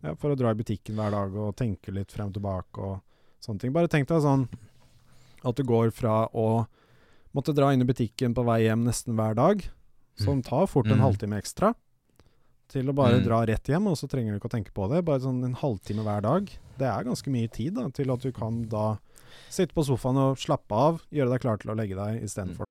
ja, 0.00 0.14
for 0.14 0.32
å 0.32 0.38
dra 0.38 0.52
i 0.54 0.58
butikken 0.58 0.96
hver 0.98 1.12
dag 1.14 1.34
og 1.36 1.56
tenke 1.58 1.92
litt 1.92 2.12
frem 2.14 2.30
og 2.30 2.38
tilbake 2.38 2.80
og 2.80 3.00
sånne 3.44 3.60
ting. 3.60 3.74
Bare 3.74 3.90
tenk 3.90 4.08
deg 4.08 4.22
sånn 4.24 4.46
at 5.44 5.58
du 5.58 5.64
går 5.66 5.90
fra 5.92 6.24
å 6.32 6.64
måtte 7.34 7.54
dra 7.56 7.72
inn 7.74 7.82
i 7.82 7.88
butikken 7.88 8.34
på 8.34 8.44
vei 8.46 8.62
hjem 8.64 8.86
nesten 8.86 9.18
hver 9.18 9.34
dag, 9.36 9.64
som 10.16 10.38
mm. 10.38 10.44
tar 10.46 10.68
fort 10.70 10.88
en 10.88 11.00
mm. 11.00 11.04
halvtime 11.04 11.40
ekstra, 11.42 11.74
til 12.70 12.88
å 12.88 12.96
bare 12.96 13.18
mm. 13.18 13.24
dra 13.26 13.42
rett 13.50 13.68
hjem, 13.68 13.90
og 13.90 13.98
så 13.98 14.08
trenger 14.08 14.32
du 14.32 14.38
ikke 14.38 14.48
å 14.52 14.54
tenke 14.54 14.72
på 14.74 14.86
det. 14.92 15.02
Bare 15.04 15.24
sånn 15.26 15.42
en 15.44 15.58
halvtime 15.58 16.06
hver 16.06 16.24
dag. 16.24 16.52
Det 16.78 16.88
er 16.88 17.08
ganske 17.10 17.34
mye 17.34 17.50
tid 17.52 17.76
da, 17.76 17.88
til 17.92 18.14
at 18.14 18.24
du 18.24 18.30
kan 18.34 18.62
da 18.70 18.86
sitte 19.50 19.74
på 19.74 19.84
sofaen 19.84 20.22
og 20.30 20.38
slappe 20.40 20.78
av, 20.78 21.02
gjøre 21.12 21.34
deg 21.34 21.44
klar 21.44 21.60
til 21.60 21.74
å 21.74 21.78
legge 21.78 21.98
deg 21.98 22.22
istedenfor 22.22 22.70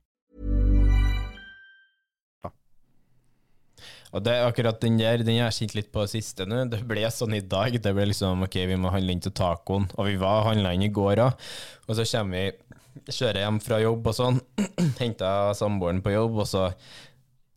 Og 4.11 4.23
det 4.25 4.33
er 4.35 4.47
akkurat 4.47 4.79
den 4.83 4.97
der, 4.99 5.23
den 5.23 5.37
har 5.39 5.49
jeg 5.49 5.61
kjent 5.61 5.77
litt 5.77 5.91
på 5.93 6.03
det 6.03 6.11
siste 6.13 6.47
nå. 6.47 6.65
Det 6.71 6.81
ble 6.87 7.05
sånn 7.13 7.37
i 7.37 7.43
dag. 7.43 7.77
Det 7.79 7.93
ble 7.95 8.09
liksom 8.09 8.43
OK, 8.47 8.57
vi 8.67 8.79
må 8.79 8.91
handle 8.91 9.15
inn 9.15 9.23
til 9.23 9.35
tacoen. 9.35 9.87
Og 9.95 10.09
vi 10.09 10.17
var 10.19 10.49
handla 10.49 10.73
inn 10.75 10.83
i 10.87 10.91
går 10.91 11.23
òg. 11.23 11.47
Og 11.87 11.95
så 11.97 12.07
kommer 12.11 12.37
vi, 12.41 12.73
kjører 13.07 13.45
hjem 13.45 13.61
fra 13.63 13.79
jobb 13.79 14.11
og 14.11 14.17
sånn. 14.17 14.41
Henter 15.01 15.55
samboeren 15.57 16.03
på 16.03 16.15
jobb, 16.17 16.43
og 16.43 16.49
så 16.49 16.67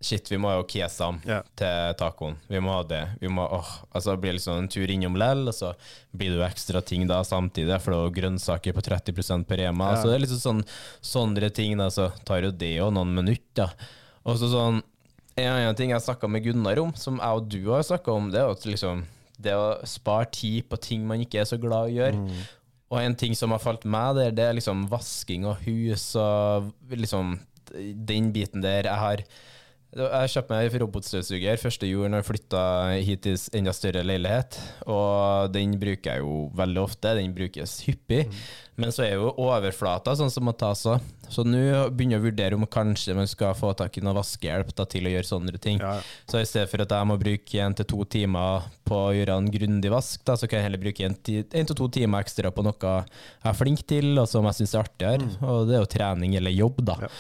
Shit, 0.05 0.29
vi 0.29 0.37
må 0.37 0.51
jo 0.53 0.67
kesam 0.69 1.17
yeah. 1.25 1.41
til 1.57 1.95
tacoen. 1.97 2.35
Vi 2.51 2.61
må 2.61 2.75
ha 2.75 2.83
det. 2.85 3.01
Vi 3.23 3.31
må, 3.33 3.47
åh, 3.57 3.71
altså 3.89 4.13
det 4.13 4.21
blir 4.21 4.35
liksom 4.37 4.59
en 4.61 4.67
tur 4.69 4.91
innom 4.93 5.17
lell, 5.17 5.47
og 5.49 5.55
så 5.57 5.71
blir 6.13 6.35
det 6.35 6.43
jo 6.43 6.45
ekstra 6.45 6.83
ting 6.85 7.07
da 7.09 7.23
samtidig, 7.25 7.79
for 7.81 7.95
det 7.95 8.01
er 8.03 8.17
grønnsaker 8.19 8.77
på 8.77 8.85
30 8.85 9.47
på 9.49 9.59
Rema. 9.63 9.95
Yeah. 9.95 10.03
Så 10.03 10.11
det 10.11 10.19
er 10.19 10.25
liksom 10.27 10.43
sånn, 10.43 10.61
sånne 11.01 11.49
ting, 11.57 11.79
da, 11.81 11.89
så 11.95 12.11
tar 12.29 12.45
jo 12.45 12.53
det 12.53 12.75
jo 12.75 12.91
noen 12.93 13.15
minutter. 13.17 13.73
Og 14.29 14.37
så 14.43 14.51
sånn, 14.53 14.83
en 15.37 15.51
annen 15.51 15.79
ting 15.79 15.91
jeg 15.91 16.05
snakka 16.05 16.29
med 16.31 16.45
Gunnar 16.45 16.79
om, 16.83 16.93
som 16.99 17.19
jeg 17.19 17.41
og 17.41 17.49
du 17.51 17.61
har 17.73 17.83
snakka 17.87 18.13
om, 18.15 18.31
det 18.31 18.41
er 18.41 18.53
at 18.53 18.67
liksom 18.69 19.05
det 19.45 19.55
å 19.59 19.81
spare 19.89 20.29
tid 20.31 20.69
på 20.71 20.79
ting 20.79 21.07
man 21.09 21.23
ikke 21.25 21.41
er 21.43 21.49
så 21.49 21.59
glad 21.59 21.91
i 21.91 21.97
å 21.97 21.97
gjøre. 22.05 22.37
Og 22.93 23.01
en 23.01 23.17
ting 23.19 23.35
som 23.35 23.51
har 23.51 23.63
falt 23.63 23.83
meg 23.89 24.15
der, 24.21 24.31
det 24.37 24.45
er 24.47 24.55
liksom 24.55 24.85
vasking 24.93 25.47
av 25.51 25.59
hus 25.65 26.13
og 26.21 26.71
liksom 26.93 27.35
den 27.75 28.31
biten 28.35 28.63
der. 28.63 28.87
Jeg 28.87 29.01
har 29.01 29.25
jeg 29.95 30.31
kjøpte 30.33 30.51
meg 30.57 30.77
robotstøvsuger 30.83 31.61
første 31.63 31.87
jul 31.87 32.09
når 32.11 32.23
jeg 32.23 32.27
flytta 32.27 32.63
hit 33.07 33.21
til 33.27 33.37
enda 33.55 33.75
større 33.77 34.03
leilighet. 34.03 34.59
Og 34.91 35.53
den 35.55 35.77
bruker 35.79 36.17
jeg 36.17 36.25
jo 36.25 36.49
veldig 36.59 36.81
ofte. 36.83 37.13
Den 37.19 37.35
brukes 37.37 37.77
hyppig. 37.87 38.25
Men 38.81 38.91
så 38.91 39.05
er 39.07 39.13
jo 39.21 39.31
overflata 39.39 40.17
sånn 40.19 40.33
som 40.35 40.49
må 40.49 40.55
tas 40.59 40.83
òg. 40.91 41.03
Så 41.31 41.45
nå 41.47 41.61
begynner 41.95 42.17
jeg 42.17 42.23
å 42.23 42.25
vurdere 42.27 42.59
om 42.59 42.67
kanskje 42.67 43.15
man 43.17 43.31
skal 43.31 43.55
få 43.57 43.71
tak 43.79 43.95
i 43.97 44.03
noe 44.05 44.17
vaskehjelp 44.19 44.75
da, 44.75 44.87
til 44.91 45.07
å 45.07 45.15
gjøre 45.15 45.31
sånne 45.31 45.63
ting. 45.63 45.79
Ja. 45.79 45.95
Så 46.27 46.43
i 46.43 46.49
stedet 46.49 46.67
for 46.73 46.83
at 46.83 46.91
jeg 46.91 47.11
må 47.11 47.19
bruke 47.21 47.63
én 47.63 47.79
til 47.79 47.89
to 47.95 48.03
timer 48.11 48.67
på 48.85 48.99
å 48.99 49.15
gjøre 49.15 49.39
en 49.39 49.49
grundig 49.55 49.95
vask, 49.95 50.27
da, 50.27 50.35
så 50.37 50.51
kan 50.51 50.59
jeg 50.59 50.69
heller 50.69 50.83
bruke 50.83 51.07
én 51.07 51.17
til 51.23 51.71
to 51.71 51.89
timer 51.95 52.27
ekstra 52.27 52.51
på 52.55 52.67
noe 52.67 52.75
jeg 52.83 53.49
er 53.53 53.57
flink 53.57 53.87
til, 53.89 54.11
og 54.19 54.27
som 54.29 54.51
jeg 54.51 54.59
syns 54.59 54.75
er 54.75 54.83
artigere. 54.83 55.33
Og 55.47 55.71
det 55.71 55.79
er 55.79 55.85
jo 55.87 55.91
trening 55.95 56.35
eller 56.41 56.55
jobb, 56.55 56.83
da. 56.91 56.99
Ja. 57.07 57.15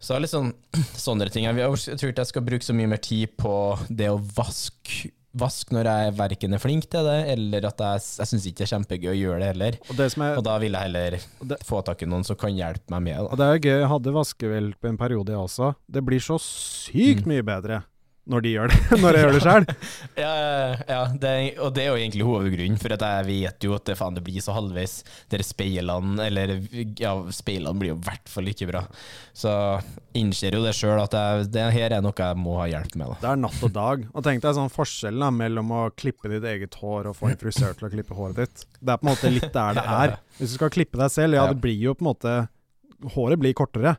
Så 0.00 0.14
det 0.14 0.16
er 0.16 0.24
litt 0.26 0.30
sånn, 0.34 0.52
sånne 1.06 1.30
ting. 1.34 1.44
Jeg, 1.44 1.56
tror 1.98 2.10
ikke 2.12 2.22
jeg 2.24 2.32
skal 2.32 2.42
bruke 2.46 2.64
så 2.66 2.74
mye 2.76 2.90
mer 2.94 3.00
tid 3.02 3.32
på 3.40 3.54
det 3.90 4.10
å 4.12 4.18
vaske 4.18 5.10
vask 5.38 5.68
når 5.70 5.86
jeg 5.86 6.12
verken 6.18 6.54
er 6.56 6.58
flink 6.62 6.86
til 6.90 7.04
det, 7.04 7.18
eller 7.34 7.66
at 7.68 7.78
jeg, 7.84 8.00
jeg 8.18 8.26
syns 8.30 8.46
ikke 8.48 8.58
det 8.58 8.64
er 8.64 8.70
kjempegøy 8.72 9.10
å 9.12 9.18
gjøre 9.18 9.38
det 9.42 9.48
heller. 9.52 9.76
Og 9.92 9.98
det 10.00 10.06
som 10.14 10.22
er 10.24 10.38
Og 10.40 10.44
da 10.46 10.54
vil 10.58 10.72
jeg 10.72 10.82
heller 10.88 11.18
det- 11.52 11.58
få 11.68 11.82
tak 11.84 12.02
i 12.02 12.06
noen 12.08 12.24
som 12.24 12.34
kan 12.40 12.50
hjelpe 12.56 12.90
meg 12.90 13.02
med 13.02 13.18
Og 13.20 13.36
det. 13.36 13.38
det 13.38 13.46
er 13.46 13.60
gøy, 13.68 13.78
jeg 13.82 13.90
hadde 13.92 14.14
vaskehjelp 14.16 14.88
en 14.88 14.98
periode 14.98 15.34
jeg 15.36 15.38
også. 15.44 15.74
Det 15.86 16.02
blir 16.08 16.18
så 16.24 16.38
sykt 16.42 17.26
Mm. 17.26 17.28
mye 17.34 17.44
bedre 17.44 17.82
når 18.28 18.44
de 18.44 18.50
gjør 18.52 18.72
det, 18.72 18.78
når 19.02 19.16
jeg 19.16 19.24
gjør 19.24 19.36
det 19.36 19.42
sjøl. 19.44 19.66
Ja, 20.18 20.32
ja 20.88 21.00
det, 21.22 21.32
og 21.62 21.72
det 21.76 21.84
er 21.84 21.92
jo 21.92 21.98
egentlig 22.00 22.26
hovedgrunnen, 22.26 22.78
for 22.80 22.94
at 22.96 23.04
jeg 23.06 23.26
vet 23.28 23.66
jo 23.68 23.74
at 23.76 23.86
det, 23.88 23.96
faen, 23.98 24.16
det 24.18 24.24
blir 24.26 24.42
så 24.44 24.54
halvveis. 24.56 24.98
Dere 25.32 25.46
speilene, 25.46 26.18
eller 26.26 26.54
ja, 27.00 27.14
speilene 27.34 27.78
blir 27.80 27.92
jo 27.94 27.98
i 27.98 28.04
hvert 28.08 28.32
fall 28.32 28.50
ikke 28.50 28.68
bra. 28.70 28.82
Så 29.36 29.52
innser 30.18 30.56
jo 30.58 30.64
det 30.64 30.74
sjøl 30.76 31.00
at 31.00 31.14
jeg, 31.14 31.48
det 31.54 31.68
her 31.76 31.94
er 31.96 32.04
noe 32.04 32.16
jeg 32.18 32.40
må 32.40 32.58
ha 32.60 32.68
hjelp 32.70 32.98
med. 32.98 33.14
Da. 33.14 33.18
Det 33.22 33.30
er 33.32 33.42
natt 33.44 33.64
og 33.68 33.74
dag. 33.76 34.04
Og 34.12 34.26
tenk 34.26 34.44
deg 34.44 34.58
sånn 34.58 34.72
forskjellen 34.74 35.24
da, 35.24 35.30
mellom 35.44 35.72
å 35.78 35.82
klippe 35.96 36.32
ditt 36.32 36.46
eget 36.48 36.78
hår 36.82 37.10
og 37.12 37.18
få 37.18 37.30
en 37.32 37.40
frisør 37.40 37.78
til 37.78 37.88
å 37.88 37.92
klippe 37.94 38.18
håret 38.18 38.42
ditt. 38.42 38.66
Det 38.80 38.94
er 38.94 39.00
på 39.00 39.06
en 39.08 39.12
måte 39.12 39.32
litt 39.32 39.50
der 39.54 39.78
det 39.78 39.86
er. 40.02 40.16
Hvis 40.40 40.54
du 40.54 40.58
skal 40.58 40.74
klippe 40.74 41.00
deg 41.00 41.14
selv, 41.14 41.38
ja, 41.38 41.46
det 41.48 41.60
blir 41.62 41.78
jo 41.78 41.96
på 41.96 42.04
en 42.04 42.12
måte 42.12 42.36
Håret 43.14 43.38
blir 43.38 43.52
kortere, 43.54 43.92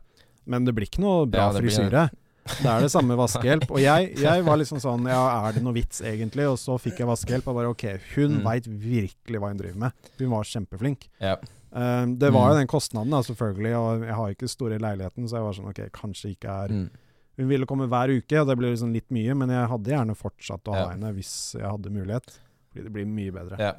men 0.44 0.66
det 0.66 0.74
blir 0.76 0.84
ikke 0.84 1.00
noe 1.00 1.22
bra 1.24 1.46
Ja, 1.46 1.52
frisyre. 1.56 2.02
Det 2.46 2.66
er 2.66 2.80
det 2.80 2.90
samme 2.90 3.14
vaskehjelp. 3.16 3.70
Og 3.70 3.78
jeg, 3.80 4.14
jeg 4.18 4.44
var 4.44 4.56
liksom 4.58 4.80
sånn 4.82 5.06
Ja, 5.06 5.46
er 5.48 5.52
det 5.52 5.62
noe 5.62 5.72
vits, 5.76 6.00
egentlig? 6.02 6.46
Og 6.50 6.56
så 6.58 6.78
fikk 6.80 6.98
jeg 6.98 7.06
vaskehjelp, 7.06 7.46
og 7.48 7.54
bare 7.60 7.68
OK, 7.70 7.84
hun 8.16 8.38
Mm. 8.40 8.44
veit 8.44 8.66
virkelig 8.66 9.38
hva 9.40 9.48
hun 9.52 9.56
driver 9.60 9.78
med. 9.78 9.92
Hun 10.18 10.30
var 10.30 10.42
kjempeflink. 10.44 11.08
Ja. 11.20 11.36
Um, 11.72 12.16
det 12.18 12.32
var 12.32 12.48
jo 12.50 12.54
Mm. 12.56 12.58
den 12.60 12.66
kostnaden, 12.66 13.10
da, 13.10 13.20
selvfølgelig, 13.22 13.74
og 13.78 14.02
jeg 14.06 14.14
har 14.14 14.30
ikke 14.34 14.48
store 14.48 14.74
i 14.74 14.78
leiligheten, 14.78 15.28
så 15.28 15.36
jeg 15.38 15.42
var 15.46 15.52
sånn 15.52 15.68
OK, 15.70 15.80
kanskje 15.92 16.34
ikke 16.36 16.48
er 16.64 16.68
Mm. 16.68 16.90
Hun 17.38 17.48
ville 17.48 17.64
komme 17.66 17.86
hver 17.88 18.10
uke, 18.18 18.40
og 18.40 18.46
det 18.48 18.58
ble 18.58 18.72
liksom 18.74 18.92
litt 18.92 19.08
mye, 19.10 19.34
men 19.36 19.48
jeg 19.48 19.68
hadde 19.68 19.84
gjerne 19.94 20.16
fortsatt 20.16 20.64
å 20.64 20.74
ha 20.74 20.80
Ja. 20.80 20.88
henne 20.90 21.14
hvis 21.14 21.54
jeg 21.54 21.62
hadde 21.62 21.88
mulighet. 21.92 22.38
Fordi 22.72 22.82
det 22.84 22.92
blir 22.92 23.06
mye 23.06 23.32
bedre. 23.32 23.58
Ja. 23.58 23.72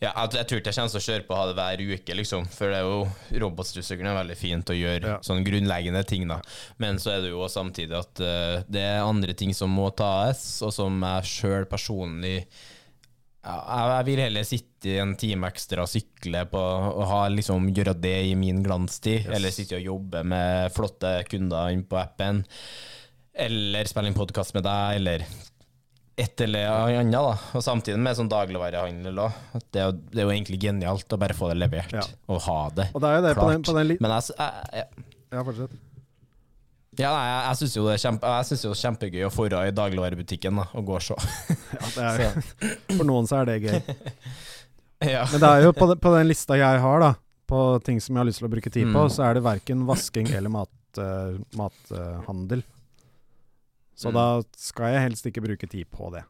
Ja, 0.00 0.12
jeg, 0.14 0.32
jeg 0.38 0.46
tror 0.48 0.60
ikke 0.62 0.72
jeg 0.72 0.78
kommer 0.78 0.92
til 0.94 1.00
å 1.00 1.06
kjøre 1.08 1.26
på 1.28 1.34
å 1.34 1.38
ha 1.40 1.46
det 1.50 1.56
hver 1.58 1.82
uke, 1.98 2.16
liksom. 2.20 2.48
For 2.54 2.72
det 2.72 2.78
er 2.80 2.86
jo 2.88 3.42
robotstøvsugeren 3.44 4.10
er 4.12 4.18
veldig 4.22 4.38
fint 4.40 4.72
å 4.72 4.76
gjøre 4.78 5.12
Ja. 5.14 5.18
sånne 5.26 5.44
grunnleggende 5.46 6.02
ting, 6.08 6.26
da. 6.30 6.40
Men 6.82 6.98
så 7.02 7.14
er 7.16 7.22
det 7.26 7.30
jo 7.34 7.44
samtidig 7.52 7.96
at 7.98 8.22
uh, 8.24 8.62
det 8.68 8.82
er 8.86 9.04
andre 9.04 9.34
ting 9.38 9.54
som 9.54 9.70
må 9.74 9.90
tas, 9.96 10.42
og 10.66 10.72
som 10.74 11.00
jeg 11.04 11.30
sjøl 11.34 11.68
personlig 11.70 12.40
ja, 13.48 13.54
jeg, 14.00 14.04
vil 14.10 14.20
heller 14.20 14.44
sitte 14.44 14.96
en 15.00 15.14
time 15.16 15.46
ekstra 15.48 15.84
og 15.86 15.88
sykle 15.88 16.42
på 16.50 16.58
og 16.60 17.04
ha, 17.08 17.20
liksom, 17.32 17.68
gjøre 17.72 17.94
det 17.96 18.16
i 18.28 18.34
min 18.36 18.58
glanstid, 18.66 19.22
Yes. 19.22 19.30
eller 19.38 19.54
sitte 19.54 19.78
og 19.78 19.86
jobbe 19.86 20.24
med 20.26 20.72
flotte 20.74 21.12
kunder 21.30 21.70
inne 21.72 21.86
på 21.88 21.96
appen, 22.00 22.42
eller 23.38 23.88
spille 23.88 24.10
inn 24.10 24.18
podkast 24.18 24.52
med 24.58 24.66
deg, 24.66 24.98
eller 24.98 25.24
et 26.18 26.40
eller 26.42 26.66
annet, 26.98 27.12
da. 27.14 27.34
Og 27.54 27.62
samtidig 27.62 27.98
med 28.02 28.16
sånn 28.18 28.28
dagligvarehandel 28.32 29.20
òg. 29.22 29.36
Det, 29.70 29.84
det 30.10 30.18
er 30.18 30.24
jo 30.26 30.32
egentlig 30.34 30.58
genialt 30.64 31.14
å 31.14 31.18
bare 31.22 31.36
få 31.38 31.50
det 31.52 31.58
levert, 31.60 31.92
Ja. 31.94 32.02
og 32.28 32.40
ha 32.48 32.56
det. 32.74 32.88
Og 32.94 33.00
det 33.04 33.12
det 33.22 33.34
på 33.36 33.44
klart. 33.44 33.52
den, 33.54 33.62
på 33.68 33.74
den 33.78 33.86
li 33.92 33.96
Men 34.00 34.16
jeg, 34.16 34.34
jeg, 34.38 34.72
jeg, 34.80 35.04
Ja, 35.32 35.44
fortsett. 35.46 35.76
ja, 36.98 37.10
nei, 37.14 37.26
jeg, 37.28 37.42
jeg 37.46 37.56
syns 37.60 37.76
jo 37.78 37.84
det 37.86 37.92
er 37.94 38.02
kjempe, 38.02 38.32
jeg 38.38 38.48
synes 38.50 38.64
jo 38.66 38.72
kjempegøy 38.82 39.26
å 39.28 39.48
dra 39.52 39.60
i 39.68 39.74
dagligvarebutikken 39.76 40.56
da, 40.58 40.64
og 40.74 40.86
gå 40.88 40.96
og 40.98 41.02
se. 41.06 41.14
Ja, 41.78 41.92
det 41.94 42.08
er, 42.26 42.42
for 42.96 43.04
noen 43.06 43.28
så 43.30 43.42
er 43.42 43.50
det 43.52 43.58
gøy. 43.62 43.78
ja. 45.14 45.22
Men 45.30 45.40
det 45.44 45.50
er 45.52 45.62
jo 45.68 45.72
på, 45.76 45.86
den- 45.92 46.00
på 46.02 46.14
den 46.16 46.26
lista 46.32 46.56
jeg 46.58 46.80
har, 46.82 46.98
da, 47.04 47.12
på 47.48 47.60
ting 47.86 48.00
som 48.02 48.16
jeg 48.16 48.20
har 48.24 48.28
lyst 48.32 48.42
til 48.42 48.48
å 48.48 48.52
bruke 48.56 48.72
tid 48.74 48.90
på, 48.90 49.04
Mm. 49.06 49.12
så 49.14 49.28
er 49.28 49.38
det 49.38 49.44
verken 49.46 49.86
vasking 49.86 50.26
eller 50.34 50.50
mat, 50.50 50.74
eh, 50.98 51.38
mathandel. 51.60 52.64
Så 53.98 54.12
Mm. 54.12 54.14
da 54.14 54.26
skal 54.56 54.92
jeg 54.94 55.04
helst 55.08 55.26
ikke 55.26 55.42
bruke 55.42 55.68
tid 55.68 55.88
på 55.90 56.12
det, 56.14 56.22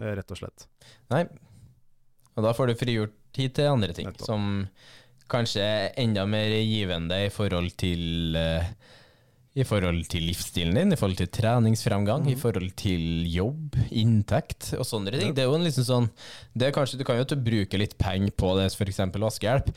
eh, 0.00 0.14
rett 0.16 0.30
og 0.32 0.38
slett. 0.40 0.66
Nei. 1.12 1.24
Og 2.36 2.44
da 2.44 2.52
får 2.56 2.68
du 2.68 2.74
frigjort 2.80 3.12
tid 3.36 3.54
til 3.54 3.68
andre 3.68 3.92
ting, 3.92 4.06
Nettopp. 4.08 4.26
som 4.26 4.68
kanskje 5.28 5.60
er 5.60 5.92
enda 6.00 6.24
mer 6.28 6.48
givende 6.64 7.26
i 7.26 7.28
forhold 7.32 7.76
til 7.76 8.36
uh, 8.36 8.64
i 9.56 9.64
forhold 9.64 10.04
til 10.12 10.26
livsstilen 10.28 10.76
din, 10.76 10.92
i 10.92 10.96
forhold 11.00 11.16
til 11.16 11.30
treningsfremgang, 11.32 12.26
i 12.28 12.34
forhold 12.36 12.74
til 12.76 13.24
jobb, 13.32 13.78
inntekt 13.90 14.74
og 14.76 14.84
sånne 14.84 15.14
ting. 15.14 15.32
Det 15.34 15.44
er 15.44 15.48
jo 15.48 15.54
en 15.56 15.64
liksom 15.64 15.86
sånn 15.88 16.10
det 16.54 16.68
er 16.68 16.76
kanskje, 16.76 16.98
Du 16.98 17.04
kan 17.04 17.16
jo 17.16 17.36
bruke 17.40 17.78
litt 17.80 17.96
penger 17.96 18.32
på 18.36 18.52
det, 18.58 18.68
f.eks. 18.72 19.00
vaskehjelp, 19.16 19.72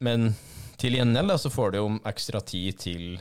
men 0.00 0.34
til 0.78 0.96
gjengjeld 0.96 1.36
så 1.40 1.52
får 1.52 1.72
du 1.72 1.78
jo 1.78 1.88
ekstra 2.08 2.40
tid 2.44 2.78
til 2.78 3.18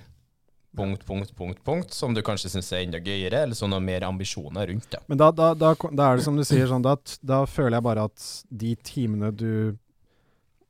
punkt, 0.75 1.05
punkt, 1.05 1.31
punkt, 1.35 1.63
punkt, 1.63 1.93
som 1.93 2.13
du 2.13 2.21
kanskje 2.21 2.49
syns 2.51 2.71
er 2.73 2.83
enda 2.85 2.99
gøyere, 2.99 3.43
eller 3.45 3.55
sånne 3.55 3.79
mer 3.81 4.01
ambisjoner 4.07 4.67
rundt. 4.67 4.89
det. 4.91 4.99
Men 5.07 5.17
da, 5.17 5.31
da, 5.31 5.53
da, 5.53 5.73
da 5.91 6.11
er 6.11 6.17
det 6.17 6.23
som 6.25 6.35
du 6.37 6.43
sier, 6.43 6.67
sånn, 6.67 6.83
da, 6.85 6.95
da 7.23 7.45
føler 7.45 7.77
jeg 7.77 7.83
bare 7.83 8.03
at 8.09 8.27
de 8.51 8.75
timene 8.83 9.31
du 9.35 9.77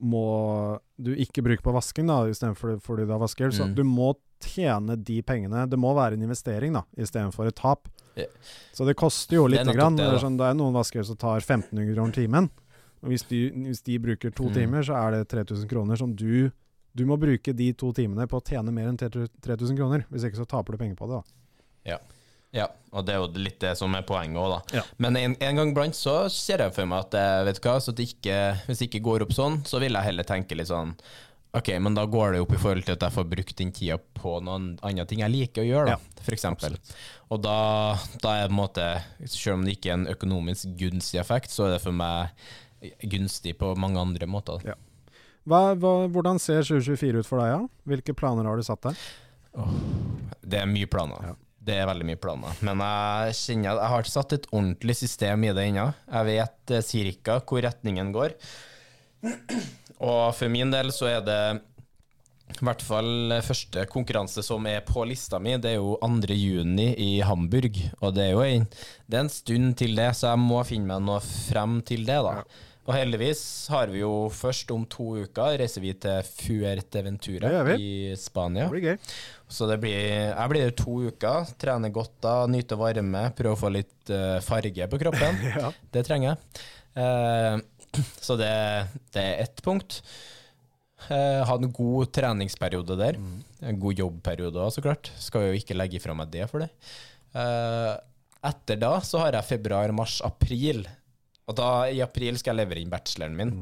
må 0.01 0.79
Du 1.01 1.11
ikke 1.15 1.41
bruker 1.43 1.63
på 1.63 1.73
vasking, 1.75 2.07
da, 2.07 2.21
istedenfor 2.31 2.77
fordi 2.83 3.05
du 3.05 3.11
har 3.11 3.19
vaskehjelp, 3.19 3.53
så 3.53 3.65
Mm. 3.67 3.75
du 3.75 3.83
må 3.83 4.13
tjene 4.39 4.95
de 5.03 5.21
pengene. 5.21 5.67
Det 5.69 5.77
må 5.79 5.93
være 5.95 6.13
en 6.13 6.21
investering, 6.23 6.71
da, 6.73 6.83
istedenfor 6.97 7.47
et 7.47 7.55
tap. 7.55 7.87
Ja. 8.15 8.25
Så 8.73 8.85
det 8.85 8.95
koster 8.95 9.35
jo 9.35 9.47
lite 9.47 9.73
grann. 9.73 9.95
det, 9.97 10.05
sånn, 10.21 10.37
det 10.37 10.45
er 10.45 10.53
noen 10.53 10.73
vaskehjelp 10.73 11.05
som 11.05 11.17
tar 11.17 11.39
1500 11.41 11.93
kroner 11.95 12.13
timen. 12.13 12.49
Og 13.03 13.09
hvis 13.09 13.27
de, 13.27 13.49
hvis 13.51 13.81
de 13.83 13.97
bruker 13.99 14.31
to 14.33 14.43
Mm. 14.45 14.53
timer, 14.53 14.81
så 14.83 14.95
er 14.95 15.11
det 15.11 15.27
3000 15.29 15.67
kroner 15.67 15.97
som 15.97 16.13
du 16.15 16.51
Du 16.95 17.03
må 17.07 17.17
bruke 17.19 17.53
de 17.55 17.71
to 17.75 17.91
timene 17.95 18.27
på 18.31 18.39
å 18.39 18.45
tjene 18.45 18.71
mer 18.73 18.87
enn 18.91 18.99
3000 18.99 19.75
kroner. 19.75 20.05
Hvis 20.09 20.27
ikke 20.27 20.39
så 20.39 20.47
taper 20.47 20.75
du 20.75 20.81
penger 20.81 20.99
på 20.99 21.09
det, 21.11 21.19
da. 21.19 21.35
Ja, 22.55 22.69
og 22.95 23.03
det 23.03 23.15
er 23.15 23.19
jo 23.19 23.43
litt 23.43 23.59
det 23.59 23.73
som 23.75 23.93
er 23.97 24.05
poenget 24.07 24.39
òg, 24.39 24.53
da. 24.53 24.79
Ja. 24.79 24.83
Men 25.03 25.17
en, 25.19 25.35
en 25.43 25.59
gang 25.59 25.73
blant 25.75 25.97
så 25.97 26.25
ser 26.31 26.63
jeg 26.63 26.75
for 26.77 26.87
meg 26.87 27.03
at 27.03 27.17
eh, 27.19 27.43
vet 27.49 27.59
du 27.59 27.67
hva, 27.67 27.75
så 27.83 27.91
det 27.95 28.07
ikke, 28.13 28.37
hvis 28.69 28.79
det 28.81 28.87
ikke 28.87 29.03
går 29.09 29.25
opp 29.25 29.35
sånn, 29.35 29.59
så 29.67 29.81
vil 29.83 29.97
jeg 29.97 30.07
heller 30.07 30.27
tenke 30.27 30.57
litt 30.57 30.71
sånn 30.71 30.95
Ok, 31.55 31.69
men 31.79 31.95
da 31.95 32.03
går 32.11 32.33
det 32.35 32.39
opp 32.43 32.51
i 32.51 32.57
forhold 32.59 32.83
til 32.83 32.97
at 32.97 33.03
jeg 33.05 33.15
får 33.15 33.27
brukt 33.31 33.53
den 33.61 33.69
tida 33.71 33.95
på 34.19 34.33
noen 34.43 34.73
andre 34.83 35.05
ting 35.07 35.21
jeg 35.23 35.31
liker 35.31 35.63
å 35.63 35.67
gjøre, 35.69 35.93
da, 35.93 35.95
Ja, 36.19 36.25
eksempel. 36.35 36.75
Og 37.31 37.39
da, 37.45 37.59
da 38.19 38.33
er 38.33 38.41
det 38.43 38.49
på 38.49 38.55
en 38.57 38.59
måte, 38.59 38.87
selv 39.31 39.53
om 39.53 39.63
det 39.63 39.77
ikke 39.77 39.93
er 39.93 39.95
en 40.01 40.09
økonomisk 40.11 40.73
gunstig 40.81 41.21
effekt, 41.21 41.55
så 41.55 41.69
er 41.69 41.77
det 41.77 41.83
for 41.85 41.95
meg 41.95 42.35
gunstig 43.07 43.55
på 43.61 43.71
mange 43.79 44.03
andre 44.03 44.27
måter. 44.27 44.67
Ja. 44.67 44.75
Hva, 45.45 45.61
hva, 45.77 45.93
hvordan 46.09 46.39
ser 46.41 46.65
2024 46.65 47.21
ut 47.21 47.29
for 47.29 47.41
deg, 47.41 47.51
ja? 47.53 47.61
Hvilke 47.85 48.15
planer 48.17 48.47
har 48.49 48.57
du 48.57 48.65
satt 48.65 48.87
deg? 48.87 49.01
Det 50.41 50.61
er 50.61 50.69
mye 50.69 50.89
planer. 50.89 51.31
Ja. 51.31 51.35
Det 51.65 51.77
er 51.81 51.87
veldig 51.89 52.05
mye 52.05 52.21
planer. 52.21 52.57
Men 52.65 52.81
jeg 52.83 53.37
kjenner 53.39 53.71
jeg 53.71 53.91
har 53.91 54.03
ikke 54.03 54.13
satt 54.13 54.35
et 54.35 54.49
ordentlig 54.51 54.95
system 54.99 55.45
i 55.47 55.53
det 55.55 55.63
ennå. 55.71 55.85
Jeg 56.11 56.27
vet 56.27 56.73
eh, 56.75 56.83
cirka 56.85 57.39
hvor 57.41 57.63
retningen 57.65 58.11
går. 58.13 58.35
Og 59.95 60.35
for 60.37 60.51
min 60.53 60.73
del 60.73 60.91
så 60.93 61.07
er 61.09 61.23
det 61.25 61.39
I 62.59 62.59
hvert 62.67 62.83
fall 62.85 63.33
første 63.41 63.87
konkurranse 63.89 64.43
som 64.45 64.67
er 64.69 64.83
på 64.85 65.07
lista 65.09 65.39
mi, 65.41 65.55
det 65.57 65.71
er 65.73 65.79
jo 65.79 65.95
2. 66.03 66.35
juni 66.37 66.91
i 67.01 67.09
Hamburg. 67.25 67.79
Og 68.01 68.13
det 68.13 68.27
er 68.27 68.35
jo 68.35 68.45
en, 68.45 68.69
det 69.09 69.17
er 69.17 69.25
en 69.25 69.33
stund 69.33 69.73
til 69.81 69.97
det, 69.97 70.11
så 70.13 70.35
jeg 70.35 70.43
må 70.45 70.61
finne 70.69 70.93
meg 70.93 71.05
noe 71.07 71.21
frem 71.25 71.79
til 71.87 72.05
det, 72.05 72.21
da. 72.27 72.43
Og 72.85 72.93
heldigvis 72.93 73.39
har 73.73 73.89
vi 73.89 74.03
jo 74.03 74.27
først 74.29 74.69
om 74.75 74.83
to 74.89 75.15
uker 75.25 75.55
reiser 75.57 75.81
vi 75.81 75.95
til 75.97 76.27
Fuerteventura 76.27 77.49
i 77.81 78.13
Spania. 78.19 78.67
Det 78.67 78.75
blir 78.75 78.91
gøy. 78.91 79.15
Så 79.49 79.65
det 79.69 79.79
blir, 79.81 79.97
jeg 80.29 80.51
blir 80.51 80.67
der 80.67 80.75
to 80.77 80.99
uker, 81.07 81.49
trener 81.61 81.93
godt 81.93 82.13
da, 82.21 82.35
nyter 82.49 82.77
varme, 82.77 83.23
prøver 83.37 83.57
å 83.57 83.61
få 83.63 83.73
litt 83.73 84.13
eh, 84.13 84.37
farge 84.45 84.89
på 84.91 85.01
kroppen. 85.01 85.41
Ja. 85.55 85.71
Det 85.93 86.05
trenger 86.05 86.33
jeg. 86.33 86.63
Eh, 87.01 87.57
så 88.27 88.37
det, 88.37 88.53
det 89.15 89.23
er 89.23 89.43
ett 89.47 89.65
punkt. 89.65 90.01
Uh, 91.05 91.43
ha 91.45 91.53
en 91.59 91.69
god 91.75 92.09
treningsperiode 92.15 92.95
der. 92.97 93.17
En 93.65 93.79
god 93.81 93.99
jobbperiode 93.99 94.61
òg, 94.61 94.73
så 94.73 94.81
klart. 94.85 95.11
Skal 95.21 95.49
jo 95.49 95.57
ikke 95.57 95.77
legge 95.77 96.01
fra 96.01 96.15
meg 96.17 96.31
det 96.33 96.47
for 96.49 96.63
det. 96.63 96.69
Eh, 97.35 97.91
etter 98.45 98.79
da 98.79 98.93
så 99.03 99.19
har 99.23 99.35
jeg 99.37 99.49
februar, 99.49 99.93
mars, 99.95 100.19
april. 100.25 100.85
Og 101.45 101.57
da 101.57 101.69
i 101.93 102.01
april 102.03 102.39
skal 102.39 102.55
jeg 102.55 102.63
levere 102.63 102.81
inn 102.81 102.91
bacheloren 102.93 103.37
min. 103.37 103.55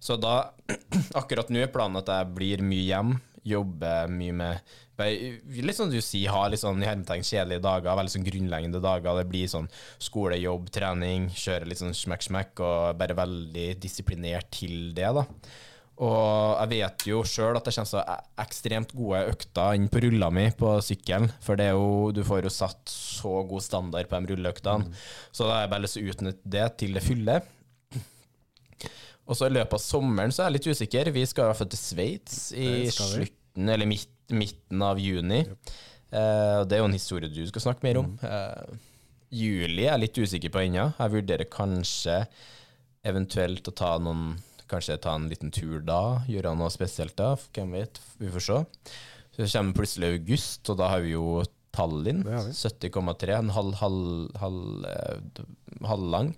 Så 0.00 0.16
da, 0.20 0.50
akkurat 1.20 1.50
nå 1.52 1.62
er 1.62 1.72
planen 1.72 2.00
at 2.00 2.10
jeg 2.10 2.32
blir 2.36 2.64
mye 2.64 2.86
hjem, 2.88 3.18
jobber 3.46 4.10
mye 4.12 4.36
med 4.36 4.78
Litt 5.00 5.78
sånn 5.78 5.88
du 5.88 5.96
sier, 6.04 6.28
ha 6.28 6.42
litt 6.52 6.60
sånn 6.60 6.82
hermetegn 6.84 7.24
kjedelige 7.24 7.62
dager, 7.64 7.94
veldig 7.96 8.12
sånn 8.12 8.26
grunnleggende 8.26 8.82
dager. 8.84 9.16
Det 9.16 9.30
blir 9.30 9.48
sånn 9.48 9.70
skole, 9.96 10.36
jobb, 10.36 10.66
trening, 10.74 11.30
kjøre 11.32 11.70
litt 11.70 11.80
sånn 11.80 11.96
smekk-smekk, 11.96 12.60
og 12.60 12.98
bare 13.00 13.16
veldig 13.16 13.68
disiplinert 13.80 14.50
til 14.52 14.90
det, 14.96 15.08
da. 15.16 15.24
Og 16.00 16.56
jeg 16.56 16.70
vet 16.70 17.06
jo 17.10 17.20
sjøl 17.28 17.58
at 17.58 17.66
det 17.66 17.74
kommer 17.76 17.90
så 17.90 18.00
e- 18.00 18.20
ekstremt 18.40 18.92
gode 18.96 19.20
økter 19.34 19.76
inn 19.76 19.88
på 19.92 20.00
rulla 20.06 20.30
mi 20.32 20.46
på 20.56 20.72
sykkelen. 20.84 21.28
For 21.44 21.60
det 21.60 21.68
er 21.68 21.76
jo, 21.76 22.08
du 22.16 22.22
får 22.24 22.46
jo 22.48 22.52
satt 22.54 22.88
så 22.88 23.42
god 23.48 23.64
standard 23.64 24.08
på 24.08 24.20
de 24.20 24.32
rulleøktene. 24.32 24.94
Så 25.28 25.44
da 25.44 25.58
har 25.58 25.66
jeg 25.66 25.72
bare 25.74 25.84
lyst 25.84 25.98
til 25.98 26.06
å 26.06 26.14
utnytte 26.14 26.54
det 26.56 26.68
til 26.80 26.96
det 26.96 27.04
fulle. 27.04 27.36
Og 29.30 29.36
så 29.38 29.46
i 29.46 29.52
løpet 29.54 29.76
av 29.76 29.82
sommeren 29.84 30.32
så 30.34 30.42
er 30.42 30.48
jeg 30.48 30.56
litt 30.56 30.70
usikker. 30.72 31.12
Vi 31.14 31.26
skal 31.28 31.44
i 31.44 31.50
hvert 31.50 31.60
fall 31.60 31.70
til 31.70 31.82
Sveits 31.84 32.38
i 32.56 32.70
slutten, 32.90 33.68
eller 33.70 33.86
midt, 33.86 34.10
midten 34.34 34.82
av 34.82 34.98
juni. 34.98 35.44
Yep. 35.44 35.74
Uh, 36.10 36.62
det 36.66 36.74
er 36.74 36.80
jo 36.80 36.88
en 36.88 36.96
historie 36.96 37.30
du 37.30 37.44
skal 37.46 37.68
snakke 37.68 37.86
mer 37.86 38.00
om. 38.00 38.16
Mm. 38.16 38.24
Uh, 38.24 38.88
juli 39.30 39.84
er 39.84 39.92
jeg 39.92 40.02
litt 40.02 40.18
usikker 40.24 40.54
på 40.56 40.64
ennå. 40.64 40.88
Jeg 40.96 41.14
vurderer 41.14 41.50
kanskje 41.52 42.24
eventuelt 43.06 43.68
å 43.70 43.76
ta 43.76 43.92
noen 44.02 44.32
Kanskje 44.70 44.98
ta 45.02 45.16
en 45.18 45.28
liten 45.30 45.50
tur 45.54 45.80
da, 45.82 46.20
gjøre 46.30 46.54
noe 46.58 46.70
spesielt 46.72 47.16
da. 47.18 47.32
Hvem 47.56 47.74
vet, 47.74 47.98
vi 48.20 48.30
får 48.30 48.46
se. 48.46 48.60
Så 49.34 49.48
kommer 49.54 49.78
plutselig 49.80 50.14
august, 50.18 50.68
og 50.70 50.78
da 50.78 50.90
har 50.92 51.02
vi 51.04 51.16
jo 51.16 51.40
Tallinn. 51.74 52.24
Det 52.26 52.34
har 52.34 52.46
vi. 52.48 52.54
70,3. 52.54 53.36
En 53.38 53.52
halv, 53.54 53.74
halv, 53.80 54.30
halv, 54.42 54.86
eh, 54.90 55.44
halvlang. 55.86 56.32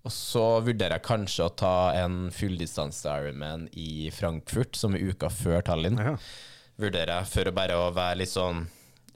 Og 0.00 0.12
så 0.14 0.44
vurderer 0.64 0.96
jeg 0.96 1.04
kanskje 1.04 1.44
å 1.44 1.56
ta 1.60 1.74
en 1.98 2.30
fulldistanse 2.32 3.10
Ironman 3.20 3.66
i 3.76 4.08
Frankfurt, 4.14 4.78
som 4.78 4.96
er 4.96 5.10
uka 5.12 5.28
før 5.32 5.60
Tallinn. 5.66 6.00
Ja. 6.00 6.14
Vurderer 6.80 7.18
jeg 7.18 7.28
for 7.28 7.50
å 7.50 7.56
bare 7.56 7.76
å 7.76 7.90
være 7.92 8.22
litt 8.22 8.32
sånn 8.32 8.62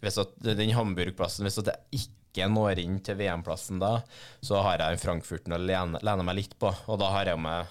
Hvis 0.05 0.19
at 0.21 0.35
den 0.45 0.75
Hamburg-plassen 0.77 1.47
Hvis 1.47 1.63
at 1.63 1.71
jeg 1.71 2.03
ikke 2.03 2.49
når 2.51 2.83
inn 2.83 2.99
til 3.01 3.17
VM-plassen 3.17 3.79
da, 3.81 4.03
så 4.45 4.59
har 4.67 4.83
jeg 4.83 5.01
Frankfurten 5.01 5.55
å 5.55 5.61
lene, 5.63 6.01
lene 6.05 6.27
meg 6.27 6.37
litt 6.41 6.57
på. 6.61 6.73
Og 6.91 6.99
da 7.01 7.13
har 7.15 7.31
jeg 7.31 7.41
med 7.41 7.71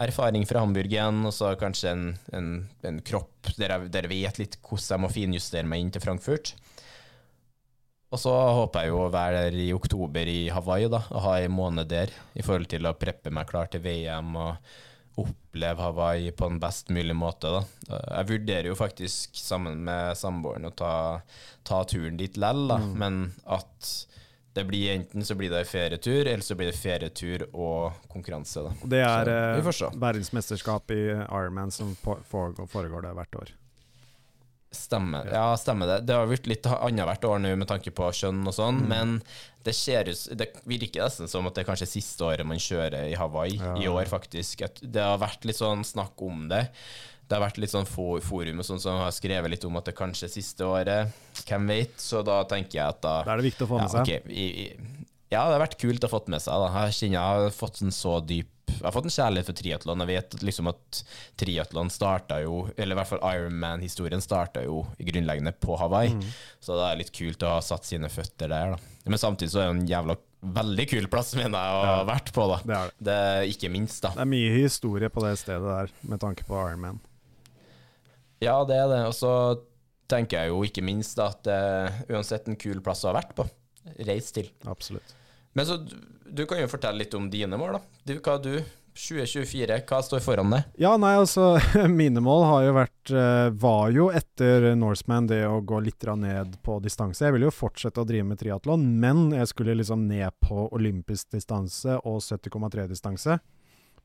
erfaring 0.00 0.46
fra 0.48 0.62
Hamburgen, 0.64 1.24
og 1.28 1.34
så 1.36 1.54
kanskje 1.60 1.92
en, 1.92 2.04
en, 2.36 2.50
en 2.88 3.00
kropp 3.04 3.52
der 3.58 3.74
jeg, 3.74 3.92
der 3.92 4.08
jeg 4.08 4.12
vet 4.14 4.42
litt 4.42 4.58
hvordan 4.64 4.96
jeg 4.96 5.04
må 5.04 5.12
finjustere 5.12 5.68
meg 5.68 5.84
inn 5.84 5.94
til 5.94 6.04
Frankfurt. 6.04 6.54
Og 8.10 8.18
så 8.18 8.32
håper 8.34 8.84
jeg 8.84 8.90
jo 8.90 9.02
å 9.04 9.10
være 9.12 9.44
der 9.46 9.58
i 9.62 9.72
oktober 9.74 10.26
i 10.26 10.40
Hawaii, 10.50 10.88
da, 10.90 11.04
og 11.14 11.26
ha 11.28 11.36
en 11.38 11.54
måned 11.54 11.90
der 11.92 12.10
i 12.34 12.42
forhold 12.42 12.66
til 12.72 12.88
å 12.88 12.96
preppe 12.98 13.30
meg 13.30 13.46
klar 13.50 13.70
til 13.70 13.84
VM 13.84 14.34
og 14.34 14.72
oppleve 15.20 15.84
Hawaii 15.84 16.32
på 16.34 16.48
en 16.50 16.58
best 16.62 16.90
mulig 16.94 17.14
måte. 17.18 17.50
Da. 17.52 18.00
Jeg 18.16 18.30
vurderer 18.32 18.70
jo 18.70 18.78
faktisk 18.78 19.38
sammen 19.38 19.84
med 19.86 20.18
samboeren 20.18 20.66
å 20.66 20.74
ta, 20.74 20.94
ta 21.66 21.82
turen 21.86 22.18
dit 22.18 22.38
lell, 22.40 22.66
da, 22.70 22.80
men 22.80 23.28
at 23.46 23.90
det 24.52 24.64
blir 24.66 24.90
enten 24.96 25.24
så 25.24 25.34
blir 25.38 25.50
det 25.50 25.64
ferietur, 25.70 26.26
eller 26.26 26.42
så 26.42 26.56
blir 26.58 26.72
det 26.72 26.78
ferietur 26.78 27.46
og 27.54 28.00
konkurranse. 28.10 28.64
Da. 28.66 28.90
Det 28.96 29.02
er 29.06 29.30
Så, 29.72 29.86
eh, 29.86 29.98
verdensmesterskap 30.02 30.90
i 30.90 31.02
Ironman 31.14 31.70
som 31.70 31.94
foregår, 32.02 32.66
foregår 32.66 33.02
det 33.06 33.14
hvert 33.14 33.36
år. 33.42 33.52
Stemmer. 34.70 35.26
Ja, 35.32 35.56
stemmer 35.58 35.86
det. 35.86 36.06
Det 36.06 36.14
har 36.14 36.28
blitt 36.30 36.46
litt 36.46 36.66
annethvert 36.66 37.24
år 37.26 37.40
nå 37.42 37.56
med 37.58 37.66
tanke 37.66 37.90
på 37.90 38.06
kjønn 38.14 38.44
og 38.46 38.54
sånn, 38.54 38.84
men 38.86 39.16
det, 39.66 39.74
ut, 39.74 40.38
det 40.38 40.46
virker 40.62 41.02
nesten 41.02 41.30
som 41.30 41.46
at 41.46 41.56
det 41.56 41.64
er 41.64 41.70
kanskje 41.72 41.88
siste 41.90 42.22
året 42.22 42.46
man 42.46 42.62
kjører 42.62 43.10
i 43.10 43.16
Hawaii, 43.18 43.58
i 43.82 43.88
år 43.90 44.06
faktisk. 44.10 44.62
Det 44.80 45.02
har 45.02 45.18
vært 45.18 45.44
litt 45.44 45.58
sånn 45.58 45.82
snakk 45.86 46.22
om 46.22 46.46
det. 46.52 46.68
Det 47.30 47.38
har 47.38 47.44
vært 47.44 47.60
litt 47.62 47.70
sånn 47.70 47.86
for, 47.86 48.18
forum 48.26 48.58
og 48.58 48.66
sånn 48.66 48.80
som 48.82 48.96
har 49.04 49.12
skrevet 49.14 49.52
litt 49.52 49.64
om 49.68 49.78
at 49.78 49.86
det 49.86 49.94
kanskje 49.94 50.26
er 50.26 50.32
siste 50.34 50.66
året, 50.66 51.20
hvem 51.46 51.68
vet, 51.70 51.94
så 52.02 52.24
da 52.26 52.40
tenker 52.50 52.80
jeg 52.80 52.96
at 52.96 52.98
da 53.04 53.20
Da 53.22 53.36
er 53.36 53.42
det 53.44 53.52
viktig 53.52 53.68
å 53.68 53.70
få 53.70 53.78
med 53.78 53.86
ja, 53.86 53.92
seg. 53.94 54.02
ok, 54.02 54.32
i, 54.34 54.46
i, 54.64 55.06
ja, 55.30 55.44
det 55.46 55.54
har 55.54 55.62
vært 55.62 55.78
kult 55.78 56.02
å 56.02 56.08
ha 56.08 56.10
fått 56.10 56.30
med 56.32 56.42
seg. 56.42 56.58
Da. 56.58 56.86
Jeg 56.88 56.96
kjenner 56.96 57.20
jeg 57.20 57.42
har 57.44 57.52
fått 57.54 57.84
en 57.84 57.94
så 57.94 58.16
dyp 58.18 58.48
Jeg 58.70 58.86
har 58.86 58.94
fått 58.94 59.06
en 59.06 59.14
kjærlighet 59.14 59.46
for 59.46 59.58
triatlon. 59.58 60.02
Jeg 60.02 60.10
vet 60.10 60.34
liksom 60.46 60.70
at 60.70 61.00
triatlon 61.38 61.90
starta 61.90 62.40
jo, 62.42 62.64
eller 62.76 62.94
i 62.94 62.98
hvert 62.98 63.10
fall 63.10 63.22
Ironman-historien 63.26 64.22
starta 64.22 64.62
jo 64.66 64.84
grunnleggende 64.98 65.52
på 65.58 65.76
Hawaii. 65.78 66.16
Mm. 66.16 66.24
Så 66.62 66.78
det 66.78 66.88
er 66.88 67.00
litt 67.00 67.12
kult 67.14 67.46
å 67.46 67.54
ha 67.56 67.60
satt 67.66 67.86
sine 67.86 68.10
føtter 68.10 68.50
der, 68.50 68.74
da. 68.74 68.96
Men 69.10 69.22
samtidig 69.22 69.52
så 69.54 69.62
er 69.62 69.70
det 69.70 69.76
en 69.76 69.90
jævla 69.90 70.16
veldig 70.60 70.86
kul 70.90 71.10
plass, 71.12 71.34
mener 71.38 71.58
jeg, 71.58 71.78
å 71.78 71.94
ha 71.98 72.06
vært 72.08 72.32
på, 72.34 72.46
da. 72.50 72.58
Det 72.62 72.78
er 72.78 72.90
det. 72.94 73.06
Det 73.10 73.54
ikke 73.54 73.72
minst, 73.74 74.02
da. 74.06 74.14
Det 74.16 74.24
er 74.24 74.32
mye 74.34 74.54
historie 74.54 75.10
på 75.12 75.26
det 75.26 75.34
stedet 75.42 75.66
der, 75.66 75.94
med 76.10 76.22
tanke 76.22 76.46
på 76.48 76.58
Ironman. 76.58 77.02
Ja, 78.40 78.58
det 78.66 78.78
er 78.80 78.88
det. 78.90 79.00
Og 79.08 79.16
så 79.16 79.32
tenker 80.10 80.42
jeg 80.42 80.52
jo 80.52 80.64
ikke 80.66 80.84
minst 80.84 81.20
at 81.22 81.46
er 81.50 82.02
uansett 82.10 82.48
en 82.50 82.58
kul 82.60 82.82
plass 82.84 83.04
å 83.04 83.12
ha 83.12 83.18
vært 83.20 83.36
på. 83.38 83.46
Reis 84.08 84.32
til. 84.34 84.50
Absolutt. 84.68 85.14
Men 85.56 85.66
så 85.66 85.78
du, 85.82 85.96
du 86.26 86.44
kan 86.48 86.60
jo 86.62 86.70
fortelle 86.70 87.02
litt 87.02 87.14
om 87.18 87.30
dine 87.30 87.58
mål, 87.58 87.78
da. 87.78 88.02
Du, 88.06 88.14
hva 88.22 88.36
du 88.42 88.54
2024, 89.00 89.78
hva 89.86 90.00
står 90.02 90.22
foran 90.22 90.52
deg? 90.52 90.66
Ja, 90.82 90.92
nei, 91.00 91.12
altså 91.20 91.54
Mine 92.00 92.22
mål 92.24 92.42
har 92.48 92.64
jo 92.66 92.72
vært 92.76 93.12
eh, 93.14 93.46
Var 93.62 93.92
jo 93.94 94.08
etter 94.14 94.66
Norseman 94.78 95.28
det 95.30 95.44
å 95.46 95.60
gå 95.64 95.78
litt 95.84 96.06
ned 96.18 96.56
på 96.64 96.78
distanse. 96.82 97.24
Jeg 97.24 97.36
ville 97.36 97.48
jo 97.48 97.54
fortsette 97.54 98.02
å 98.02 98.08
drive 98.08 98.26
med 98.26 98.40
triatlon, 98.40 98.84
men 99.00 99.30
jeg 99.36 99.52
skulle 99.52 99.78
liksom 99.78 100.06
ned 100.10 100.34
på 100.42 100.66
olympisk 100.74 101.30
distanse 101.36 102.00
og 102.02 102.20
70,3-distanse. 102.24 103.38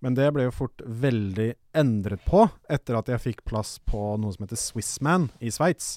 Men 0.06 0.13
det 0.13 0.28
ble 0.36 0.44
jo 0.46 0.52
fort 0.54 0.84
veldig 0.86 1.48
endret 1.74 2.22
på 2.28 2.44
etter 2.70 2.94
at 3.00 3.08
jeg 3.10 3.24
fikk 3.24 3.39
plass 3.50 3.80
på 3.89 4.12
noe 4.22 4.36
som 4.36 4.44
heter 4.46 4.60
Swissman 4.62 5.32
i 5.41 5.50
Sveits. 5.50 5.96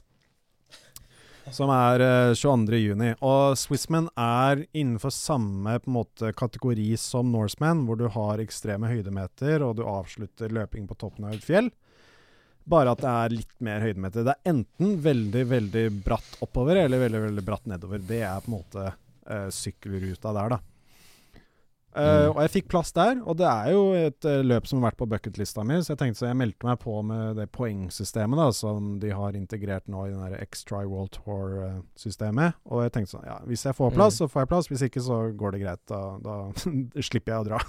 Som 1.52 1.68
er 1.74 2.00
uh, 2.00 2.32
22. 2.32 2.78
juni. 2.80 3.10
Og 3.20 3.52
Swissman 3.60 4.08
er 4.16 4.62
innenfor 4.72 5.12
samme 5.12 5.76
måte, 5.92 6.32
kategori 6.32 6.94
som 7.00 7.28
Norseman, 7.34 7.84
hvor 7.84 8.00
du 8.00 8.06
har 8.14 8.40
ekstreme 8.40 8.88
høydemeter, 8.88 9.60
og 9.66 9.76
du 9.76 9.84
avslutter 9.84 10.56
løping 10.56 10.88
på 10.88 10.96
toppen 11.04 11.28
av 11.28 11.36
et 11.36 11.44
fjell. 11.44 11.68
Bare 12.64 12.96
at 12.96 13.04
det 13.04 13.12
er 13.12 13.36
litt 13.36 13.54
mer 13.64 13.84
høydemeter. 13.84 14.24
Det 14.24 14.38
er 14.38 14.54
enten 14.54 14.96
veldig, 15.04 15.44
veldig 15.52 15.84
bratt 16.08 16.40
oppover, 16.48 16.80
eller 16.86 17.04
veldig, 17.04 17.22
veldig 17.28 17.44
bratt 17.44 17.68
nedover. 17.68 18.00
Det 18.08 18.24
er 18.24 18.40
på 18.40 18.54
en 18.54 18.56
måte 18.56 18.88
uh, 18.88 19.48
sykkelruta 19.52 20.32
der, 20.32 20.56
da. 20.56 20.62
Eh, 21.98 22.18
Mm. 22.28 22.30
Og 22.30 22.40
jeg 22.44 22.50
fikk 22.52 22.68
plass 22.70 22.92
der, 22.94 23.18
og 23.26 23.36
det 23.40 23.46
er 23.48 23.72
jo 23.74 23.80
et 23.98 24.26
uh, 24.28 24.38
løp 24.46 24.68
som 24.70 24.78
har 24.78 24.92
vært 24.92 24.98
på 25.00 25.08
bucketlista 25.10 25.64
mi, 25.66 25.80
så 25.82 25.92
jeg 25.92 25.98
tenkte 25.98 26.20
så 26.20 26.28
jeg 26.28 26.38
meldte 26.38 26.66
meg 26.68 26.78
på 26.78 26.94
med 27.02 27.40
det 27.40 27.48
poengsystemet 27.56 28.38
da, 28.38 28.46
som 28.54 28.92
de 29.02 29.10
har 29.10 29.34
integrert 29.38 29.88
nå 29.90 30.04
i 30.06 30.12
den 30.12 30.36
X-Try 30.46 30.84
World 30.86 31.16
Tour-systemet. 31.16 32.54
Og 32.70 32.84
jeg 32.84 32.94
tenkte 32.94 33.16
sånn, 33.16 33.26
ja, 33.26 33.40
hvis 33.48 33.66
jeg 33.66 33.74
får 33.74 33.96
plass, 33.96 34.20
så 34.20 34.28
får 34.30 34.44
jeg 34.44 34.50
plass. 34.52 34.70
Hvis 34.70 34.84
ikke, 34.86 35.02
så 35.02 35.18
går 35.40 35.56
det 35.56 35.62
greit. 35.64 35.82
Da, 35.90 36.02
da 36.22 36.36
slipper 37.08 37.34
jeg 37.34 37.42
å 37.42 37.48
dra. 37.50 37.62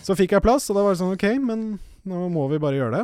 Så 0.00 0.14
fikk 0.16 0.32
jeg 0.32 0.40
plass, 0.44 0.64
og 0.72 0.76
da 0.78 0.82
var 0.84 0.94
det 0.94 1.00
sånn 1.02 1.12
OK, 1.12 1.26
men 1.44 1.64
nå 2.08 2.20
må 2.32 2.46
vi 2.48 2.60
bare 2.62 2.78
gjøre 2.78 3.00
det. 3.00 3.02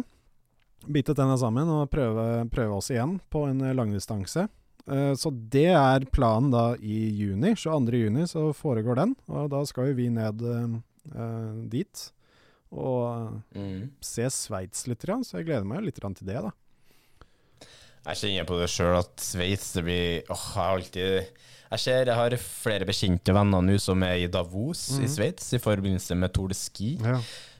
Bite 0.88 1.12
tenna 1.18 1.36
sammen 1.40 1.68
og 1.68 1.90
prøve, 1.92 2.46
prøve 2.52 2.78
oss 2.78 2.88
igjen 2.92 3.18
på 3.32 3.42
en 3.50 3.60
eh, 3.60 3.74
langdistanse. 3.76 4.46
Eh, 4.88 5.14
Så 5.18 5.31
det 5.51 5.66
er 5.75 6.07
planen 6.14 6.51
da 6.55 6.75
i 6.79 7.11
juni. 7.18 7.55
22. 7.59 8.05
juni 8.07 8.27
så 8.31 8.53
foregår 8.55 8.96
den. 9.01 9.16
Og 9.29 9.51
da 9.51 9.64
skal 9.66 9.88
jo 9.90 9.94
vi 9.99 10.09
ned 10.11 10.42
eh, 10.46 11.64
dit 11.68 12.11
og 12.72 13.42
Mm. 13.55 13.90
se 14.03 14.27
Sveits 14.29 14.87
litt, 14.88 15.01
så 15.01 15.38
jeg 15.38 15.46
gleder 15.46 15.64
meg 15.64 15.85
litt 15.85 15.94
til 16.01 16.27
det, 16.27 16.42
da. 16.42 16.51
Jeg 18.07 18.16
kjenner 18.20 18.46
på 18.46 18.59
det 18.61 18.68
sjøl 18.70 18.99
at 19.01 19.16
Sveits 19.22 19.72
det 19.75 19.83
blir 19.87 20.22
åh, 20.31 20.35
jeg 20.55 20.62
har 20.62 20.77
alltid 20.77 21.27
Jeg 21.72 21.79
ser 21.83 22.05
jeg 22.07 22.14
har 22.14 22.37
flere 22.38 22.87
bekjente 22.87 23.35
venner 23.35 23.62
nå 23.62 23.79
som 23.83 24.03
er 24.07 24.20
i 24.22 24.29
Davos 24.31 24.99
i 25.03 25.09
Sveits 25.11 25.53
i 25.55 25.59
forbindelse 25.59 26.14
med 26.16 26.33
Tour 26.33 26.49
de 26.49 26.55
Ski. 26.55 26.92
Ja. 27.03 27.16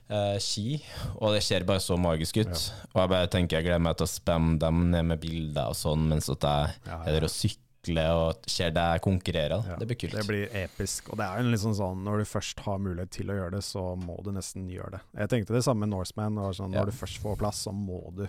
Eh, 0.09 0.39
ski, 0.39 0.81
og 1.21 1.35
det 1.35 1.43
ser 1.43 1.65
bare 1.69 1.83
så 1.83 1.97
magisk 1.99 2.37
ut. 2.43 2.57
Og 2.95 3.01
jeg 3.03 3.09
bare 3.13 3.29
tenker 3.33 3.59
jeg 3.59 3.67
gleder 3.69 3.83
meg 3.87 3.97
til 3.99 4.07
å 4.07 4.13
spamme 4.15 4.59
dem 4.63 4.91
ned 4.91 5.05
med 5.13 5.21
bilder 5.23 5.73
og 5.73 5.79
sånn, 5.79 6.09
mens 6.11 6.29
at 6.33 6.41
jeg 6.47 6.75
Ja, 6.87 7.01
ja. 7.07 7.15
er 7.17 7.25
og 7.27 7.31
sykler 7.33 8.13
og 8.19 8.47
ser 8.51 8.71
deg 8.75 9.01
konkurrere. 9.05 9.61
Ja, 9.69 9.77
Det 9.79 9.87
blir 9.87 9.97
kult. 10.01 10.13
Det 10.19 10.27
blir 10.27 10.49
episk. 10.65 11.11
Og 11.13 11.19
det 11.21 11.27
er 11.27 11.43
jo 11.43 11.51
liksom 11.53 11.75
sånn, 11.79 12.03
når 12.07 12.19
du 12.19 12.25
først 12.25 12.61
har 12.67 12.79
mulighet 12.79 13.11
til 13.11 13.31
å 13.31 13.37
gjøre 13.39 13.53
det, 13.59 13.63
så 13.63 13.85
må 13.99 14.17
du 14.25 14.33
nesten 14.33 14.69
gjøre 14.69 14.97
det. 14.97 15.01
Jeg 15.23 15.29
tenkte 15.29 15.55
det 15.55 15.63
samme 15.65 15.87
med 15.87 15.91
Norseman. 15.95 16.35
Sånn, 16.55 16.73
Ja. 16.75 16.81
Når 16.83 16.87
du 16.91 16.93
først 16.99 17.19
får 17.23 17.39
plass, 17.39 17.63
så 17.67 17.73
må 17.73 18.13
du 18.15 18.27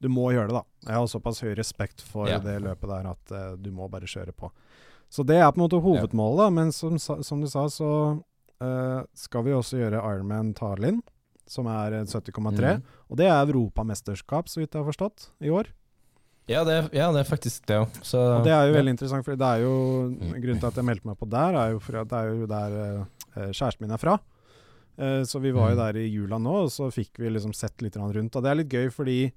Du 0.00 0.06
må 0.08 0.30
gjøre 0.30 0.46
det, 0.46 0.54
da. 0.54 0.62
Jeg 0.86 0.94
har 0.94 1.06
såpass 1.10 1.40
høy 1.42 1.54
respekt 1.58 2.00
for 2.00 2.28
Ja. 2.28 2.38
det 2.38 2.60
løpet 2.62 2.86
der 2.86 3.06
at 3.10 3.32
uh, 3.32 3.56
du 3.56 3.72
må 3.72 3.88
bare 3.90 4.06
kjøre 4.06 4.30
på. 4.32 4.48
Så 5.10 5.24
det 5.26 5.34
er 5.42 5.50
på 5.50 5.58
en 5.58 5.66
måte 5.68 5.80
hovedmålet, 5.82 6.38
da. 6.38 6.50
Men 6.50 6.70
som, 6.70 6.96
som 7.00 7.40
du 7.40 7.48
sa, 7.48 7.64
så 7.66 8.22
eh, 8.60 9.00
skal 9.14 9.44
vi 9.46 9.52
også 9.56 9.78
gjøre 9.80 10.00
Ironman 10.02 10.54
Tallinn, 10.58 11.00
som 11.48 11.66
er 11.72 11.92
eh, 12.00 12.04
70,3. 12.04 12.76
Mm. 12.78 12.82
Og 13.08 13.16
det 13.20 13.26
er 13.30 13.42
europamesterskap, 13.46 14.48
så 14.48 14.60
vidt 14.62 14.72
jeg 14.74 14.82
har 14.82 14.88
forstått, 14.90 15.30
i 15.40 15.50
år. 15.54 15.70
Ja, 16.48 16.62
det, 16.64 16.72
er- 16.78 16.94
ja, 16.96 17.10
det 17.12 17.20
er 17.20 17.28
faktisk 17.28 17.66
det 17.68 17.76
òg. 17.82 17.98
Og 18.16 18.44
det 18.46 18.52
er 18.54 18.66
jo 18.68 18.72
ja. 18.72 18.78
veldig 18.78 18.94
interessant, 18.96 19.24
for 19.26 19.36
det 19.36 19.44
er 19.48 19.62
jo 19.66 19.74
Mm. 20.08 20.32
grunnen 20.40 20.60
til 20.62 20.68
at 20.70 20.74
jeg 20.80 20.84
meldte 20.88 21.06
meg 21.10 21.18
på 21.20 21.28
der, 21.28 21.54
er 21.60 21.70
jo 21.74 21.78
for 21.84 21.98
at 22.00 22.08
det 22.08 22.18
er 22.18 22.28
jo 22.32 22.46
der 22.48 22.76
uh, 23.36 23.50
kjæresten 23.52 23.84
min 23.84 23.92
er 23.92 24.00
fra. 24.00 24.14
Uh, 24.98 25.22
så 25.28 25.38
vi 25.44 25.52
var 25.52 25.70
jo 25.70 25.76
Mm. 25.76 25.82
der 25.84 25.98
i 26.00 26.06
jula 26.08 26.38
nå, 26.38 26.54
og 26.64 26.70
så 26.72 26.88
fikk 26.90 27.18
vi 27.20 27.28
liksom 27.30 27.52
sett 27.54 27.82
litt 27.82 27.96
rundt. 27.96 28.34
Og 28.34 28.42
det 28.42 28.50
er 28.50 28.54
litt 28.62 28.68
gøy, 28.72 28.88
fordi 28.90 29.32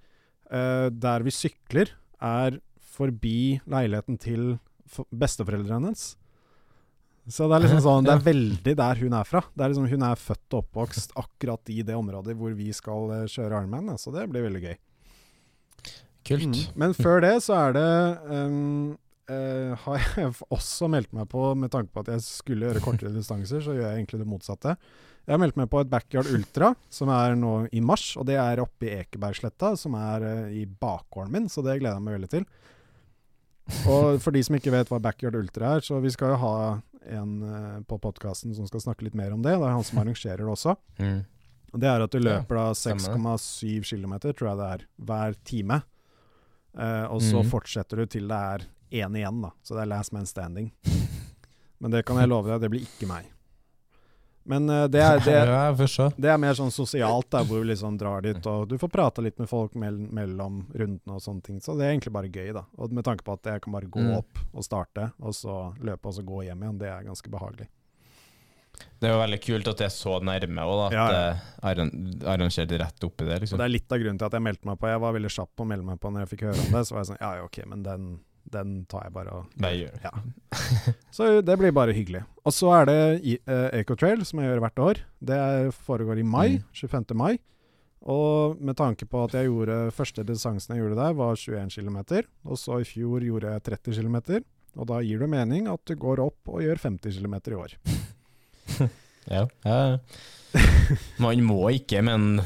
der 0.52 1.24
vi 1.24 1.32
sykler, 1.32 1.88
er 2.22 2.58
forbi 2.84 3.62
leiligheten 3.72 4.18
til 4.20 4.60
besteforeldrene 5.16 5.86
hennes. 5.88 6.18
Så 7.30 7.46
det 7.46 7.58
er 7.58 7.64
liksom 7.66 7.84
sånn, 7.86 8.08
det 8.08 8.16
er 8.16 8.24
veldig 8.32 8.74
der 8.80 9.02
hun 9.04 9.14
er 9.18 9.28
fra. 9.28 9.44
Det 9.54 9.66
er 9.66 9.74
liksom 9.74 9.90
Hun 9.92 10.08
er 10.08 10.24
født 10.24 10.56
og 10.56 10.64
oppvokst 10.64 11.14
akkurat 11.20 11.74
i 11.74 11.82
det 11.86 11.98
området 11.98 12.36
hvor 12.38 12.56
vi 12.58 12.72
skal 12.74 13.14
eh, 13.18 13.28
kjøre 13.30 13.62
Ironman, 13.62 13.94
så 14.02 14.14
det 14.16 14.26
blir 14.32 14.48
veldig 14.48 14.64
gøy. 14.66 14.76
Kult. 16.28 16.50
Mm. 16.50 16.58
Men 16.78 16.98
før 16.98 17.24
det 17.24 17.36
så 17.46 17.56
er 17.58 17.72
det 17.74 17.86
um, 18.30 18.92
uh, 19.26 19.72
Har 19.86 20.04
jeg 20.20 20.36
også 20.54 20.90
meldt 20.94 21.10
meg 21.18 21.26
på, 21.32 21.48
med 21.58 21.72
tanke 21.74 21.90
på 21.94 22.04
at 22.04 22.12
jeg 22.14 22.26
skulle 22.26 22.68
gjøre 22.68 22.84
kortere 22.84 23.14
distanser, 23.14 23.64
så 23.64 23.74
gjør 23.74 23.88
jeg 23.88 24.02
egentlig 24.04 24.22
det 24.22 24.30
motsatte. 24.30 24.76
Jeg 25.26 25.34
har 25.34 25.42
meldt 25.42 25.58
meg 25.58 25.70
på 25.70 25.82
et 25.82 25.90
Backyard 25.90 26.30
Ultra, 26.34 26.72
som 26.94 27.10
er 27.14 27.36
nå 27.38 27.56
i 27.74 27.82
mars. 27.86 28.12
Og 28.22 28.26
det 28.30 28.38
er 28.42 28.62
oppe 28.62 28.88
i 28.88 28.94
Ekebergsletta, 29.00 29.74
som 29.78 29.98
er 29.98 30.26
uh, 30.26 30.54
i 30.54 30.66
bakgården 30.66 31.34
min, 31.34 31.50
så 31.50 31.66
det 31.66 31.80
gleder 31.82 31.98
jeg 31.98 32.06
meg 32.06 32.20
veldig 32.20 32.32
til. 32.36 32.48
Og 33.90 34.22
for 34.22 34.36
de 34.36 34.42
som 34.46 34.58
ikke 34.58 34.74
vet 34.74 34.90
hva 34.92 35.02
Backyard 35.02 35.38
Ultra 35.38 35.78
er, 35.78 35.86
så 35.86 36.02
vi 36.04 36.12
skal 36.14 36.34
jo 36.34 36.42
ha 36.42 36.56
en 37.06 37.32
eh, 37.44 37.78
på 37.88 37.98
podkasten 38.02 38.56
som 38.56 38.68
skal 38.70 38.84
snakke 38.84 39.06
litt 39.08 39.18
mer 39.18 39.34
om 39.34 39.42
det. 39.42 39.56
Det 39.58 39.68
er 39.68 39.76
han 39.76 39.86
som 39.88 40.00
arrangerer 40.04 40.44
det 40.44 40.52
også. 40.52 40.76
Mm. 41.02 41.22
Det 41.72 41.88
er 41.88 42.04
at 42.04 42.12
du 42.12 42.20
løper 42.20 42.60
da 42.60 42.66
6,7 42.76 43.88
km, 43.88 44.16
tror 44.36 44.50
jeg 44.50 44.60
det 44.60 44.70
er, 44.76 44.86
hver 45.08 45.38
time. 45.48 45.82
Uh, 46.72 47.08
og 47.12 47.20
så 47.24 47.42
mm. 47.44 47.48
fortsetter 47.52 48.00
du 48.00 48.10
til 48.12 48.28
det 48.32 48.40
er 48.56 48.66
én 49.04 49.16
igjen, 49.16 49.40
da. 49.44 49.52
Så 49.64 49.76
det 49.76 49.86
er 49.86 49.92
last 49.92 50.12
man 50.16 50.28
standing. 50.28 50.72
Men 51.82 51.96
det 51.96 52.04
kan 52.08 52.20
jeg 52.20 52.32
love 52.32 52.52
deg, 52.52 52.60
det 52.64 52.72
blir 52.74 52.84
ikke 52.84 53.08
meg. 53.10 53.32
Men 54.44 54.70
eh, 54.70 54.88
det, 54.90 55.02
er, 55.06 55.20
det, 55.22 56.14
det 56.18 56.30
er 56.34 56.38
mer 56.42 56.56
sånn 56.58 56.72
sosialt, 56.74 57.28
der 57.30 57.44
hvor 57.46 57.60
vi 57.62 57.68
liksom 57.70 57.98
drar 58.02 58.24
dit, 58.26 58.40
og 58.50 58.64
du 58.72 58.78
får 58.82 58.90
prate 58.90 59.22
litt 59.22 59.38
med 59.38 59.48
folk 59.52 59.76
mell 59.78 60.00
mellom 60.10 60.64
rundene 60.74 61.14
og 61.18 61.22
sånne 61.22 61.44
ting. 61.46 61.60
Så 61.62 61.76
det 61.78 61.86
er 61.86 61.94
egentlig 61.94 62.14
bare 62.16 62.32
gøy, 62.34 62.50
da. 62.58 62.64
Og 62.82 62.92
med 62.98 63.06
tanke 63.06 63.24
på 63.28 63.36
at 63.38 63.46
jeg 63.54 63.62
kan 63.62 63.74
bare 63.76 63.86
gå 63.92 64.02
Mm. 64.02 64.16
opp 64.18 64.40
og 64.58 64.64
starte, 64.66 65.12
og 65.22 65.36
så 65.38 65.60
løpe 65.80 66.10
og 66.10 66.14
så 66.18 66.24
gå 66.26 66.42
hjem 66.48 66.64
igjen, 66.66 66.80
det 66.82 66.90
er 66.90 67.04
ganske 67.06 67.30
behagelig. 67.30 67.68
Det 69.02 69.06
er 69.10 69.14
jo 69.14 69.20
veldig 69.22 69.40
kult 69.44 69.68
at 69.68 69.78
det 69.78 69.86
er 69.86 69.94
så 69.94 70.16
nærme 70.26 70.64
òg, 70.66 70.80
at 70.88 70.94
Ja, 70.96 71.06
ja. 71.06 71.34
det 71.62 71.86
er 71.86 72.28
arrangert 72.34 72.72
rett 72.82 73.04
oppi 73.06 73.26
det. 73.28 73.42
Liksom. 73.44 73.58
det 73.62 73.66
er 73.68 73.74
litt 73.76 73.92
av 73.94 74.00
grunnen 74.02 74.18
til 74.18 74.26
at 74.26 74.34
jeg 74.34 74.42
meldte 74.42 74.66
meg 74.66 74.80
på. 74.82 74.88
Jeg 74.90 75.02
var 75.04 75.14
veldig 75.14 75.32
kjapp 75.38 75.52
på 75.56 75.64
å 75.66 75.70
melde 75.70 75.86
meg 75.86 76.00
på 76.02 76.10
når 76.12 76.24
jeg 76.26 76.30
fikk 76.34 76.44
høre 76.48 76.66
om 76.66 76.72
det. 76.78 76.82
Så 76.88 76.96
var 76.96 77.04
jeg 77.04 77.10
sånn 77.12 77.22
Ja, 77.22 77.32
ja, 77.38 77.44
ok, 77.46 77.60
men 77.68 77.84
den, 77.86 78.08
den 78.52 78.86
tar 78.90 79.04
jeg 79.08 79.14
bare 79.14 79.32
og 79.38 79.46
Nei, 79.62 79.74
gjør. 79.84 80.00
Ja. 80.04 80.12
Så 81.16 81.28
det 81.46 81.58
blir 81.60 81.72
bare 81.76 81.94
hyggelig. 81.96 82.24
Og 82.46 82.54
så 82.56 82.72
er 82.82 82.86
det 82.90 83.00
i- 83.24 83.40
eh, 83.46 83.70
Ecotrail, 83.82 84.26
som 84.26 84.40
jeg 84.42 84.50
gjør 84.50 84.64
hvert 84.66 84.80
år. 84.88 85.02
Det 85.22 85.40
foregår 85.86 86.20
i 86.20 86.24
mai. 86.28 86.48
Mm. 86.58 86.64
25. 86.74 87.16
mai. 87.16 87.38
Og 88.02 88.58
med 88.60 88.76
tanke 88.80 89.06
på 89.06 89.24
at 89.28 89.36
jeg 89.38 89.46
gjorde 89.52 89.92
første 89.94 90.24
distansen 90.26 90.74
jeg 90.76 90.82
gjorde 90.82 90.98
der, 90.98 91.14
var 91.14 91.36
21 91.38 91.70
km. 91.70 92.00
Og 92.50 92.58
så 92.58 92.80
i 92.82 92.88
fjor 92.90 93.22
gjorde 93.22 93.52
jeg 93.54 93.64
30 93.70 94.00
km. 94.02 94.42
Og 94.80 94.88
da 94.88 95.02
gir 95.06 95.20
det 95.20 95.30
mening 95.30 95.68
at 95.68 95.84
du 95.86 95.94
går 96.00 96.20
opp 96.24 96.48
og 96.50 96.62
gjør 96.64 96.80
50 96.82 97.20
km 97.22 97.36
i 97.52 97.60
år. 97.60 97.78
Ja. 99.30 99.46
ja. 99.64 99.98
Man 101.22 101.44
må 101.46 101.70
ikke, 101.70 102.02
men 102.02 102.40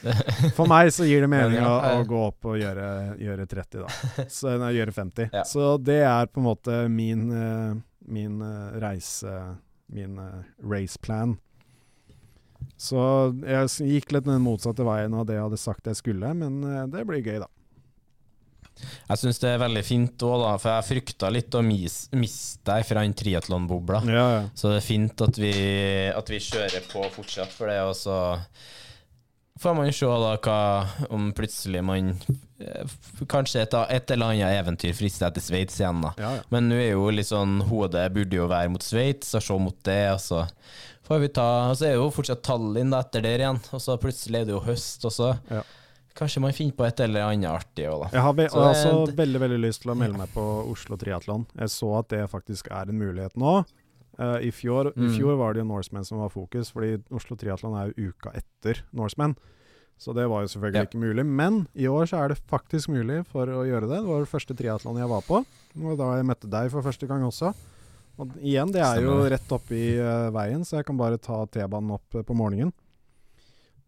For 0.56 0.68
meg 0.70 0.90
så 0.94 1.06
gir 1.08 1.24
det 1.24 1.30
mening 1.30 1.60
å, 1.64 1.74
å 2.00 2.04
gå 2.08 2.22
opp 2.30 2.48
og 2.52 2.58
gjøre, 2.60 2.86
gjøre 3.20 3.46
30, 3.50 3.84
da. 3.84 4.24
Så, 4.38 4.54
nei, 4.60 4.72
gjøre 4.78 4.94
50. 4.96 5.30
Ja. 5.34 5.44
Så 5.48 5.74
det 5.82 6.00
er 6.08 6.30
på 6.30 6.40
en 6.40 6.48
måte 6.48 6.82
min, 6.92 7.28
eh, 7.34 7.74
min 8.10 8.40
eh, 8.44 8.80
reise 8.80 9.34
Min 9.90 10.20
uh, 10.22 10.44
raceplan. 10.70 11.32
Så 12.80 12.98
jeg 13.42 13.90
gikk 13.96 14.12
litt 14.14 14.28
den 14.28 14.44
motsatte 14.44 14.84
veien 14.86 15.14
av 15.16 15.24
det 15.28 15.34
jeg 15.34 15.46
hadde 15.48 15.58
sagt 15.60 15.88
jeg 15.90 15.98
skulle, 15.98 16.30
men 16.36 16.60
eh, 16.62 16.84
det 16.92 17.02
blir 17.08 17.24
gøy, 17.24 17.40
da. 17.42 17.48
jeg 19.10 19.20
syns 19.20 19.42
det 19.42 19.50
er 19.50 19.62
veldig 19.64 19.82
fint 19.84 20.24
òg, 20.28 20.44
for 20.62 20.70
jeg 20.72 20.88
frykta 20.88 21.32
litt 21.34 21.58
å 21.58 21.64
mis, 21.66 22.04
miste 22.14 22.62
deg 22.70 22.86
fra 22.88 23.02
den 23.04 23.16
triatlonbobla. 23.18 24.04
Ja, 24.08 24.26
ja. 24.36 24.44
Så 24.54 24.72
det 24.72 24.80
er 24.80 24.86
fint 24.86 25.26
at 25.26 25.40
vi, 25.40 25.54
at 26.14 26.32
vi 26.32 26.40
kjører 26.46 26.86
på 26.92 27.04
fortsatt 27.18 27.52
for 27.56 27.72
det, 27.72 27.80
og 27.84 27.96
så 27.98 28.20
får 29.60 29.74
man 29.76 29.90
se 29.92 30.06
da 30.06 30.34
hva 30.40 30.58
om 31.12 31.30
plutselig 31.36 31.82
man 31.84 32.12
eh, 32.60 32.94
Kanskje 33.30 33.62
et, 33.66 33.74
et 33.96 34.10
eller 34.14 34.32
annet 34.34 34.58
eventyr 34.62 34.94
frister 34.96 35.28
etter 35.28 35.44
Sveits 35.44 35.80
igjen, 35.80 36.00
da. 36.04 36.14
ja, 36.18 36.30
ja. 36.38 36.44
Men 36.52 36.68
nå 36.70 36.78
er 36.80 36.92
jo 36.94 37.10
litt 37.14 37.28
sånn 37.30 37.58
Hodet 37.68 38.06
burde 38.14 38.40
jo 38.40 38.48
være 38.50 38.70
mot 38.72 38.82
Sveits, 38.84 39.34
og 39.36 39.42
se 39.44 39.58
mot 39.60 39.76
det, 39.86 40.00
og 40.14 40.20
så 40.24 40.44
får 41.08 41.20
vi 41.24 41.28
ta 41.40 41.48
Og 41.70 41.76
så 41.80 41.90
er 41.90 41.98
jo 41.98 42.08
fortsatt 42.14 42.42
Tallinn 42.46 42.94
etter 42.96 43.24
der 43.26 43.44
igjen, 43.44 43.60
og 43.74 43.82
så 43.84 43.98
plutselig 44.00 44.42
er 44.42 44.48
det 44.50 44.56
jo 44.56 44.64
høst, 44.68 45.04
og 45.04 45.12
så 45.18 45.34
Ja. 45.50 45.62
Kanskje 46.20 46.40
man 46.42 46.52
finner 46.52 46.74
på 46.76 46.84
et 46.84 47.00
eller 47.00 47.22
annet 47.30 47.48
artig 47.48 47.84
òg, 47.86 48.00
da. 48.02 48.08
Jeg 48.12 48.20
har 48.20 48.32
Så 48.34 48.60
det- 48.60 48.70
også 48.74 49.16
veldig 49.16 49.40
veldig 49.40 49.60
lyst 49.62 49.82
til 49.84 49.92
å 49.92 49.96
melde 49.96 50.18
meg 50.18 50.28
på 50.34 50.42
Oslo 50.68 50.96
Triatlon. 50.98 51.46
Jeg 51.56 51.68
så 51.70 51.98
at 52.00 52.08
det 52.10 52.24
faktisk 52.28 52.66
er 52.70 52.90
en 52.90 52.98
mulighet 52.98 53.36
nå. 53.38 53.64
Eh, 54.20 54.48
i, 54.48 54.50
fjor, 54.52 54.90
I 54.92 55.00
Mm. 55.00 55.14
fjor 55.16 55.36
var 55.40 55.54
det 55.54 55.62
jo 55.62 55.68
Norseman 55.70 56.04
som 56.04 56.18
var 56.20 56.28
fokus, 56.28 56.68
fordi 56.70 56.98
Oslo 57.10 57.36
Triatlon 57.40 57.76
er 57.80 57.92
jo 57.94 58.10
uka 58.12 58.32
etter 58.36 58.82
Norseman. 58.92 59.34
Så 60.00 60.14
det 60.14 60.26
var 60.28 60.42
jo 60.44 60.48
selvfølgelig 60.48 60.76
Ja. 60.76 60.84
ikke 60.88 61.00
mulig. 61.00 61.24
Men 61.26 61.66
i 61.74 61.84
år 61.88 62.04
så 62.08 62.24
er 62.24 62.28
det 62.28 62.38
faktisk 62.48 62.88
mulig 62.88 63.24
for 63.26 63.46
å 63.46 63.64
gjøre 63.64 63.88
det. 63.88 64.00
Det 64.00 64.08
var 64.08 64.20
det 64.20 64.28
første 64.28 64.54
triatlon 64.56 64.96
jeg 64.98 65.08
var 65.08 65.20
på. 65.22 65.44
Og 65.84 65.96
da 65.98 66.16
jeg 66.16 66.26
møtte 66.26 66.48
deg 66.50 66.70
for 66.70 66.82
første 66.82 67.06
gang 67.08 67.22
også. 67.22 67.54
Og 68.18 68.28
igjen, 68.42 68.70
det 68.72 68.82
er 68.82 69.00
jo 69.00 69.28
rett 69.28 69.48
oppi 69.52 69.96
uh, 69.98 70.30
veien, 70.30 70.60
så 70.64 70.76
jeg 70.78 70.86
kan 70.86 70.96
bare 70.98 71.16
ta 71.18 71.46
T-banen 71.46 71.90
opp 71.92 72.14
uh, 72.14 72.22
på 72.22 72.34
morgenen. 72.36 72.72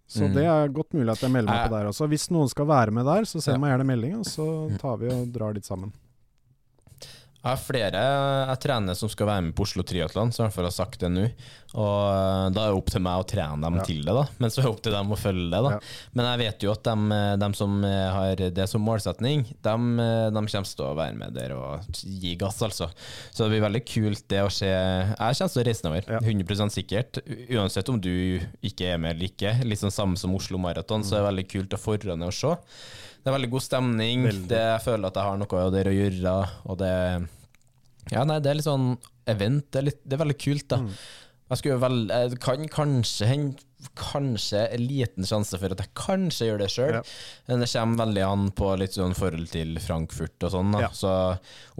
Så 0.09 0.29
Mm. 0.29 0.35
det 0.35 0.45
er 0.45 0.68
godt 0.68 0.92
mulig 0.92 1.11
at 1.12 1.21
jeg 1.21 1.31
melder 1.31 1.53
meg 1.53 1.68
på 1.71 1.77
der 1.77 1.87
også. 1.88 2.09
Hvis 2.09 2.31
noen 2.31 2.49
skal 2.49 2.66
være 2.66 2.90
med 2.92 3.05
der, 3.05 3.23
så 3.25 3.40
send 3.42 3.61
meg 3.61 3.73
gjerne 3.73 3.87
melding, 3.87 4.14
og 4.21 4.25
så 4.25 4.79
tar 4.79 4.97
vi 4.99 5.09
og 5.09 5.33
drar 5.33 5.53
dit 5.55 5.64
sammen. 5.64 5.92
Jeg 7.42 7.50
har 7.50 7.59
flere 7.59 8.00
jeg 8.52 8.59
trener 8.62 8.94
som 8.94 9.11
skal 9.11 9.26
være 9.26 9.42
med 9.48 9.55
på 9.59 9.64
Oslo 9.66 9.83
Triatlon, 9.83 10.31
som 10.31 10.44
i 10.44 10.46
hvert 10.46 10.55
fall 10.55 10.68
har 10.68 10.74
sagt 10.76 11.00
det 11.02 11.09
nå. 11.11 11.24
Og 11.72 11.96
eh, 12.12 12.44
da 12.55 12.66
er 12.68 12.70
det 12.70 12.78
opp 12.78 12.92
til 12.92 13.02
meg 13.02 13.18
å 13.18 13.26
trene 13.26 13.59
dem 13.64 13.78
Ja. 13.81 13.87
til 13.88 14.05
det, 14.07 14.14
da. 14.14 14.22
Men 14.38 14.52
så 14.52 14.61
er 14.61 14.68
det 14.68 14.70
opp 14.70 14.83
til 14.85 14.94
dem 14.94 15.11
å 15.11 15.18
følge 15.18 15.48
det, 15.50 15.62
da. 15.66 15.72
Ja. 15.74 15.81
Men 16.14 16.28
jeg 16.28 16.40
vet 16.44 16.66
jo 16.68 16.74
at 16.76 16.87
de, 17.42 17.48
som 17.59 17.74
eh, 17.88 18.07
har 18.14 18.44
det 18.61 18.68
som 18.70 18.85
målsetning, 18.87 19.42
de, 19.59 19.74
kommer 20.38 20.52
til 20.52 20.87
å 20.87 20.92
være 21.00 21.18
med 21.18 21.35
der 21.35 21.57
og 21.57 22.00
gi 22.05 22.37
gass, 22.38 22.62
altså. 22.62 22.92
Så 23.33 23.42
det 23.42 23.57
blir 23.57 23.66
veldig 23.66 23.85
kult 23.90 24.26
det 24.31 24.44
å 24.46 24.52
se 24.52 24.70
Jeg 24.70 25.18
kommer 25.18 25.55
til 25.57 25.64
å 25.64 25.66
reise 25.66 25.87
nedover, 25.88 26.11
Ja. 26.12 26.22
100 26.22 26.70
sikkert. 26.78 27.22
Uansett 27.50 27.90
om 27.90 27.98
du 27.98 28.12
ikke 28.62 28.94
er 28.94 29.02
med 29.02 29.16
eller 29.16 29.33
ikke. 29.33 29.57
Litt 29.66 29.83
sånn 29.83 29.94
samme 29.94 30.20
som 30.20 30.35
Oslo 30.38 30.62
Maraton, 30.62 31.02
så 31.02 31.16
er 31.18 31.24
det 31.24 31.31
veldig 31.33 31.48
kult 31.57 31.74
å 31.74 31.83
forre 31.90 32.14
og 32.22 32.37
se. 32.37 32.55
Det 33.23 33.31
er 33.31 33.37
veldig 33.37 33.53
god 33.53 33.63
stemning. 33.63 34.27
Veldig. 34.27 34.49
Det, 34.51 34.63
jeg 34.73 34.83
føler 34.83 35.09
at 35.09 35.19
jeg 35.19 35.31
har 35.31 35.41
noe 35.41 35.65
der 35.77 35.91
å 35.91 35.95
gjøre, 35.95 36.37
og 36.67 36.79
det 36.83 36.95
ja, 38.11 38.25
nei, 38.27 38.39
det 38.43 38.51
er 38.51 38.59
litt 38.59 38.67
sånn 38.67 38.95
event. 39.31 39.69
Det 39.71 39.79
er, 39.79 39.87
litt, 39.87 40.01
det 40.03 40.17
er 40.17 40.23
veldig 40.25 40.39
kult, 40.43 40.67
da. 40.73 40.81
Mm. 40.83 40.95
Jeg 41.53 41.61
skulle 41.61 41.83
vel 41.83 42.01
jeg 42.09 42.41
kan 42.43 42.73
kanskje 42.81 43.29
hende 43.29 43.69
Kanskje 43.99 44.61
en 44.77 44.83
liten 44.87 45.27
sjanse 45.27 45.59
for 45.59 45.75
at 45.75 45.81
jeg 45.83 45.91
kanskje 45.99 46.47
gjør 46.47 46.61
det 46.62 46.68
sjøl. 46.70 46.93
Ja. 46.95 47.01
Men 47.49 47.64
det 47.64 47.66
kommer 47.73 47.99
veldig 48.05 48.23
an 48.29 48.45
på 48.55 48.68
litt 48.79 48.95
sånn 48.95 49.16
forhold 49.18 49.51
til 49.51 49.73
Frankfurt 49.83 50.47
og 50.47 50.53
sånn. 50.55 50.70
da 50.77 50.85
Ja. 50.85 50.91
Så 50.95 51.11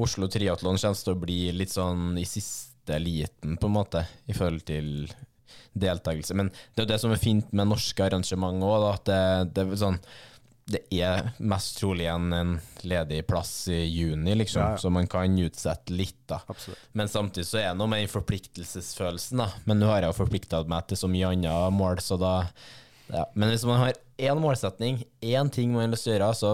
Oslo 0.03 0.27
Triatlon 0.27 0.81
kommer 0.83 0.99
til 0.99 1.15
å 1.15 1.21
bli 1.23 1.37
litt 1.55 1.71
sånn 1.71 2.19
i 2.19 2.25
siste 2.27 2.99
liten, 2.99 3.55
på 3.55 3.71
en 3.71 3.77
måte, 3.77 4.03
i 4.27 4.35
forhold 4.35 4.67
til 4.67 4.91
deltakelse. 5.79 6.35
Men 6.35 6.51
det 6.51 6.83
er 6.83 6.89
jo 6.89 6.91
det 6.91 7.01
som 7.05 7.15
er 7.15 7.23
fint 7.23 7.55
med 7.55 7.71
norske 7.71 8.03
arrangement 8.03 8.67
òg, 8.67 8.89
at 8.97 9.07
det, 9.07 9.23
det 9.55 9.69
er 9.69 9.83
sånn 9.87 10.03
det 10.65 10.85
er 10.95 11.33
mest 11.43 11.79
trolig 11.81 12.07
en, 12.07 12.33
en 12.33 12.53
ledig 12.87 13.27
plass 13.27 13.69
i 13.69 13.81
juni, 13.91 14.35
liksom, 14.39 14.63
Ja, 14.63 14.69
ja. 14.71 14.77
så 14.79 14.91
man 14.95 15.07
kan 15.11 15.35
utsette 15.43 15.91
litt, 15.93 16.21
da. 16.31 16.39
Absolutt. 16.49 16.79
Men 16.93 17.09
samtidig 17.11 17.47
så 17.49 17.59
er 17.59 17.69
det 17.73 17.79
noe 17.81 17.91
med 17.91 18.05
den 18.05 18.13
forpliktelsesfølelsen, 18.13 19.43
da. 19.43 19.49
Men 19.67 19.81
nå 19.83 19.91
har 19.91 20.03
jeg 20.05 20.13
jo 20.13 20.21
forplikta 20.23 20.63
meg 20.71 20.87
til 20.91 21.01
så 21.03 21.11
mye 21.11 21.33
andre 21.35 21.57
mål, 21.75 22.01
så 22.05 22.19
da 22.21 22.35
Ja, 23.13 23.27
men 23.35 23.51
hvis 23.51 23.65
man 23.69 23.81
har 23.83 23.93
én 24.23 24.39
målsetning, 24.41 25.03
én 25.21 25.51
ting 25.53 25.73
man 25.75 25.83
har 25.89 25.93
lyst 25.93 26.07
til 26.07 26.15
å 26.15 26.17
gjøre, 26.17 26.35
så 26.39 26.53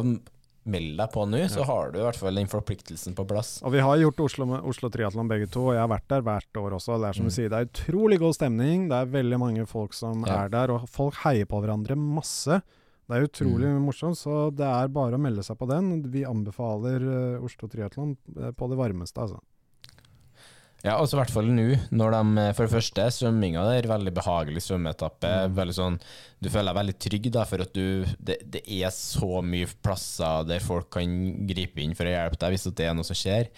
meld 0.68 0.96
deg 0.98 1.12
på 1.12 1.22
nå, 1.28 1.38
så 1.48 1.62
har 1.68 1.92
du 1.92 2.00
i 2.00 2.02
hvert 2.02 2.18
fall 2.18 2.34
den 2.40 2.48
forpliktelsen 2.50 3.14
på 3.16 3.24
plass. 3.28 3.58
Og 3.64 3.72
vi 3.76 3.78
har 3.84 4.00
gjort 4.00 4.18
Oslo, 4.24 4.48
Oslo 4.68 4.90
Triatlon 4.92 5.28
begge 5.30 5.46
to, 5.52 5.68
og 5.70 5.76
jeg 5.76 5.84
har 5.84 5.92
vært 5.92 6.08
der 6.10 6.24
hvert 6.26 6.58
år 6.60 6.74
også. 6.80 6.98
Det 7.00 7.08
er 7.12 7.16
som 7.20 7.28
Mm. 7.28 7.32
sier, 7.36 7.48
det 7.52 7.60
er 7.60 7.68
utrolig 7.70 8.18
god 8.18 8.34
stemning. 8.34 8.88
Det 8.88 8.96
er 8.98 9.06
veldig 9.14 9.38
mange 9.38 9.66
folk 9.68 9.94
som 9.94 10.24
Ja. 10.26 10.44
er 10.44 10.48
der, 10.48 10.70
og 10.74 10.88
folk 10.88 11.14
heier 11.22 11.46
på 11.46 11.60
hverandre 11.62 11.96
masse. 11.96 12.60
Det 13.08 13.16
er 13.16 13.24
utrolig 13.24 13.68
Mm. 13.72 13.84
morsomt, 13.88 14.18
så 14.20 14.50
det 14.54 14.66
er 14.68 14.88
bare 14.92 15.16
å 15.16 15.20
melde 15.20 15.42
seg 15.42 15.56
på 15.56 15.66
den. 15.66 16.02
Vi 16.12 16.24
anbefaler 16.28 17.00
eh, 17.36 17.42
Oslo 17.42 17.66
Triatlon 17.68 18.16
eh, 18.36 18.50
på 18.52 18.68
det 18.68 18.76
varmeste, 18.76 19.16
altså. 19.24 19.40
Ja, 20.86 20.92
altså 20.94 21.16
i 21.16 21.18
hvert 21.18 21.32
fall 21.34 21.48
nå, 21.50 21.64
når 21.90 22.12
de 22.14 22.42
For 22.54 22.68
det 22.68 22.70
første, 22.76 23.06
svømminga 23.16 23.64
der, 23.66 23.88
veldig 23.90 24.12
behagelig 24.14 24.60
svømmeetappe. 24.62 25.32
Veldig 25.56 25.74
sånn 25.74 25.96
Du 26.38 26.46
føler 26.54 26.70
deg 26.70 26.76
veldig 26.78 26.94
trygg, 27.02 27.24
da, 27.34 27.42
for 27.50 27.64
at 27.64 27.72
du 27.74 28.04
det, 28.22 28.36
det 28.46 28.62
er 28.76 28.92
så 28.94 29.40
mye 29.42 29.66
plasser 29.82 30.44
der 30.46 30.62
folk 30.62 30.86
kan 30.94 31.16
gripe 31.50 31.82
inn 31.82 31.96
for 31.98 32.06
å 32.06 32.12
hjelpe 32.14 32.38
deg 32.44 32.54
hvis 32.54 32.68
det 32.78 32.86
er 32.86 32.94
noe 32.94 33.06
som 33.08 33.18
skjer. 33.18 33.50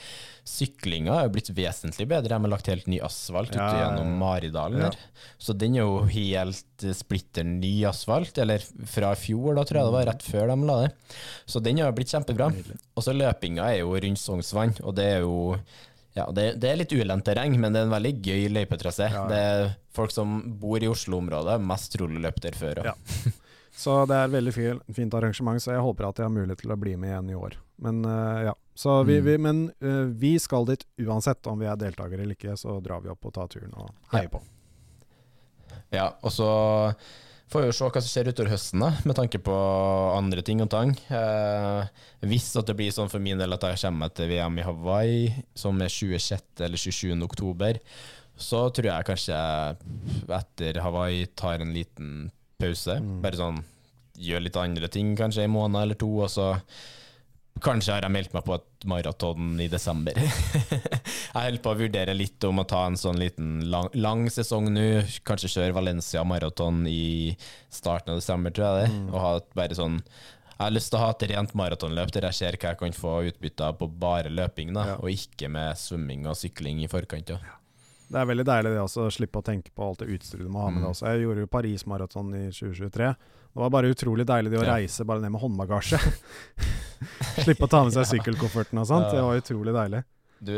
Syklinga 0.49 1.19
er 1.19 1.27
jo 1.29 1.35
blitt 1.35 1.51
vesentlig 1.55 2.07
bedre. 2.09 2.33
De 2.33 2.39
har 2.41 2.53
lagt 2.55 2.71
helt 2.73 2.89
ny 2.91 3.03
asfalt 3.05 3.53
Ja, 3.55 3.67
ute 3.69 3.83
gjennom 3.83 4.15
Maridalen 4.23 4.81
Ja. 4.81 4.89
der. 4.89 4.97
Så 5.39 5.53
den 5.61 5.77
er 5.77 5.85
jo 5.85 6.01
helt 6.09 6.87
eh, 6.89 6.97
splitter 6.97 7.45
ny 7.45 7.75
asfalt, 7.91 8.39
eller 8.41 8.65
fra 8.89 9.13
i 9.13 9.21
fjor, 9.21 9.53
da 9.61 9.67
tror 9.69 9.83
jeg 9.83 9.91
det 9.91 9.97
var, 9.99 10.09
rett 10.09 10.25
før 10.25 10.49
de 10.55 10.59
la 10.73 10.79
det. 10.87 10.91
Så 11.45 11.61
den 11.63 11.79
har 11.85 11.93
jo 11.93 11.99
blitt 12.01 12.17
kjempebra. 12.17 12.49
Og 12.97 13.05
så 13.05 13.13
løpinga 13.13 13.69
er 13.75 13.83
jo 13.85 13.93
rundt 13.93 14.25
Sognsvann, 14.25 14.75
og 14.81 14.97
det 14.97 15.07
er 15.19 15.21
jo 15.29 15.37
ja, 16.17 16.25
det, 16.35 16.45
det 16.61 16.71
er 16.73 16.77
litt 16.81 16.93
ulendt 16.97 17.25
terreng, 17.29 17.55
men 17.61 17.73
det 17.73 17.81
er 17.83 17.87
en 17.87 17.93
veldig 17.95 18.13
gøy 18.27 18.49
løypetrasé. 18.57 19.07
Det 19.31 19.37
er 19.39 19.69
folk 19.95 20.11
som 20.15 20.41
bor 20.61 20.83
i 20.83 20.89
Oslo-området, 20.91 21.61
mest 21.63 21.93
trolig 21.95 22.19
løpt 22.25 22.43
der 22.49 22.57
før. 22.59 22.81
Ja. 22.91 22.95
Så 23.81 23.95
det 24.11 24.17
er 24.19 24.33
veldig 24.33 24.53
fint 24.93 25.15
arrangement, 25.15 25.63
så 25.63 25.71
jeg 25.73 25.81
håper 25.81 26.09
at 26.09 26.19
jeg 26.19 26.27
har 26.27 26.33
mulighet 26.35 26.59
til 26.65 26.73
å 26.75 26.77
bli 26.77 26.97
med 27.01 27.13
igjen 27.13 27.29
i 27.31 27.37
år. 27.39 27.55
Men 27.81 28.01
uh, 28.05 28.41
ja. 28.51 28.55
Så 28.77 28.97
vi, 29.07 29.21
Mm. 29.21 29.25
vi, 29.29 29.37
men 29.39 29.61
uh, 29.85 30.11
vi 30.21 30.33
skal 30.43 30.67
dit 30.69 30.83
uansett 31.07 31.47
om 31.47 31.59
vi 31.63 31.69
er 31.71 31.79
deltakere 31.81 32.25
eller 32.27 32.35
ikke, 32.37 32.57
så 32.61 32.75
drar 32.83 33.01
vi 33.05 33.09
opp 33.15 33.25
og 33.31 33.33
tar 33.39 33.47
turen 33.53 33.73
og 33.79 33.93
heier 34.13 34.27
Ja. 34.27 34.33
på. 34.35 34.43
Ja, 35.95 36.09
og 36.21 36.33
så 36.35 36.51
får 37.51 37.67
jo 37.67 37.73
se 37.75 37.89
hva 37.89 38.03
som 38.03 38.11
skjer 38.11 38.31
utover 38.31 38.53
høsten, 38.53 38.83
da, 38.85 38.91
med 39.09 39.17
tanke 39.19 39.41
på 39.43 39.55
andre 40.15 40.45
ting 40.47 40.63
og 40.63 40.71
tang. 40.73 40.93
Eh, 41.11 42.05
hvis 42.31 42.49
at 42.61 42.71
det 42.71 42.77
blir 42.79 42.95
sånn 42.95 43.11
for 43.11 43.23
min 43.23 43.41
del 43.41 43.57
at 43.57 43.67
jeg 43.67 43.83
kommer 43.83 44.13
til 44.15 44.31
VM 44.31 44.61
i 44.61 44.67
Hawaii, 44.67 45.25
som 45.59 45.81
er 45.83 45.91
26. 45.91 46.63
eller 46.67 46.81
27. 46.81 47.17
oktober, 47.27 47.81
så 48.41 48.63
tror 48.73 48.89
jeg 48.93 49.09
kanskje 49.09 49.41
etter 50.39 50.81
Hawaii 50.85 51.27
tar 51.37 51.61
en 51.61 51.75
liten 51.75 52.31
pause. 52.61 52.97
Bare 53.25 53.41
sånn 53.41 53.61
gjør 54.21 54.47
litt 54.47 54.57
andre 54.61 54.89
ting, 54.93 55.13
kanskje 55.19 55.47
en 55.47 55.55
måned 55.55 55.83
eller 55.83 55.99
to, 55.99 56.11
og 56.23 56.31
så 56.33 56.53
Kanskje 57.61 57.93
har 57.93 58.03
jeg 58.07 58.13
meldt 58.15 58.33
meg 58.35 58.45
på 58.47 58.55
et 58.57 58.87
maraton 58.89 59.61
i 59.61 59.67
desember. 59.69 60.17
jeg 60.21 61.35
holder 61.35 61.61
på 61.65 61.73
å 61.75 61.79
vurdere 61.79 62.15
litt 62.17 62.45
om 62.49 62.63
å 62.63 62.67
ta 62.69 62.87
en 62.89 62.97
sånn 63.01 63.19
liten 63.21 63.51
lang, 63.71 63.89
lang 64.01 64.27
sesong 64.33 64.71
nå. 64.73 64.85
Kanskje 65.29 65.51
kjøre 65.57 65.77
Valencia 65.77 66.23
maraton 66.25 66.83
i 66.91 67.35
starten 67.73 68.15
av 68.15 68.21
desember, 68.23 68.55
tror 68.57 68.69
jeg 68.81 68.89
det. 68.89 69.01
Og 69.13 69.21
ha 69.25 69.33
bare 69.57 69.77
sånn 69.79 70.01
Jeg 70.61 70.67
har 70.67 70.75
lyst 70.77 70.91
til 70.93 70.99
å 70.99 71.05
ha 71.07 71.13
et 71.15 71.23
rent 71.31 71.55
maratonløp 71.57 72.11
der 72.13 72.27
jeg 72.29 72.37
ser 72.37 72.57
hva 72.61 72.75
jeg 72.75 72.79
kan 72.83 72.93
få 72.93 73.13
utbytte 73.31 73.65
av 73.65 73.79
på 73.81 73.87
bare 73.89 74.29
løping, 74.29 74.75
da, 74.77 74.83
Ja. 74.91 74.97
og 75.01 75.09
ikke 75.09 75.49
med 75.49 75.73
svømming 75.81 76.27
og 76.29 76.37
sykling 76.37 76.83
i 76.85 76.89
forkant. 76.93 77.31
Ja. 77.33 77.39
Det 78.11 78.19
er 78.21 78.27
veldig 78.29 78.45
deilig 78.45 78.73
det 78.75 78.83
også, 78.83 79.07
å 79.07 79.15
slippe 79.15 79.41
å 79.41 79.47
tenke 79.47 79.71
på 79.73 79.87
alt 79.87 80.03
det 80.03 80.09
utstyret 80.13 80.45
du 80.45 80.51
må 80.53 80.61
ha 80.61 80.69
med 80.69 80.83
Mm. 80.83 80.85
deg 80.85 80.91
også. 80.91 81.07
Jeg 81.09 81.23
gjorde 81.25 81.41
jo 81.47 81.47
Paris-maraton 81.47 82.35
i 82.35 82.51
2023. 82.53 83.15
Det 83.51 83.59
var 83.65 83.71
bare 83.75 83.91
utrolig 83.91 84.27
deilig 84.29 84.53
det 84.53 84.61
å 84.61 84.67
reise 84.67 85.05
bare 85.09 85.23
ned 85.25 85.33
med 85.35 85.43
håndbagasje. 85.43 85.99
slippe 87.45 87.67
å 87.67 87.71
ta 87.71 87.83
med 87.87 87.97
seg 87.97 88.07
sykkelkofferten 88.15 88.79
og 88.83 88.87
sånt. 88.87 89.11
Det 89.11 89.25
var 89.27 89.41
utrolig 89.41 89.75
deilig. 89.75 90.05
Du, 90.41 90.55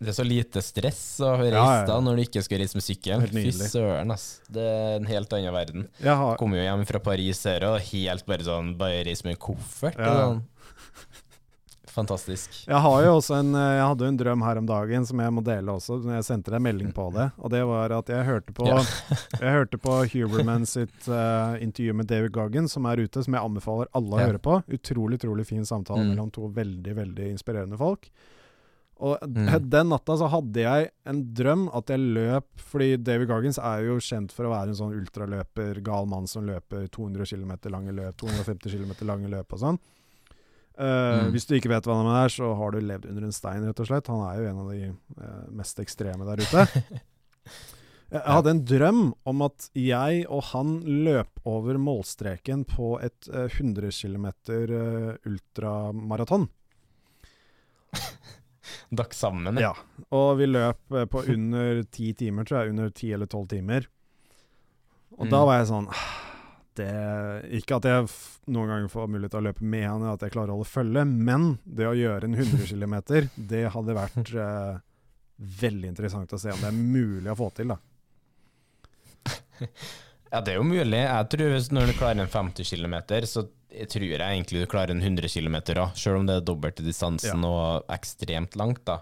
det 0.00 0.10
er 0.10 0.16
så 0.16 0.24
lite 0.26 0.62
stress 0.64 1.02
å 1.22 1.34
reise 1.38 1.54
Ja, 1.54 1.66
ja. 1.80 1.84
da 1.86 1.98
når 2.02 2.16
du 2.18 2.22
ikke 2.24 2.42
skal 2.44 2.62
reise 2.64 2.78
med 2.78 2.86
sykkel. 2.86 3.26
Fy 3.30 3.52
søren, 3.54 4.10
ass. 4.14 4.24
Det 4.52 4.64
er 4.64 4.96
en 4.98 5.06
helt 5.10 5.36
annen 5.36 5.54
verden. 5.54 5.86
Jeg 6.02 6.16
har, 6.22 6.38
Kommer 6.40 6.58
jo 6.60 6.64
hjem 6.66 6.86
fra 6.88 7.02
Paris 7.04 7.44
her 7.48 7.68
og 7.68 7.78
helt 7.92 8.26
bare 8.28 8.46
sånn 8.46 8.72
Bare 8.80 9.04
reise 9.06 9.26
med 9.28 9.36
en 9.36 9.42
koffert. 9.44 10.00
Ja. 10.00 10.10
og 10.10 10.20
Sånn. 10.24 10.42
Fantastisk. 11.94 12.56
Jeg 12.66 12.80
har 12.82 13.04
jo 13.04 13.12
også 13.20 13.36
en 13.38 13.54
eh, 13.54 13.76
Jeg 13.78 13.84
hadde 13.86 14.06
en 14.10 14.16
drøm 14.18 14.42
her 14.42 14.58
om 14.58 14.66
dagen 14.66 15.06
som 15.06 15.20
jeg 15.22 15.32
må 15.36 15.44
dele 15.46 15.70
også, 15.76 16.00
når 16.02 16.16
jeg 16.18 16.26
sendte 16.26 16.50
deg 16.54 16.62
melding 16.66 16.90
på 16.96 17.06
det. 17.14 17.28
Og 17.38 17.52
det 17.54 17.60
var 17.70 17.94
at 18.00 18.10
jeg 18.10 18.26
hørte 18.26 18.52
på 18.56 18.66
Ja. 18.66 18.80
Jeg 19.44 19.52
hørte 19.54 19.78
på 19.78 19.94
Huberman 20.12 20.66
sitt 20.66 21.06
uh, 21.08 21.54
intervju 21.62 21.94
med 21.94 22.06
David 22.10 22.32
Goggin, 22.34 22.68
som 22.68 22.86
er 22.90 23.02
ute, 23.04 23.22
som 23.22 23.34
jeg 23.36 23.42
anbefaler 23.44 23.90
alle 23.94 24.16
å 24.16 24.20
Ja. 24.20 24.26
høre 24.32 24.40
på. 24.42 24.58
Utrolig, 24.74 25.18
utrolig 25.20 25.46
fin 25.46 25.64
samtale 25.64 26.02
Mm. 26.04 26.10
mellom 26.14 26.30
to 26.32 26.48
veldig, 26.48 26.94
veldig 26.96 27.30
inspirerende 27.34 27.78
folk. 27.78 28.08
Og 29.00 29.18
Mm. 29.22 29.46
den 29.70 29.88
natta 29.90 30.16
så 30.16 30.28
hadde 30.30 30.60
jeg 30.62 30.90
en 31.06 31.22
drøm 31.34 31.68
at 31.74 31.86
jeg 31.90 31.98
løp 31.98 32.46
Fordi 32.58 32.96
David 33.02 33.28
Goggins 33.28 33.58
er 33.58 33.84
jo 33.86 33.96
kjent 33.98 34.32
for 34.32 34.46
å 34.46 34.50
være 34.54 34.68
en 34.72 34.78
sånn 34.78 34.94
ultraløper, 34.98 35.82
gal 35.82 36.06
mann 36.06 36.26
som 36.26 36.46
løper 36.46 36.88
200 36.90 37.26
km 37.26 37.52
lange 37.70 37.92
løp, 37.94 38.16
250 38.16 38.70
km 38.74 39.06
lange 39.06 39.28
løp 39.30 39.52
og 39.52 39.58
sånn. 39.60 39.78
Eh, 40.74 41.20
Mm. 41.24 41.30
Hvis 41.30 41.46
du 41.46 41.54
ikke 41.54 41.70
vet 41.70 41.84
hva 41.86 41.94
han 42.02 42.08
er, 42.24 42.28
så 42.34 42.48
har 42.58 42.72
du 42.74 42.80
levd 42.82 43.06
under 43.06 43.22
en 43.28 43.32
stein, 43.32 43.62
rett 43.64 43.78
og 43.80 43.86
slett. 43.86 44.08
Han 44.10 44.24
er 44.26 44.40
jo 44.40 44.48
en 44.50 44.58
av 44.64 44.70
de 44.72 44.88
uh, 45.22 45.44
mest 45.54 45.78
ekstreme 45.78 46.26
der 46.26 46.42
ute. 46.42 46.64
Jeg 48.14 48.22
hadde 48.30 48.50
en 48.52 48.64
drøm 48.68 48.98
om 49.26 49.40
at 49.42 49.64
jeg 49.74 50.26
og 50.30 50.42
han 50.52 50.74
løp 51.06 51.40
over 51.50 51.78
målstreken 51.82 52.62
på 52.68 52.92
et 53.02 53.26
uh, 53.32 53.48
100 53.50 53.90
km 53.90 54.28
ultramaraton. 55.26 56.44
Dere 58.94 59.14
sammen, 59.16 59.58
ja. 59.58 59.72
Ja. 59.72 60.04
Og 60.14 60.38
vi 60.38 60.46
løp 60.46 60.94
eh, 60.94 61.06
på 61.10 61.24
under 61.32 61.82
ti 61.90 62.12
timer, 62.18 62.46
tror 62.46 62.62
jeg. 62.62 62.74
Under 62.74 62.90
ti 62.94 63.10
eller 63.14 63.26
tolv 63.30 63.48
timer. 63.50 63.88
Og 65.18 65.26
Mm. 65.26 65.30
da 65.30 65.44
var 65.46 65.58
jeg 65.60 65.68
sånn 65.72 65.88
det, 66.78 66.90
Ikke 67.58 67.78
at 67.78 67.88
jeg 67.88 68.08
noen 68.54 68.70
ganger 68.70 68.92
får 68.92 69.10
mulighet 69.10 69.34
til 69.34 69.42
å 69.42 69.46
løpe 69.48 69.66
med 69.74 69.86
han, 69.88 70.06
at 70.10 70.24
jeg 70.24 70.34
klarer 70.34 70.52
å 70.52 70.58
holde 70.58 70.70
følge, 70.70 71.04
men 71.08 71.54
det 71.64 71.88
å 71.88 71.96
gjøre 71.96 72.28
en 72.28 72.38
100 72.38 72.68
km, 72.70 72.96
det 73.52 73.64
hadde 73.74 73.98
vært 73.98 74.32
eh, 74.34 74.78
veldig 75.64 75.92
interessant 75.92 76.32
å 76.34 76.40
se 76.40 76.54
om 76.54 76.62
det 76.62 76.70
er 76.70 76.78
mulig 76.78 77.30
å 77.32 77.38
få 77.38 77.50
til, 77.56 77.74
da. 77.74 77.78
Ja, 80.34 80.40
det 80.42 80.50
er 80.50 80.56
jo 80.58 80.64
mulig. 80.66 80.98
Jeg 80.98 81.26
tror 81.30 81.52
hvis 81.52 81.68
når 81.70 81.92
du 81.92 81.94
klarer 81.94 82.18
en 82.24 82.30
50 82.32 82.66
km, 82.66 82.96
så 83.30 83.44
tror 83.92 84.06
jeg 84.08 84.18
egentlig 84.18 84.64
du 84.64 84.70
klarer 84.72 84.90
en 84.90 85.02
100 85.04 85.30
km 85.30 85.60
òg, 85.76 85.92
selv 85.94 86.18
om 86.18 86.26
det 86.26 86.40
er 86.40 86.48
dobbelte 86.48 86.82
distansen 86.82 87.44
og 87.46 87.86
ekstremt 87.94 88.56
langt. 88.58 88.82
da. 88.88 88.96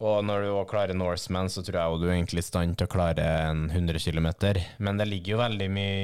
Og 0.00 0.24
når 0.24 0.46
du 0.46 0.48
også 0.54 0.70
klarer 0.70 0.96
Norseman, 0.96 1.48
så 1.52 1.60
tror 1.64 1.78
jeg 1.80 2.00
du 2.00 2.06
er 2.08 2.14
egentlig 2.14 2.40
i 2.40 2.48
stand 2.48 2.76
til 2.76 2.88
å 2.88 2.92
klare 2.92 3.26
en 3.50 3.66
100 3.68 4.00
km. 4.00 4.28
Men 4.80 4.96
det 5.00 5.08
ligger 5.08 5.34
jo 5.34 5.42
veldig 5.44 5.68
mye 5.76 6.00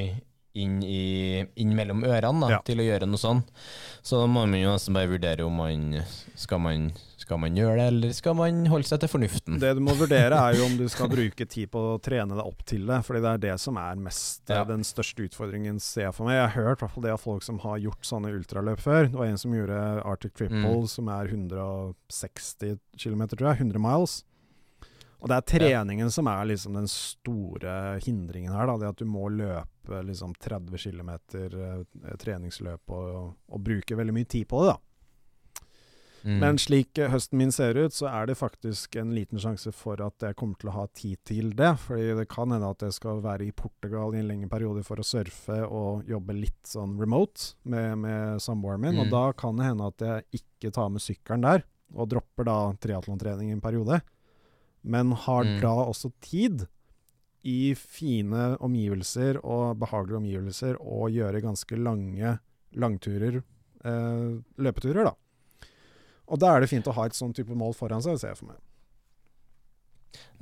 inn, 0.54 0.82
i, 0.84 1.46
inn 1.56 1.74
mellom 1.74 2.02
ørene 2.04 2.40
da, 2.44 2.48
Ja. 2.50 2.58
til 2.66 2.78
å 2.78 2.84
gjøre 2.84 3.06
noe 3.08 3.18
sånt. 3.20 3.48
Så 4.02 4.18
da 4.20 4.26
må 4.26 4.42
man 4.46 4.58
jo 4.60 4.72
nesten 4.74 4.92
bare 4.94 5.08
vurdere 5.08 5.46
om 5.46 5.54
man 5.56 6.02
skal, 6.34 6.58
man 6.60 6.90
skal 7.16 7.38
man 7.38 7.54
gjøre 7.56 7.76
det, 7.78 7.86
eller 7.92 8.12
skal 8.12 8.34
man 8.34 8.66
holde 8.66 8.84
seg 8.84 9.00
til 9.00 9.08
fornuften. 9.08 9.58
Det 9.62 9.70
du 9.74 9.80
må 9.80 9.94
vurdere, 9.96 10.32
er 10.36 10.58
jo 10.58 10.66
om 10.66 10.76
du 10.76 10.88
skal 10.92 11.08
bruke 11.16 11.46
tid 11.48 11.70
på 11.70 11.78
å 11.94 12.00
trene 12.02 12.34
deg 12.36 12.44
opp 12.44 12.64
til 12.68 12.84
det. 12.86 12.98
Fordi 13.06 13.22
det 13.22 13.30
er 13.32 13.38
det 13.46 13.54
som 13.60 13.76
er 13.80 13.94
mest 13.96 14.50
eh, 14.50 14.56
Ja. 14.58 14.64
den 14.64 14.82
største 14.84 15.24
utfordringen, 15.24 15.80
ser 15.80 16.08
jeg 16.10 16.14
for 16.14 16.26
meg. 16.26 16.34
Jeg 16.40 16.50
har 16.50 16.64
hørt 16.66 16.80
hvert 16.84 17.00
det 17.02 17.12
av 17.14 17.20
folk 17.22 17.42
som 17.46 17.58
har 17.64 17.78
gjort 17.78 18.02
sånne 18.04 18.34
ultraløp 18.36 18.80
før. 18.82 19.06
Det 19.08 19.14
var 19.16 19.26
en 19.30 19.38
som 19.38 19.52
gjorde 19.56 19.80
Arctic 20.04 20.34
Triple, 20.34 20.60
Mm. 20.82 20.86
som 20.88 21.08
er 21.08 21.26
160 21.32 22.78
km, 22.98 23.22
tror 23.36 23.48
jeg. 23.52 23.58
100 23.64 23.78
miles. 23.80 24.24
Og 25.22 25.28
det 25.30 25.36
er 25.38 25.46
treningen 25.58 26.10
som 26.10 26.26
er 26.26 26.44
liksom 26.50 26.74
den 26.74 26.88
store 26.90 28.00
hindringen 28.02 28.52
her. 28.52 28.66
Da. 28.66 28.76
Det 28.82 28.88
at 28.88 28.96
du 28.98 29.04
må 29.06 29.28
løpe 29.30 29.68
liksom 29.88 30.34
30 30.34 30.78
km 30.78 31.10
eh, 31.10 32.16
treningsløp 32.18 32.90
og, 32.90 33.34
og 33.48 33.60
bruke 33.60 33.96
veldig 33.96 34.14
mye 34.14 34.24
tid 34.28 34.48
på 34.48 34.62
det. 34.64 34.72
da. 34.74 34.78
Mm. 36.22 36.36
Men 36.38 36.58
slik 36.62 36.98
eh, 37.02 37.10
høsten 37.10 37.38
min 37.40 37.50
ser 37.52 37.74
ut, 37.80 37.94
så 37.94 38.06
er 38.06 38.28
det 38.30 38.36
faktisk 38.38 38.94
en 39.00 39.10
liten 39.14 39.40
sjanse 39.42 39.72
for 39.74 39.98
at 40.04 40.22
jeg 40.22 40.36
kommer 40.38 40.54
til 40.60 40.70
å 40.70 40.76
ha 40.76 40.84
tid 40.94 41.18
til 41.26 41.50
det. 41.58 41.72
Fordi 41.82 42.12
det 42.20 42.28
kan 42.30 42.52
hende 42.54 42.68
at 42.70 42.84
jeg 42.86 42.94
skal 42.94 43.22
være 43.24 43.48
i 43.48 43.54
Portugal 43.58 44.14
i 44.14 44.20
en 44.22 44.28
lengre 44.30 44.50
periode 44.52 44.84
for 44.86 45.02
å 45.02 45.06
surfe 45.06 45.58
og 45.66 46.06
jobbe 46.10 46.36
litt 46.38 46.62
sånn 46.70 46.94
remote 47.00 47.56
med, 47.64 47.98
med 48.04 48.42
samboeren 48.44 48.84
min. 48.84 48.94
Mm. 49.00 49.02
Og 49.06 49.10
da 49.16 49.24
kan 49.34 49.58
det 49.58 49.66
hende 49.66 49.90
at 49.90 50.06
jeg 50.06 50.42
ikke 50.42 50.70
tar 50.78 50.92
med 50.94 51.02
sykkelen 51.02 51.42
der, 51.48 51.66
og 51.92 52.08
dropper 52.14 52.46
da 52.48 52.58
triatlontrening 52.80 53.50
i 53.50 53.56
en 53.58 53.64
periode. 53.64 53.98
Men 54.82 55.12
har 55.26 55.44
Mm. 55.44 55.60
da 55.60 55.74
også 55.90 56.12
tid 56.22 56.68
i 57.48 57.72
fine 57.74 58.52
omgivelser 58.62 59.40
og 59.42 59.78
behagelige 59.82 60.20
omgivelser 60.20 60.76
og 60.80 61.10
gjøre 61.14 61.40
ganske 61.42 61.78
lange 61.80 62.36
langturer, 62.78 63.40
eh, 63.84 64.28
løpeturer, 64.62 65.10
da. 65.10 65.14
Og 66.32 66.38
da 66.40 66.52
er 66.54 66.62
det 66.62 66.70
fint 66.70 66.86
å 66.88 66.94
ha 66.96 67.06
et 67.08 67.16
sånn 67.18 67.34
type 67.36 67.52
mål 67.58 67.74
foran 67.76 68.00
seg, 68.04 68.18
ser 68.20 68.32
jeg 68.32 68.38
for 68.38 68.52
meg. 68.52 68.60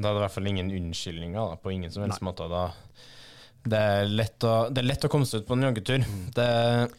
Da 0.01 0.11
er 0.11 0.13
det 0.15 0.21
i 0.21 0.25
hvert 0.27 0.35
fall 0.37 0.51
ingen 0.51 0.71
unnskyldninger, 0.71 1.41
da, 1.41 1.57
på 1.57 1.73
ingen 1.73 1.91
som 1.91 2.05
helst 2.05 2.23
måte. 2.25 2.47
Da. 2.51 2.67
Det 3.65 3.81
er 3.81 4.07
lett 4.09 4.45
å, 4.47 4.55
det 4.73 4.83
er 4.85 4.89
lett 4.89 5.05
å 5.05 5.11
komme 5.13 5.27
seg 5.29 5.43
ut 5.43 5.49
på 5.49 5.57
en 5.57 5.67
joggetur. 5.69 6.05
Det, 6.37 6.47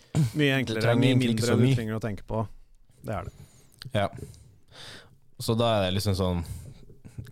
Mye 0.39 0.57
enklere, 0.59 0.97
mye 0.99 1.17
mindre 1.17 1.45
så 1.45 1.55
du 1.57 1.63
mye. 1.65 1.77
trenger 1.77 1.97
å 1.97 2.03
tenke 2.03 2.25
på. 2.27 2.43
Det 3.05 3.15
er 3.17 3.29
det. 3.29 3.33
ja. 3.97 4.09
Så 5.41 5.55
da 5.57 5.71
er 5.77 5.87
det 5.87 5.95
liksom 5.95 6.13
sånn 6.13 6.43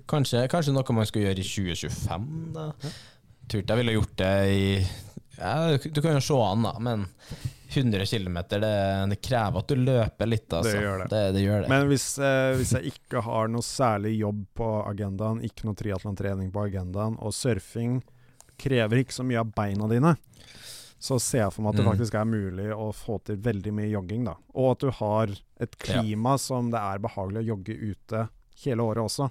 Kanskje, 0.09 0.47
kanskje 0.51 0.73
noe 0.75 0.95
man 0.95 1.05
skal 1.09 1.21
gjøre 1.27 1.39
i 1.43 1.45
2025, 1.45 2.53
da. 2.55 2.67
Tror 3.49 3.63
ikke 3.63 3.75
jeg 3.75 3.81
ville 3.83 3.95
gjort 3.97 4.15
det 4.21 4.33
i 4.53 4.63
ja, 5.39 5.77
Du 5.77 6.01
kan 6.03 6.17
jo 6.17 6.21
se 6.21 6.35
an, 6.43 6.65
da, 6.67 6.73
men 6.83 7.05
100 7.69 8.05
km, 8.09 8.37
det, 8.49 8.61
det 9.13 9.17
krever 9.21 9.61
at 9.61 9.67
du 9.69 9.75
løper 9.77 10.27
litt, 10.27 10.47
altså. 10.53 10.71
Det 10.73 10.81
gjør 10.83 11.03
det. 11.03 11.09
Det, 11.13 11.21
det 11.37 11.43
gjør. 11.45 11.67
Men 11.69 11.85
hvis, 11.91 12.07
eh, 12.19 12.53
hvis 12.57 12.73
jeg 12.75 12.91
ikke 12.95 13.21
har 13.27 13.47
noe 13.53 13.65
særlig 13.65 14.15
jobb 14.19 14.41
på 14.57 14.69
agendaen, 14.89 15.43
ikke 15.45 15.67
noe 15.69 15.77
triatlontrening 15.77 16.49
på 16.51 16.65
agendaen, 16.65 17.15
og 17.21 17.31
surfing 17.37 18.01
krever 18.59 19.03
ikke 19.05 19.15
så 19.15 19.23
mye 19.23 19.39
av 19.39 19.53
beina 19.55 19.87
dine, 19.87 20.15
så 20.99 21.15
ser 21.23 21.45
jeg 21.45 21.53
for 21.55 21.63
meg 21.63 21.71
at 21.71 21.77
det 21.79 21.85
Mm. 21.85 21.91
faktisk 21.93 22.15
er 22.19 22.25
mulig 22.27 22.65
å 22.75 22.89
få 22.91 23.21
til 23.23 23.37
veldig 23.37 23.71
mye 23.71 23.87
jogging. 23.93 24.25
da. 24.25 24.33
Og 24.53 24.71
at 24.73 24.79
du 24.83 24.89
har 24.91 25.29
et 25.61 25.77
klima 25.79 26.33
som 26.37 26.71
det 26.73 26.81
er 26.81 26.99
behagelig 26.99 27.39
å 27.45 27.49
jogge 27.53 27.77
ute 27.93 28.25
hele 28.65 28.83
året 28.83 29.05
også. 29.05 29.29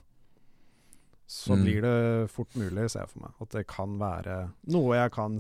Så 1.28 1.52
Mm. 1.54 1.62
blir 1.64 1.82
det 1.82 2.30
fort 2.30 2.48
mulig, 2.56 2.90
ser 2.90 3.00
jeg 3.00 3.10
for 3.10 3.20
meg. 3.20 3.32
At 3.42 3.50
det 3.50 3.66
kan 3.68 3.98
være 3.98 4.50
noe 4.66 4.94
jeg 4.96 5.10
kan 5.12 5.38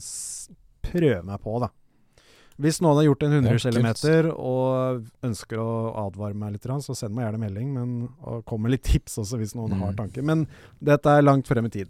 prøve 0.82 1.22
meg 1.24 1.40
på, 1.40 1.60
da. 1.60 1.68
Hvis 2.60 2.80
noen 2.82 2.96
har 2.98 3.04
gjort 3.06 3.22
en 3.22 3.32
100 3.32 3.64
Ja, 3.64 3.70
km 3.70 4.32
og 4.36 5.06
ønsker 5.22 5.56
å 5.62 5.94
advare 6.06 6.34
meg 6.34 6.52
litt, 6.52 6.62
så 6.82 6.94
send 6.94 7.14
meg 7.14 7.24
gjerne 7.32 7.38
melding. 7.40 7.72
Men, 7.72 8.08
og 8.22 8.44
kom 8.44 8.62
med 8.62 8.72
litt 8.72 8.82
tips 8.82 9.16
også, 9.22 9.38
hvis 9.38 9.54
noen 9.54 9.70
Mm. 9.72 9.80
har 9.80 9.92
tanker. 9.94 10.22
Men 10.22 10.46
dette 10.82 11.06
er 11.06 11.22
langt 11.22 11.46
frem 11.46 11.64
i 11.66 11.68
tid. 11.70 11.88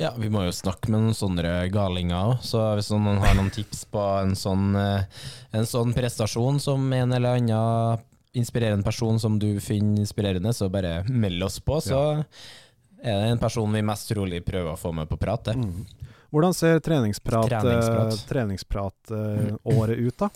Ja, 0.00 0.10
vi 0.16 0.28
må 0.28 0.42
jo 0.46 0.50
snakke 0.56 0.88
med 0.90 1.00
noen 1.02 1.14
sånne 1.16 1.70
galinger 1.70 2.16
òg, 2.32 2.40
så 2.42 2.74
hvis 2.76 2.90
noen 2.90 3.18
har 3.22 3.34
noen 3.38 3.52
tips 3.52 3.84
på 3.92 4.02
en 4.22 4.32
sånn, 4.34 4.74
eh, 4.74 5.04
en 5.52 5.64
sånn 5.68 5.92
prestasjon 5.94 6.58
som 6.60 6.92
en 6.92 7.12
eller 7.12 7.36
annen 7.36 8.00
inspirerende 8.38 8.84
person 8.86 9.18
som 9.20 9.38
du 9.38 9.60
finner 9.60 10.00
inspirerende, 10.04 10.52
så 10.56 10.68
bare 10.72 11.02
meld 11.08 11.42
oss 11.44 11.58
på, 11.60 11.80
så 11.84 12.00
er 13.02 13.18
det 13.18 13.32
en 13.34 13.42
person 13.42 13.72
vi 13.74 13.82
mest 13.84 14.08
trolig 14.12 14.40
prøver 14.46 14.72
å 14.72 14.78
få 14.80 14.92
med 14.96 15.10
på 15.10 15.18
prat. 15.20 15.52
Mm. 15.56 15.82
Hvordan 16.32 16.54
ser 16.56 16.78
treningsprat, 16.80 17.50
Treningsprat. 17.50 18.12
eh, 18.14 18.20
treningsprat 18.30 19.10
uh, 19.12 19.56
året 19.76 19.98
ut, 20.00 20.16
da? 20.22 20.30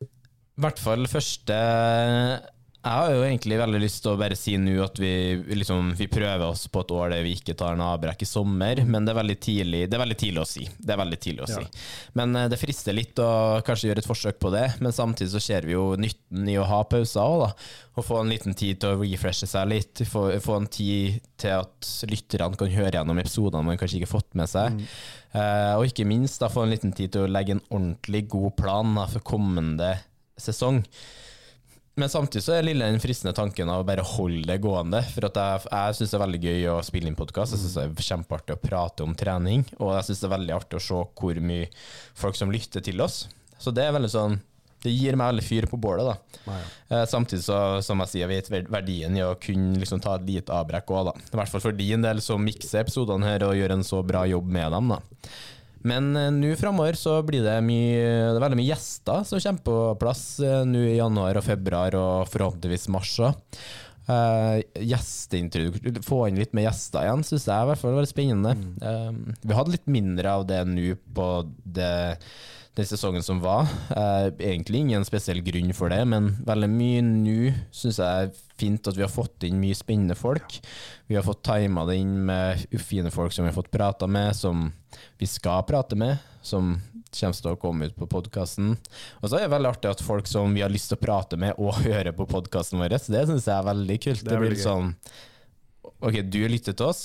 I 0.00 0.62
hvert 0.62 0.78
fall 0.78 1.08
første 1.10 1.56
Jeg 2.80 2.96
har 2.96 3.10
jo 3.12 3.24
egentlig 3.26 3.58
veldig 3.60 3.78
lyst 3.82 3.98
til 4.00 4.14
å 4.14 4.16
bare 4.16 4.36
si 4.40 4.54
nå 4.56 4.72
at 4.80 4.96
vi, 5.02 5.08
liksom, 5.52 5.90
vi 5.98 6.06
prøver 6.08 6.46
oss 6.46 6.62
på 6.72 6.80
et 6.80 6.92
år 6.96 7.10
der 7.12 7.26
vi 7.26 7.34
ikke 7.36 7.52
tar 7.60 7.74
en 7.76 7.82
avbrekk 7.84 8.22
i 8.24 8.28
sommer, 8.30 8.80
men 8.88 9.04
det 9.04 9.12
er 9.12 9.18
veldig 9.18 9.36
tidlig, 9.44 9.80
det 9.92 9.98
er 9.98 10.00
veldig 10.00 10.16
tidlig 10.22 10.40
å 10.40 10.46
si. 10.48 10.64
Det 10.80 10.94
er 10.94 11.00
veldig 11.02 11.18
tidlig 11.20 11.44
å 11.44 11.50
Ja. 11.50 11.58
si. 11.60 11.82
Men 12.16 12.32
eh, 12.40 12.46
det 12.48 12.56
frister 12.62 12.96
litt 12.96 13.20
å 13.20 13.28
kanskje 13.66 13.90
gjøre 13.90 14.00
et 14.00 14.08
forsøk 14.08 14.40
på 14.40 14.54
det, 14.56 14.64
men 14.80 14.96
samtidig 14.96 15.28
så 15.34 15.42
ser 15.44 15.68
vi 15.68 15.76
jo 15.76 15.90
nytten 16.00 16.48
i 16.48 16.56
å 16.56 16.64
ha 16.72 16.80
pauser 16.88 17.20
òg, 17.20 17.44
da. 17.44 17.52
Og 18.00 18.06
få 18.08 18.22
en 18.22 18.32
liten 18.32 18.56
tid 18.56 18.80
til 18.80 18.94
å 18.96 19.00
refreshe 19.04 19.50
seg 19.50 19.68
litt, 19.68 20.00
få, 20.08 20.24
få 20.40 20.56
en 20.62 20.72
tid 20.72 21.20
til 21.36 21.58
at 21.60 21.92
lytterne 22.08 22.56
kan 22.56 22.72
høre 22.80 22.96
gjennom 22.96 23.20
episodene 23.20 23.66
man 23.66 23.76
kanskje 23.76 24.00
ikke 24.00 24.08
har 24.08 24.16
fått 24.22 24.32
med 24.40 24.48
seg. 24.48 24.80
Eh, 25.36 25.72
og 25.76 25.84
ikke 25.92 26.08
minst 26.08 26.40
da 26.40 26.48
få 26.48 26.64
en 26.64 26.72
liten 26.72 26.96
tid 26.96 27.12
til 27.12 27.28
å 27.28 27.30
legge 27.36 27.58
en 27.58 27.66
ordentlig 27.68 28.24
god 28.32 28.54
plan 28.56 28.96
da, 28.96 29.04
for 29.12 29.20
kommende 29.36 29.98
sesong. 30.40 30.80
Men 32.00 32.08
samtidig 32.08 32.44
så 32.46 32.54
er 32.56 32.64
lille 32.64 32.86
den 32.88 33.02
fristende 33.02 33.34
tanken 33.36 33.68
av 33.68 33.82
å 33.82 33.86
bare 33.88 34.04
holde 34.14 34.46
det 34.48 34.56
gående. 34.64 35.02
For 35.12 35.26
at 35.28 35.36
jeg, 35.36 35.66
jeg 35.68 35.96
syns 35.98 36.12
det 36.12 36.16
er 36.16 36.22
veldig 36.22 36.40
gøy 36.46 36.68
å 36.72 36.76
spille 36.86 37.10
inn 37.10 37.18
podkast. 37.18 37.52
Jeg 37.52 37.60
syns 37.60 37.74
det 37.76 37.82
er 37.84 38.06
kjempeartig 38.06 38.56
å 38.56 38.62
prate 38.62 39.04
om 39.04 39.12
trening. 39.18 39.66
Og 39.78 39.92
jeg 39.98 40.06
syns 40.08 40.22
det 40.22 40.28
er 40.30 40.36
veldig 40.38 40.54
artig 40.56 40.78
å 40.78 40.84
se 40.86 41.00
hvor 41.20 41.40
mye 41.44 41.66
folk 42.22 42.38
som 42.40 42.54
lytter 42.54 42.84
til 42.86 43.04
oss. 43.04 43.26
Så 43.60 43.74
det 43.76 43.84
er 43.84 43.92
veldig 43.92 44.08
sånn 44.14 44.38
Det 44.80 44.88
gir 44.94 45.12
meg 45.20 45.34
veldig 45.34 45.42
fyr 45.44 45.66
på 45.68 45.76
bålet, 45.76 46.08
da. 46.08 46.52
Eh, 46.88 47.02
samtidig 47.10 47.42
så, 47.44 47.56
som 47.84 48.00
jeg 48.00 48.12
sier, 48.14 48.30
vet 48.30 48.46
verdien 48.48 49.18
i 49.18 49.20
å 49.20 49.34
kunne 49.36 49.76
liksom 49.76 50.00
ta 50.00 50.14
et 50.16 50.24
lite 50.24 50.54
avbrekk 50.56 50.88
òg, 50.96 51.10
da. 51.10 51.12
I 51.20 51.36
hvert 51.36 51.52
fall 51.52 51.64
for 51.66 51.76
din 51.76 52.00
del, 52.06 52.22
som 52.24 52.40
mikser 52.40 52.80
episodene 52.86 53.28
her 53.28 53.44
og 53.44 53.58
gjør 53.58 53.74
en 53.76 53.84
så 53.84 54.00
bra 54.08 54.22
jobb 54.30 54.48
med 54.56 54.72
dem, 54.72 54.94
da. 54.94 55.02
Men 55.86 56.10
eh, 56.16 56.30
nå 56.34 56.54
framover 56.60 56.98
så 56.98 57.18
blir 57.24 57.44
det 57.46 57.56
mye 57.64 58.00
Det 58.02 58.36
er 58.36 58.42
veldig 58.44 58.58
mye 58.60 58.70
gjester 58.70 59.22
som 59.28 59.40
kommer 59.40 59.66
på 59.68 59.76
plass 60.02 60.24
eh, 60.44 60.64
nå 60.68 60.82
i 60.90 60.98
januar 60.98 61.40
og 61.40 61.46
februar 61.46 61.96
og 61.98 62.28
forhåpentligvis 62.32 62.90
mars 62.92 63.14
òg. 63.30 63.60
Uh, 64.10 64.58
gjesteintroduksjon 64.74 66.00
Få 66.02 66.24
inn 66.26 66.38
litt 66.40 66.54
mer 66.56 66.64
gjester 66.66 67.04
igjen, 67.04 67.20
syns 67.26 67.44
jeg 67.46 67.62
i 67.62 67.68
hvert 67.68 67.78
fall 67.78 67.94
var 67.94 68.08
spennende. 68.08 68.54
spennende. 68.56 69.34
Uh, 69.36 69.36
vi 69.44 69.54
hadde 69.54 69.74
litt 69.76 69.90
mindre 69.92 70.32
av 70.32 70.46
det 70.48 70.64
nå 70.66 70.96
på 71.14 71.26
det, 71.62 71.92
den 72.78 72.88
sesongen 72.88 73.22
som 73.22 73.42
var. 73.44 73.70
Uh, 73.92 74.32
egentlig 74.40 74.82
ingen 74.82 75.06
spesiell 75.06 75.44
grunn 75.46 75.70
for 75.76 75.94
det, 75.94 76.00
men 76.10 76.32
veldig 76.48 76.70
mye 76.72 77.04
nå 77.06 77.54
syns 77.76 78.00
jeg 78.02 78.26
er 78.26 78.34
fint 78.60 78.90
at 78.90 78.98
vi 78.98 79.06
har 79.06 79.12
fått 79.12 79.46
inn 79.46 79.60
mye 79.62 79.78
spennende 79.78 80.18
folk. 80.18 80.58
Vi 81.06 81.18
har 81.18 81.26
fått 81.26 81.44
tima 81.46 81.86
det 81.86 82.00
inn 82.00 82.16
med 82.26 82.66
fine 82.82 83.14
folk 83.14 83.36
som 83.36 83.46
vi 83.46 83.52
har 83.52 83.60
fått 83.60 83.70
prata 83.70 84.10
med, 84.10 84.34
som 84.34 84.72
vi 85.20 85.28
skal 85.28 85.64
prate 85.68 85.98
med, 85.98 86.18
som 86.42 86.76
kommer 87.10 87.36
til 87.36 87.50
å 87.50 87.58
komme 87.60 87.88
ut 87.90 87.96
på 87.98 88.08
podkasten. 88.10 88.74
Og 89.20 89.26
så 89.26 89.38
er 89.38 89.46
det 89.46 89.54
veldig 89.54 89.72
artig 89.72 89.90
at 89.90 90.04
folk 90.04 90.28
som 90.30 90.54
vi 90.54 90.62
har 90.64 90.72
lyst 90.72 90.92
til 90.92 90.98
å 90.98 91.02
prate 91.02 91.38
med, 91.40 91.56
og 91.58 91.80
høre 91.88 92.14
på 92.16 92.28
podkasten 92.30 92.80
vår. 92.82 92.96
Så 92.98 93.14
det 93.14 93.26
syns 93.30 93.48
jeg 93.48 93.56
er 93.56 93.66
veldig 93.70 93.98
kult. 94.06 94.24
Det 94.24 94.32
Det, 94.32 94.40
blir 94.42 94.54
litt 94.54 94.66
sånn 94.66 94.94
Ok, 96.00 96.22
du 96.32 96.40
lytter 96.48 96.76
til 96.76 96.86
oss. 96.86 97.04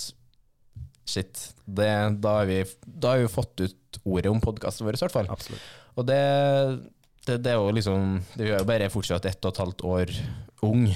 Shit. 1.05 1.49
Det, 1.65 1.89
da, 2.21 2.39
har 2.39 2.49
vi, 2.49 2.61
da 2.85 3.15
har 3.15 3.23
vi 3.23 3.31
fått 3.31 3.65
ut 3.65 3.99
ordet 4.03 4.31
om 4.31 4.41
podkasten 4.43 4.87
vår, 4.87 4.97
i 4.97 5.03
hvert 5.03 5.15
fall. 5.15 5.31
Absolutt. 5.33 5.65
Og 5.95 6.07
det, 6.07 6.21
det, 7.27 7.37
det 7.43 7.53
er 7.53 7.59
jo 7.59 7.71
liksom 7.75 8.17
Det 8.35 8.45
er 8.45 8.57
jo 8.57 8.67
bare 8.67 8.91
fortsatt 8.93 9.27
ett 9.29 9.47
og 9.47 9.53
et 9.53 9.61
halvt 9.63 9.85
år 9.87 10.15
ung, 10.65 10.87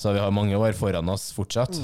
så 0.00 0.14
vi 0.14 0.22
har 0.22 0.32
mange 0.34 0.56
år 0.56 0.76
foran 0.78 1.10
oss 1.12 1.28
fortsatt. 1.36 1.76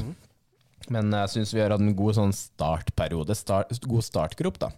Men 0.91 1.15
jeg 1.15 1.33
syns 1.37 1.55
vi 1.55 1.63
har 1.63 1.73
hatt 1.75 1.83
en 1.85 1.97
god 1.97 2.19
sånn 2.19 2.35
startperiode, 2.35 3.37
start, 3.39 3.73
god 3.87 4.07
startgrop, 4.07 4.61
da. 4.63 4.73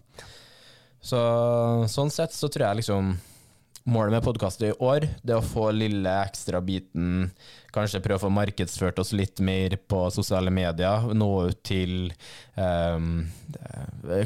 Så 1.03 1.19
sånn 1.91 2.11
sett 2.13 2.35
så 2.35 2.47
tror 2.47 2.69
jeg 2.69 2.83
liksom 2.83 3.15
Målet 3.83 4.13
med 4.13 4.23
podkastet 4.23 4.69
i 4.69 4.75
år 4.79 5.03
det 5.27 5.33
er 5.33 5.41
å 5.41 5.43
få 5.43 5.65
lille 5.75 6.11
ekstra 6.23 6.61
biten, 6.63 7.25
kanskje 7.75 7.99
prøve 7.99 8.21
å 8.21 8.23
få 8.23 8.29
markedsført 8.31 9.01
oss 9.03 9.11
litt 9.11 9.41
mer 9.43 9.75
på 9.91 10.05
sosiale 10.15 10.53
medier. 10.55 11.09
Nå 11.11 11.27
ut 11.49 11.59
til 11.67 12.13
eh, 12.55 13.09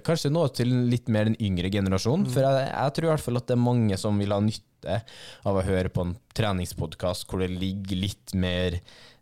Kanskje 0.05 0.29
nå 0.29 0.45
ut 0.45 0.59
til 0.59 0.75
litt 0.91 1.09
mer 1.09 1.31
den 1.31 1.39
yngre 1.41 1.73
generasjonen. 1.73 2.29
For 2.29 2.45
jeg, 2.45 2.67
jeg 2.69 2.93
tror 2.93 3.09
i 3.09 3.11
hvert 3.15 3.25
fall 3.25 3.41
at 3.41 3.49
det 3.49 3.57
er 3.57 3.63
mange 3.65 3.97
som 3.97 4.21
vil 4.21 4.35
ha 4.35 4.39
nytte 4.45 4.99
av 5.41 5.57
å 5.57 5.65
høre 5.65 5.89
på 5.89 6.05
en 6.05 6.13
treningspodkast 6.37 7.25
hvor 7.25 7.41
det 7.41 7.49
ligger 7.57 8.03
litt 8.05 8.37
mer 8.37 8.77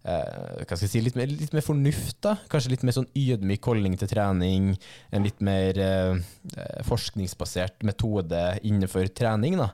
eh, 0.05 0.61
hva 0.61 0.77
skal 0.77 0.85
jeg 0.85 0.93
si, 0.93 1.03
litt 1.03 1.17
mer, 1.19 1.31
litt 1.31 1.53
mer 1.55 1.65
fornuft, 1.65 2.19
da. 2.25 2.35
Kanskje 2.51 2.73
litt 2.73 2.85
mer 2.87 2.95
sånn 2.97 3.09
ydmyk 3.17 3.69
holdning 3.69 3.97
til 3.99 4.11
trening. 4.11 4.73
En 5.11 5.25
litt 5.25 5.41
mer 5.45 5.79
eh, 5.81 6.19
forskningsbasert 6.87 7.85
metode 7.87 8.43
innenfor 8.63 9.09
trening, 9.17 9.57
da. 9.61 9.71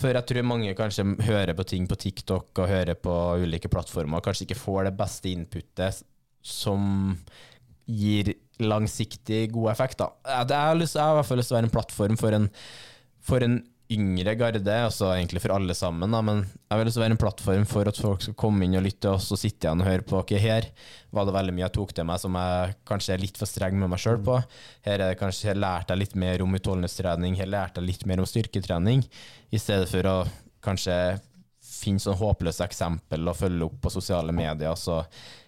For 0.00 0.10
jeg 0.10 0.26
tror 0.26 0.46
mange 0.46 0.74
kanskje 0.74 1.06
hører 1.22 1.54
på 1.54 1.66
ting 1.70 1.84
på 1.86 1.98
TikTok 2.02 2.58
og 2.58 2.70
hører 2.70 2.98
på 2.98 3.14
ulike 3.44 3.70
plattformer, 3.70 4.18
og 4.18 4.26
kanskje 4.26 4.48
ikke 4.48 4.58
får 4.58 4.88
det 4.88 4.96
beste 4.98 5.30
inputet 5.30 6.02
som 6.44 7.14
gir 7.86 8.32
langsiktig 8.62 9.46
god 9.54 9.70
effekt. 9.72 10.00
Da. 10.00 10.10
Jeg, 10.26 10.50
har 10.50 10.74
lyst, 10.78 10.98
jeg 10.98 11.04
har 11.04 11.14
i 11.14 11.20
hvert 11.20 11.30
fall 11.30 11.40
lyst 11.40 11.52
til 11.52 11.56
å 11.56 11.58
være 11.60 11.68
en 11.70 11.74
plattform 11.74 12.18
for 12.18 12.36
en, 12.36 12.48
for 13.24 13.46
en 13.46 13.56
yngre 13.92 14.32
garde, 14.40 14.76
altså 14.86 15.10
egentlig 15.12 15.42
for 15.44 15.52
alle 15.52 15.74
sammen, 15.76 16.14
da, 16.14 16.22
men 16.24 16.40
jeg 16.40 16.80
vil 16.80 16.88
også 16.88 17.02
være 17.02 17.14
en 17.14 17.20
plattform 17.20 17.66
for 17.68 17.90
at 17.90 17.98
folk 18.00 18.22
skal 18.24 18.36
komme 18.40 18.64
inn 18.64 18.78
og 18.78 18.86
lytte 18.86 19.10
og 19.12 19.20
og 19.20 19.40
sitte 19.40 19.66
igjen 19.66 19.82
og 19.84 19.88
høre 19.90 20.06
på. 20.08 20.16
Ok, 20.22 20.32
her 20.40 20.70
var 21.14 21.28
det 21.28 21.34
veldig 21.36 21.54
mye 21.54 21.66
jeg 21.66 21.74
tok 21.76 21.92
til 21.96 22.08
meg 22.08 22.22
som 22.22 22.38
jeg 22.40 22.74
kanskje 22.88 23.14
er 23.14 23.22
litt 23.22 23.38
for 23.40 23.50
streng 23.50 23.76
med 23.80 23.92
meg 23.92 24.00
sjøl 24.00 24.18
på. 24.24 24.38
Her 24.86 24.96
er 24.96 25.12
det 25.12 25.20
kanskje 25.20 25.50
jeg 25.50 25.60
lærte 25.60 25.92
jeg 25.92 26.00
litt 26.00 26.16
mer 26.24 26.44
om 26.44 26.56
utholdenhetstrening, 26.56 27.36
her 27.38 27.50
lærte 27.50 27.82
jeg 27.82 27.90
litt 27.90 28.06
mer 28.08 28.24
om 28.24 28.28
styrketrening, 28.28 29.04
i 29.52 29.60
stedet 29.60 29.90
for 29.92 30.08
å 30.08 30.16
kanskje 30.64 30.98
finne 31.64 32.00
sånn 32.00 32.16
håpløse 32.16 32.64
eksempel 32.64 33.28
og 33.28 33.36
følge 33.36 33.66
opp 33.68 33.82
på 33.84 33.92
sosiale 33.92 34.32
medier, 34.36 34.72
så 34.80 35.02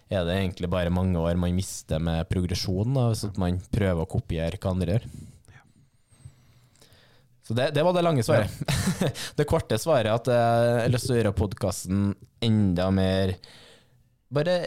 er 0.07 0.27
det 0.27 0.37
egentlig 0.37 0.69
bare 0.71 0.93
mange 0.93 1.19
år 1.19 1.39
man 1.39 1.55
mister 1.55 1.99
med 2.03 2.29
progresjon, 2.29 2.93
da, 2.95 3.09
hvis 3.11 3.25
man 3.41 3.57
prøver 3.73 4.05
å 4.05 4.11
kopiere 4.11 4.61
hva 4.61 4.75
andre 4.75 4.95
gjør. 4.97 5.09
Så 7.47 7.55
det, 7.55 7.69
det 7.75 7.83
var 7.85 7.95
det 7.95 8.03
lange 8.03 8.23
svaret. 8.27 8.51
det 9.39 9.47
korte 9.47 9.77
svaret 9.79 10.09
er 10.09 10.15
at 10.17 10.27
jeg 10.27 10.81
har 10.81 10.91
lyst 10.91 11.07
til 11.07 11.15
å 11.15 11.19
gjøre 11.21 11.37
podkasten 11.37 12.09
enda 12.43 12.89
mer 12.91 13.37
Bare 14.35 14.57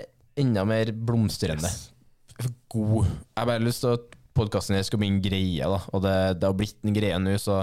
enda 0.41 0.63
mer 0.65 0.89
blomstrende. 0.97 1.69
God. 2.73 3.05
Jeg 3.05 3.37
har 3.37 3.51
bare 3.51 3.61
lyst 3.61 3.85
til 3.85 3.93
at 3.99 4.17
podkasten 4.33 4.79
her 4.79 4.87
skal 4.87 5.03
bli 5.03 5.11
en 5.11 5.21
greie, 5.21 5.67
da. 5.69 5.81
og 5.93 6.01
det, 6.07 6.15
det 6.41 6.49
har 6.49 6.57
blitt 6.57 6.79
en 6.87 6.97
greie 6.97 7.19
nå, 7.21 7.35
så 7.43 7.59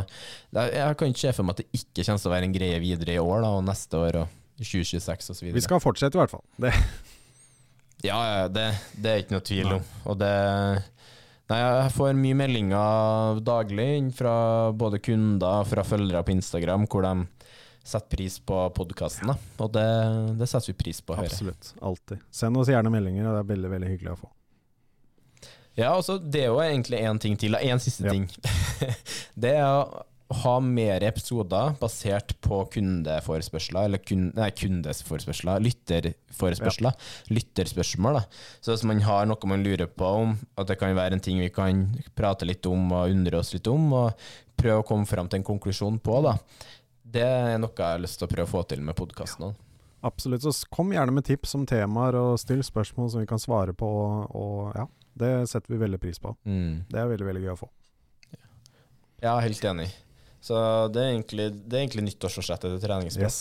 jeg 0.53 0.97
kan 0.99 1.09
ikke 1.09 1.23
se 1.23 1.33
for 1.33 1.47
meg 1.47 1.55
at 1.55 1.63
det 1.63 1.79
ikke 1.79 2.03
kommer 2.03 2.21
til 2.21 2.29
å 2.29 2.33
være 2.35 2.49
en 2.51 2.53
greie 2.53 2.81
videre 2.83 3.15
i 3.15 3.23
år 3.23 3.41
da, 3.41 3.53
og 3.57 3.65
neste 3.65 3.97
år 3.97 4.19
og 4.21 4.35
2026 4.59 5.31
osv. 5.33 5.49
Vi 5.55 5.63
skal 5.65 5.81
fortsette, 5.81 6.13
i 6.13 6.21
hvert 6.21 6.35
fall. 6.35 6.45
Det, 6.61 6.75
Ja, 8.05 8.17
ja, 8.29 8.47
det, 8.53 8.67
det 8.93 9.09
er 9.09 9.23
ikke 9.23 9.33
noe 9.33 9.45
tvil 9.45 9.71
om. 9.79 9.85
Og 10.11 10.19
det, 10.21 10.33
Nei, 11.47 11.57
jeg 11.63 11.91
får 11.95 12.17
mye 12.19 12.35
meldinger 12.35 13.37
daglig 13.47 13.89
fra 14.17 14.33
både 14.75 14.99
kunder 14.99 15.61
og 15.61 15.69
fra 15.69 15.83
følgere 15.87 16.23
på 16.27 16.33
Instagram, 16.35 16.83
hvor 16.91 17.05
de 17.07 17.13
setter 17.87 18.09
pris 18.17 18.35
på 18.43 18.57
podkasten. 18.75 19.31
Og 19.63 19.69
det, 19.71 19.85
det 20.41 20.49
setter 20.51 20.73
vi 20.73 20.79
pris 20.81 20.99
på 20.99 21.15
å 21.15 21.21
høre. 21.21 21.31
Absolutt. 21.31 21.69
Alltid. 21.79 22.25
Send 22.35 22.59
oss 22.59 22.67
gjerne 22.73 22.91
meldinger, 22.91 23.29
og 23.29 23.37
det 23.37 23.45
er 23.45 23.51
veldig 23.53 23.71
veldig 23.77 23.91
hyggelig 23.93 24.11
å 24.11 24.19
få. 24.25 24.31
Ja, 25.77 25.93
altså, 25.93 26.17
det 26.19 26.41
er 26.41 26.49
jo 26.51 26.59
egentlig 26.63 26.99
én 27.05 27.19
ting 27.21 27.35
til. 27.39 27.55
Én 27.61 27.79
siste 27.79 28.07
Ja. 28.09 28.11
ting. 28.11 28.27
det 29.45 29.53
er 29.61 29.91
ha 30.27 30.53
mer 30.59 31.03
episoder 31.07 31.75
basert 31.79 32.33
på 32.43 32.59
kundeforespørsler, 32.73 33.87
eller 33.87 34.01
kun, 34.03 34.25
nei, 34.35 34.49
kundesforespørsler, 34.59 35.61
lytterforespørsler, 35.63 36.97
lytterspørsmål. 37.31 38.19
Da. 38.19 38.41
Så 38.59 38.73
hvis 38.73 38.83
man 38.89 38.99
har 39.05 39.29
noe 39.29 39.51
man 39.51 39.63
lurer 39.63 39.87
på 39.87 40.09
om, 40.23 40.33
at 40.59 40.67
det 40.67 40.79
kan 40.81 40.95
være 40.97 41.15
en 41.15 41.23
ting 41.23 41.39
vi 41.39 41.51
kan 41.53 41.85
prate 42.17 42.47
litt 42.47 42.67
om 42.67 42.91
og 42.91 43.13
undre 43.13 43.39
oss 43.39 43.53
litt 43.55 43.69
om, 43.71 43.87
og 43.95 44.27
prøve 44.59 44.81
å 44.81 44.87
komme 44.89 45.07
fram 45.07 45.29
til 45.31 45.41
en 45.41 45.47
konklusjon 45.47 46.01
på, 46.03 46.19
da. 46.25 46.35
Det 47.07 47.23
er 47.23 47.55
noe 47.61 47.71
jeg 47.71 47.87
har 47.95 48.03
lyst 48.03 48.19
til 48.19 48.27
å 48.27 48.33
prøve 48.33 48.49
å 48.49 48.51
få 48.57 48.65
til 48.67 48.83
med 48.83 48.97
podkasten. 48.99 49.55
Absolutt. 50.05 50.43
Så 50.43 50.67
kom 50.73 50.91
gjerne 50.93 51.13
med 51.15 51.25
tips 51.25 51.55
om 51.55 51.63
temaer, 51.69 52.17
og 52.19 52.41
still 52.41 52.63
spørsmål 52.65 53.13
som 53.13 53.23
vi 53.23 53.29
kan 53.29 53.41
svare 53.41 53.73
på. 53.77 53.87
Og 54.27 54.75
ja, 54.75 54.85
det 55.17 55.31
setter 55.53 55.73
vi 55.73 55.79
veldig 55.85 56.01
pris 56.03 56.19
på. 56.19 56.35
Mm. 56.43 56.83
Det 56.91 56.99
er 56.99 57.07
veldig, 57.13 57.29
veldig 57.31 57.45
gøy 57.45 57.53
å 57.55 57.61
få. 57.63 57.71
Ja, 59.23 59.39
helt 59.41 59.63
enig. 59.65 59.87
Så 60.47 60.55
det 60.95 61.01
er 61.03 61.09
egentlig, 61.11 61.45
det 61.67 61.75
er 61.75 61.81
egentlig 61.83 62.03
nyttårsforsettet 62.07 62.71
til 62.71 62.83
treningsprat. 62.85 63.37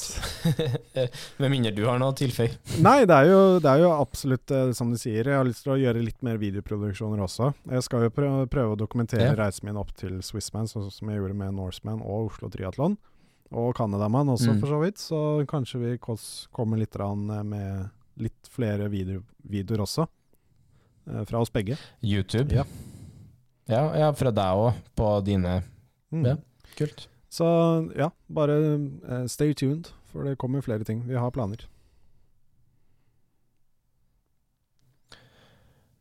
Med 1.43 1.53
mindre 1.53 1.71
du 1.77 1.85
har 1.87 2.01
noe 2.03 2.11
å 2.11 2.17
tilføye. 2.19 2.57
Nei, 2.83 3.05
det 3.07 3.15
er 3.15 3.29
jo, 3.31 3.41
det 3.63 3.71
er 3.71 3.83
jo 3.85 3.91
absolutt 3.95 4.51
eh, 4.57 4.73
som 4.75 4.91
du 4.91 4.99
sier. 4.99 5.29
Jeg 5.31 5.39
har 5.39 5.47
lyst 5.47 5.63
til 5.67 5.75
å 5.77 5.79
gjøre 5.79 6.03
litt 6.03 6.19
mer 6.27 6.41
videoproduksjoner 6.43 7.23
også. 7.23 7.53
Jeg 7.71 7.85
skal 7.87 8.07
jo 8.09 8.15
prøve, 8.17 8.49
prøve 8.51 8.75
å 8.75 8.81
dokumentere 8.81 9.29
Ja. 9.29 9.37
reisen 9.39 9.69
min 9.69 9.79
opp 9.79 9.93
til 10.01 10.19
Swissman, 10.27 10.67
sånn 10.67 10.89
som 10.91 11.13
jeg 11.13 11.21
gjorde 11.21 11.39
med 11.45 11.55
Norseman 11.55 12.03
og 12.03 12.33
Oslo 12.33 12.51
Triatlon. 12.51 12.99
Og 13.55 13.71
Canadaman 13.79 14.33
også, 14.35 14.57
Mm. 14.57 14.61
for 14.65 14.67
så 14.75 14.81
vidt. 14.83 14.99
Så 14.99 15.21
kanskje 15.47 15.79
vi 15.85 15.93
kommer 16.51 16.77
litt 16.83 16.97
eh, 16.99 17.43
med 17.45 17.91
litt 18.19 18.51
flere 18.51 18.89
video, 18.91 19.23
videoer 19.49 19.85
også. 19.87 20.09
eh, 21.07 21.23
Fra 21.25 21.39
oss 21.45 21.51
begge. 21.55 21.79
YouTube. 22.03 22.51
Ja. 22.53 22.65
Ja, 23.69 23.85
ja 23.99 24.13
fra 24.13 24.31
deg 24.33 24.59
òg, 24.67 24.75
på 24.97 25.25
dine 25.25 25.63
Mm. 26.13 26.25
Ja. 26.25 26.37
Kult. 26.77 27.07
Så 27.33 27.47
ja, 27.99 28.11
bare 28.33 28.57
uh, 28.57 29.25
stay 29.31 29.55
tuned, 29.57 29.91
for 30.11 30.29
det 30.29 30.39
kommer 30.41 30.65
flere 30.65 30.87
ting. 30.87 31.03
Vi 31.09 31.19
har 31.19 31.33
planer. 31.35 31.67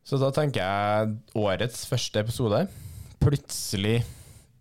Så 0.06 0.20
da 0.22 0.30
tenker 0.30 0.62
jeg 0.62 1.16
årets 1.34 1.82
første 1.90 2.22
episode. 2.22 2.60
Plutselig 3.18 3.98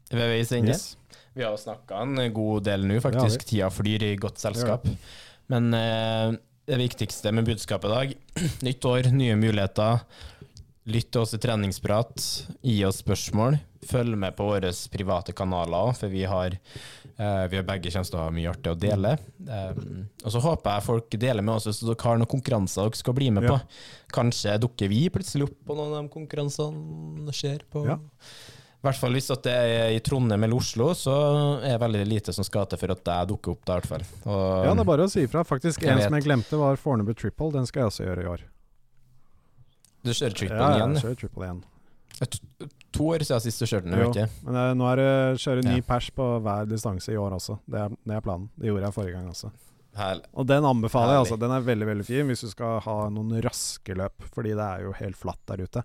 ved 0.10 0.32
veis 0.32 0.52
ende. 0.56 0.74
Yes. 0.74 0.96
Vi 1.36 1.44
har 1.44 1.56
snakka 1.60 2.00
en 2.02 2.18
god 2.34 2.66
del 2.66 2.88
nå, 2.90 2.98
faktisk. 3.04 3.44
Ja. 3.44 3.50
Tida 3.52 3.70
flyr 3.74 4.08
i 4.08 4.16
godt 4.18 4.42
selskap. 4.42 4.88
Men 5.52 5.70
eh, 5.78 6.38
det 6.66 6.80
viktigste 6.80 7.34
med 7.36 7.46
budskapet 7.46 7.92
i 7.92 7.94
dag, 7.94 8.14
nytt 8.68 8.88
år, 8.90 9.12
nye 9.14 9.36
muligheter. 9.38 10.02
Lytt 10.86 11.08
til 11.12 11.24
oss 11.24 11.34
i 11.34 11.40
treningsprat. 11.42 12.22
Gi 12.62 12.76
oss 12.86 13.00
spørsmål. 13.02 13.56
Følg 13.90 14.18
med 14.22 14.36
på 14.38 14.46
våre 14.46 14.70
private 14.94 15.34
kanaler 15.38 15.74
òg, 15.88 15.96
for 15.98 16.10
vi 16.14 16.24
har, 16.30 16.54
eh, 17.18 17.48
vi 17.50 17.58
har 17.58 17.66
begge 17.66 17.90
kommer 17.94 18.06
til 18.10 18.20
å 18.20 18.24
ha 18.24 18.30
mye 18.34 18.52
artig 18.52 18.72
å 18.74 18.78
dele. 18.78 19.16
Um, 19.50 20.10
og 20.24 20.32
så 20.34 20.42
håper 20.42 20.76
jeg 20.76 20.84
folk 20.86 21.10
deler 21.22 21.42
med 21.46 21.56
oss 21.56 21.66
hvis 21.66 21.82
dere 21.82 21.98
har 22.06 22.18
noen 22.22 22.30
konkurranser 22.30 22.86
dere 22.86 22.96
skal 23.02 23.14
bli 23.18 23.32
med 23.32 23.44
Ja. 23.44 23.50
på. 23.58 23.62
Kanskje 24.14 24.60
dukker 24.62 24.90
vi 24.90 25.10
plutselig 25.10 25.44
opp 25.50 25.58
på 25.66 25.76
noen 25.76 25.94
av 25.98 26.04
de 26.04 26.10
konkurransene 26.10 27.34
skjer 27.34 27.62
på. 27.72 27.86
Ja. 27.88 27.96
I 27.98 28.86
hvert 28.86 29.00
fall 29.02 29.14
hvis 29.14 29.28
det 29.42 29.48
er 29.50 29.90
i 29.96 30.00
Trondheim 30.00 30.44
eller 30.44 30.56
Oslo, 30.58 30.92
så 30.94 31.64
er 31.64 31.78
det 31.78 31.82
veldig 31.82 32.06
lite 32.08 32.32
som 32.34 32.44
skal 32.46 32.68
til 32.68 32.78
for 32.78 32.92
at 32.92 33.04
jeg 33.04 33.28
dukker 33.34 33.52
opp 33.58 33.66
der, 33.66 33.78
i 33.78 33.82
hvert 33.82 33.90
fall. 33.90 34.06
Og, 34.32 34.66
Ja, 34.66 34.74
det 34.76 34.82
er 34.82 34.84
bare 34.86 35.06
å 35.06 35.10
si 35.10 35.26
ifra. 35.26 35.42
Faktisk, 35.44 35.82
en 35.88 35.98
vet. 35.98 36.04
som 36.06 36.14
jeg 36.14 36.24
glemte, 36.26 36.58
var 36.60 36.76
Fornebu 36.78 37.16
Triple. 37.16 37.52
Den 37.52 37.66
skal 37.66 37.82
jeg 37.82 37.90
også 37.90 38.06
gjøre 38.06 38.22
i 38.24 38.30
år. 38.30 38.42
Du 40.06 40.12
kjører 40.14 40.36
triple 40.38 40.62
ja, 40.62 40.70
igjen? 40.78 40.94
jeg 40.96 41.04
kjører 41.08 41.20
triple 41.24 41.48
igjen. 41.50 41.64
To, 42.16 42.68
to 42.96 43.06
år 43.12 43.24
siden 43.28 43.42
sist 43.44 43.60
du 43.60 43.66
kjørte 43.68 43.90
den, 43.90 44.00
Jo, 44.00 44.10
ikke? 44.14 44.28
Men 44.46 44.58
jeg, 44.62 44.76
nå 44.80 44.86
er 44.94 45.00
det 45.02 45.08
kjøre 45.44 45.64
ny 45.68 45.74
Ja. 45.82 45.86
pers 45.90 46.10
på 46.16 46.28
hver 46.46 46.70
distanse 46.70 47.12
i 47.12 47.18
år 47.20 47.36
også. 47.36 47.58
Det 47.68 47.82
er, 47.82 47.96
det 48.08 48.16
er 48.16 48.22
planen. 48.24 48.46
Det 48.56 48.70
gjorde 48.70 48.86
jeg 48.88 48.96
forrige 48.96 49.16
gang 49.18 49.28
også. 49.34 49.52
Herlig. 49.96 50.24
Og 50.36 50.48
den 50.48 50.66
anbefaler 50.68 51.14
jeg, 51.16 51.24
altså. 51.26 51.38
Den 51.40 51.52
er 51.56 51.66
veldig 51.68 51.88
veldig 51.90 52.06
fin 52.08 52.28
hvis 52.32 52.42
du 52.46 52.50
skal 52.52 52.80
ha 52.84 52.96
noen 53.16 53.36
raske 53.44 53.96
løp, 53.96 54.26
fordi 54.36 54.54
det 54.56 54.64
er 54.70 54.86
jo 54.88 54.94
helt 55.02 55.20
flatt 55.20 55.44
der 55.52 55.64
ute. 55.68 55.84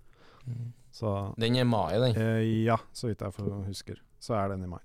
Så 0.94 1.34
Den 1.38 1.56
er 1.56 1.60
i 1.62 1.64
mai, 1.64 1.92
den. 2.02 2.16
eh, 2.18 2.64
ja, 2.66 2.76
så 2.92 3.06
vidt 3.10 3.20
jeg 3.22 3.32
husker, 3.68 4.00
så 4.20 4.34
er 4.38 4.48
den 4.54 4.64
i 4.66 4.70
mai. 4.70 4.80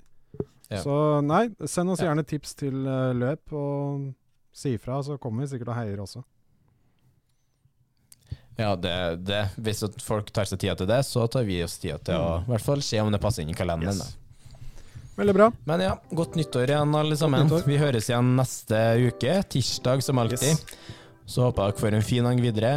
Ja. 0.69 0.81
Så 0.81 1.21
nei, 1.25 1.49
send 1.69 1.89
oss 1.93 2.01
gjerne 2.01 2.23
tips 2.25 2.53
til 2.57 2.86
eh, 2.89 3.13
løp, 3.17 3.51
og 3.53 4.13
si 4.55 4.75
ifra, 4.77 5.01
så 5.05 5.17
kommer 5.21 5.43
vi 5.45 5.51
sikkert 5.53 5.73
og 5.73 5.77
heier 5.79 6.01
også. 6.01 6.23
Ja, 8.56 8.76
det, 8.76 9.16
det. 9.28 9.41
Hvis 9.60 9.84
folk 10.03 10.32
tar 10.32 10.47
seg 10.47 10.62
tida 10.62 10.76
til 10.80 10.88
det, 10.88 11.01
så 11.08 11.26
tar 11.28 11.43
vi 11.47 11.60
oss 11.66 11.76
tida 11.82 11.97
til 11.99 12.16
å 12.16 12.38
i 12.45 12.53
hvert 12.53 12.64
fall 12.64 12.84
se 12.86 13.01
om 13.03 13.12
det 13.12 13.20
passer 13.24 13.43
inn 13.43 13.51
i 13.51 13.58
kalenderen. 13.58 13.99
Yes. 13.99 14.16
Veldig 15.16 15.36
bra. 15.36 15.49
Men 15.68 15.84
ja, 15.84 15.93
godt 16.12 16.36
nyttår 16.39 16.72
igjen, 16.74 16.95
alle 16.95 17.18
sammen. 17.20 17.51
Vi 17.68 17.80
høres 17.80 18.10
igjen 18.12 18.34
neste 18.39 18.82
uke, 19.08 19.38
tirsdag 19.51 20.03
som 20.03 20.20
alltid. 20.24 20.51
Yes. 20.56 20.66
Så 21.26 21.47
håper 21.47 21.72
jeg 21.72 21.76
dere 21.76 21.84
får 21.84 21.99
en 21.99 22.10
fin 22.12 22.28
dag 22.28 22.43
videre, 22.43 22.74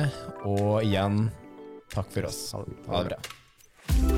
og 0.48 0.78
igjen, 0.86 1.26
takk 1.94 2.14
for 2.14 2.30
oss. 2.30 2.40
Ha 2.54 2.64
det. 2.64 2.78
Ha 2.88 3.02
det 3.02 3.12
bra. 3.12 4.17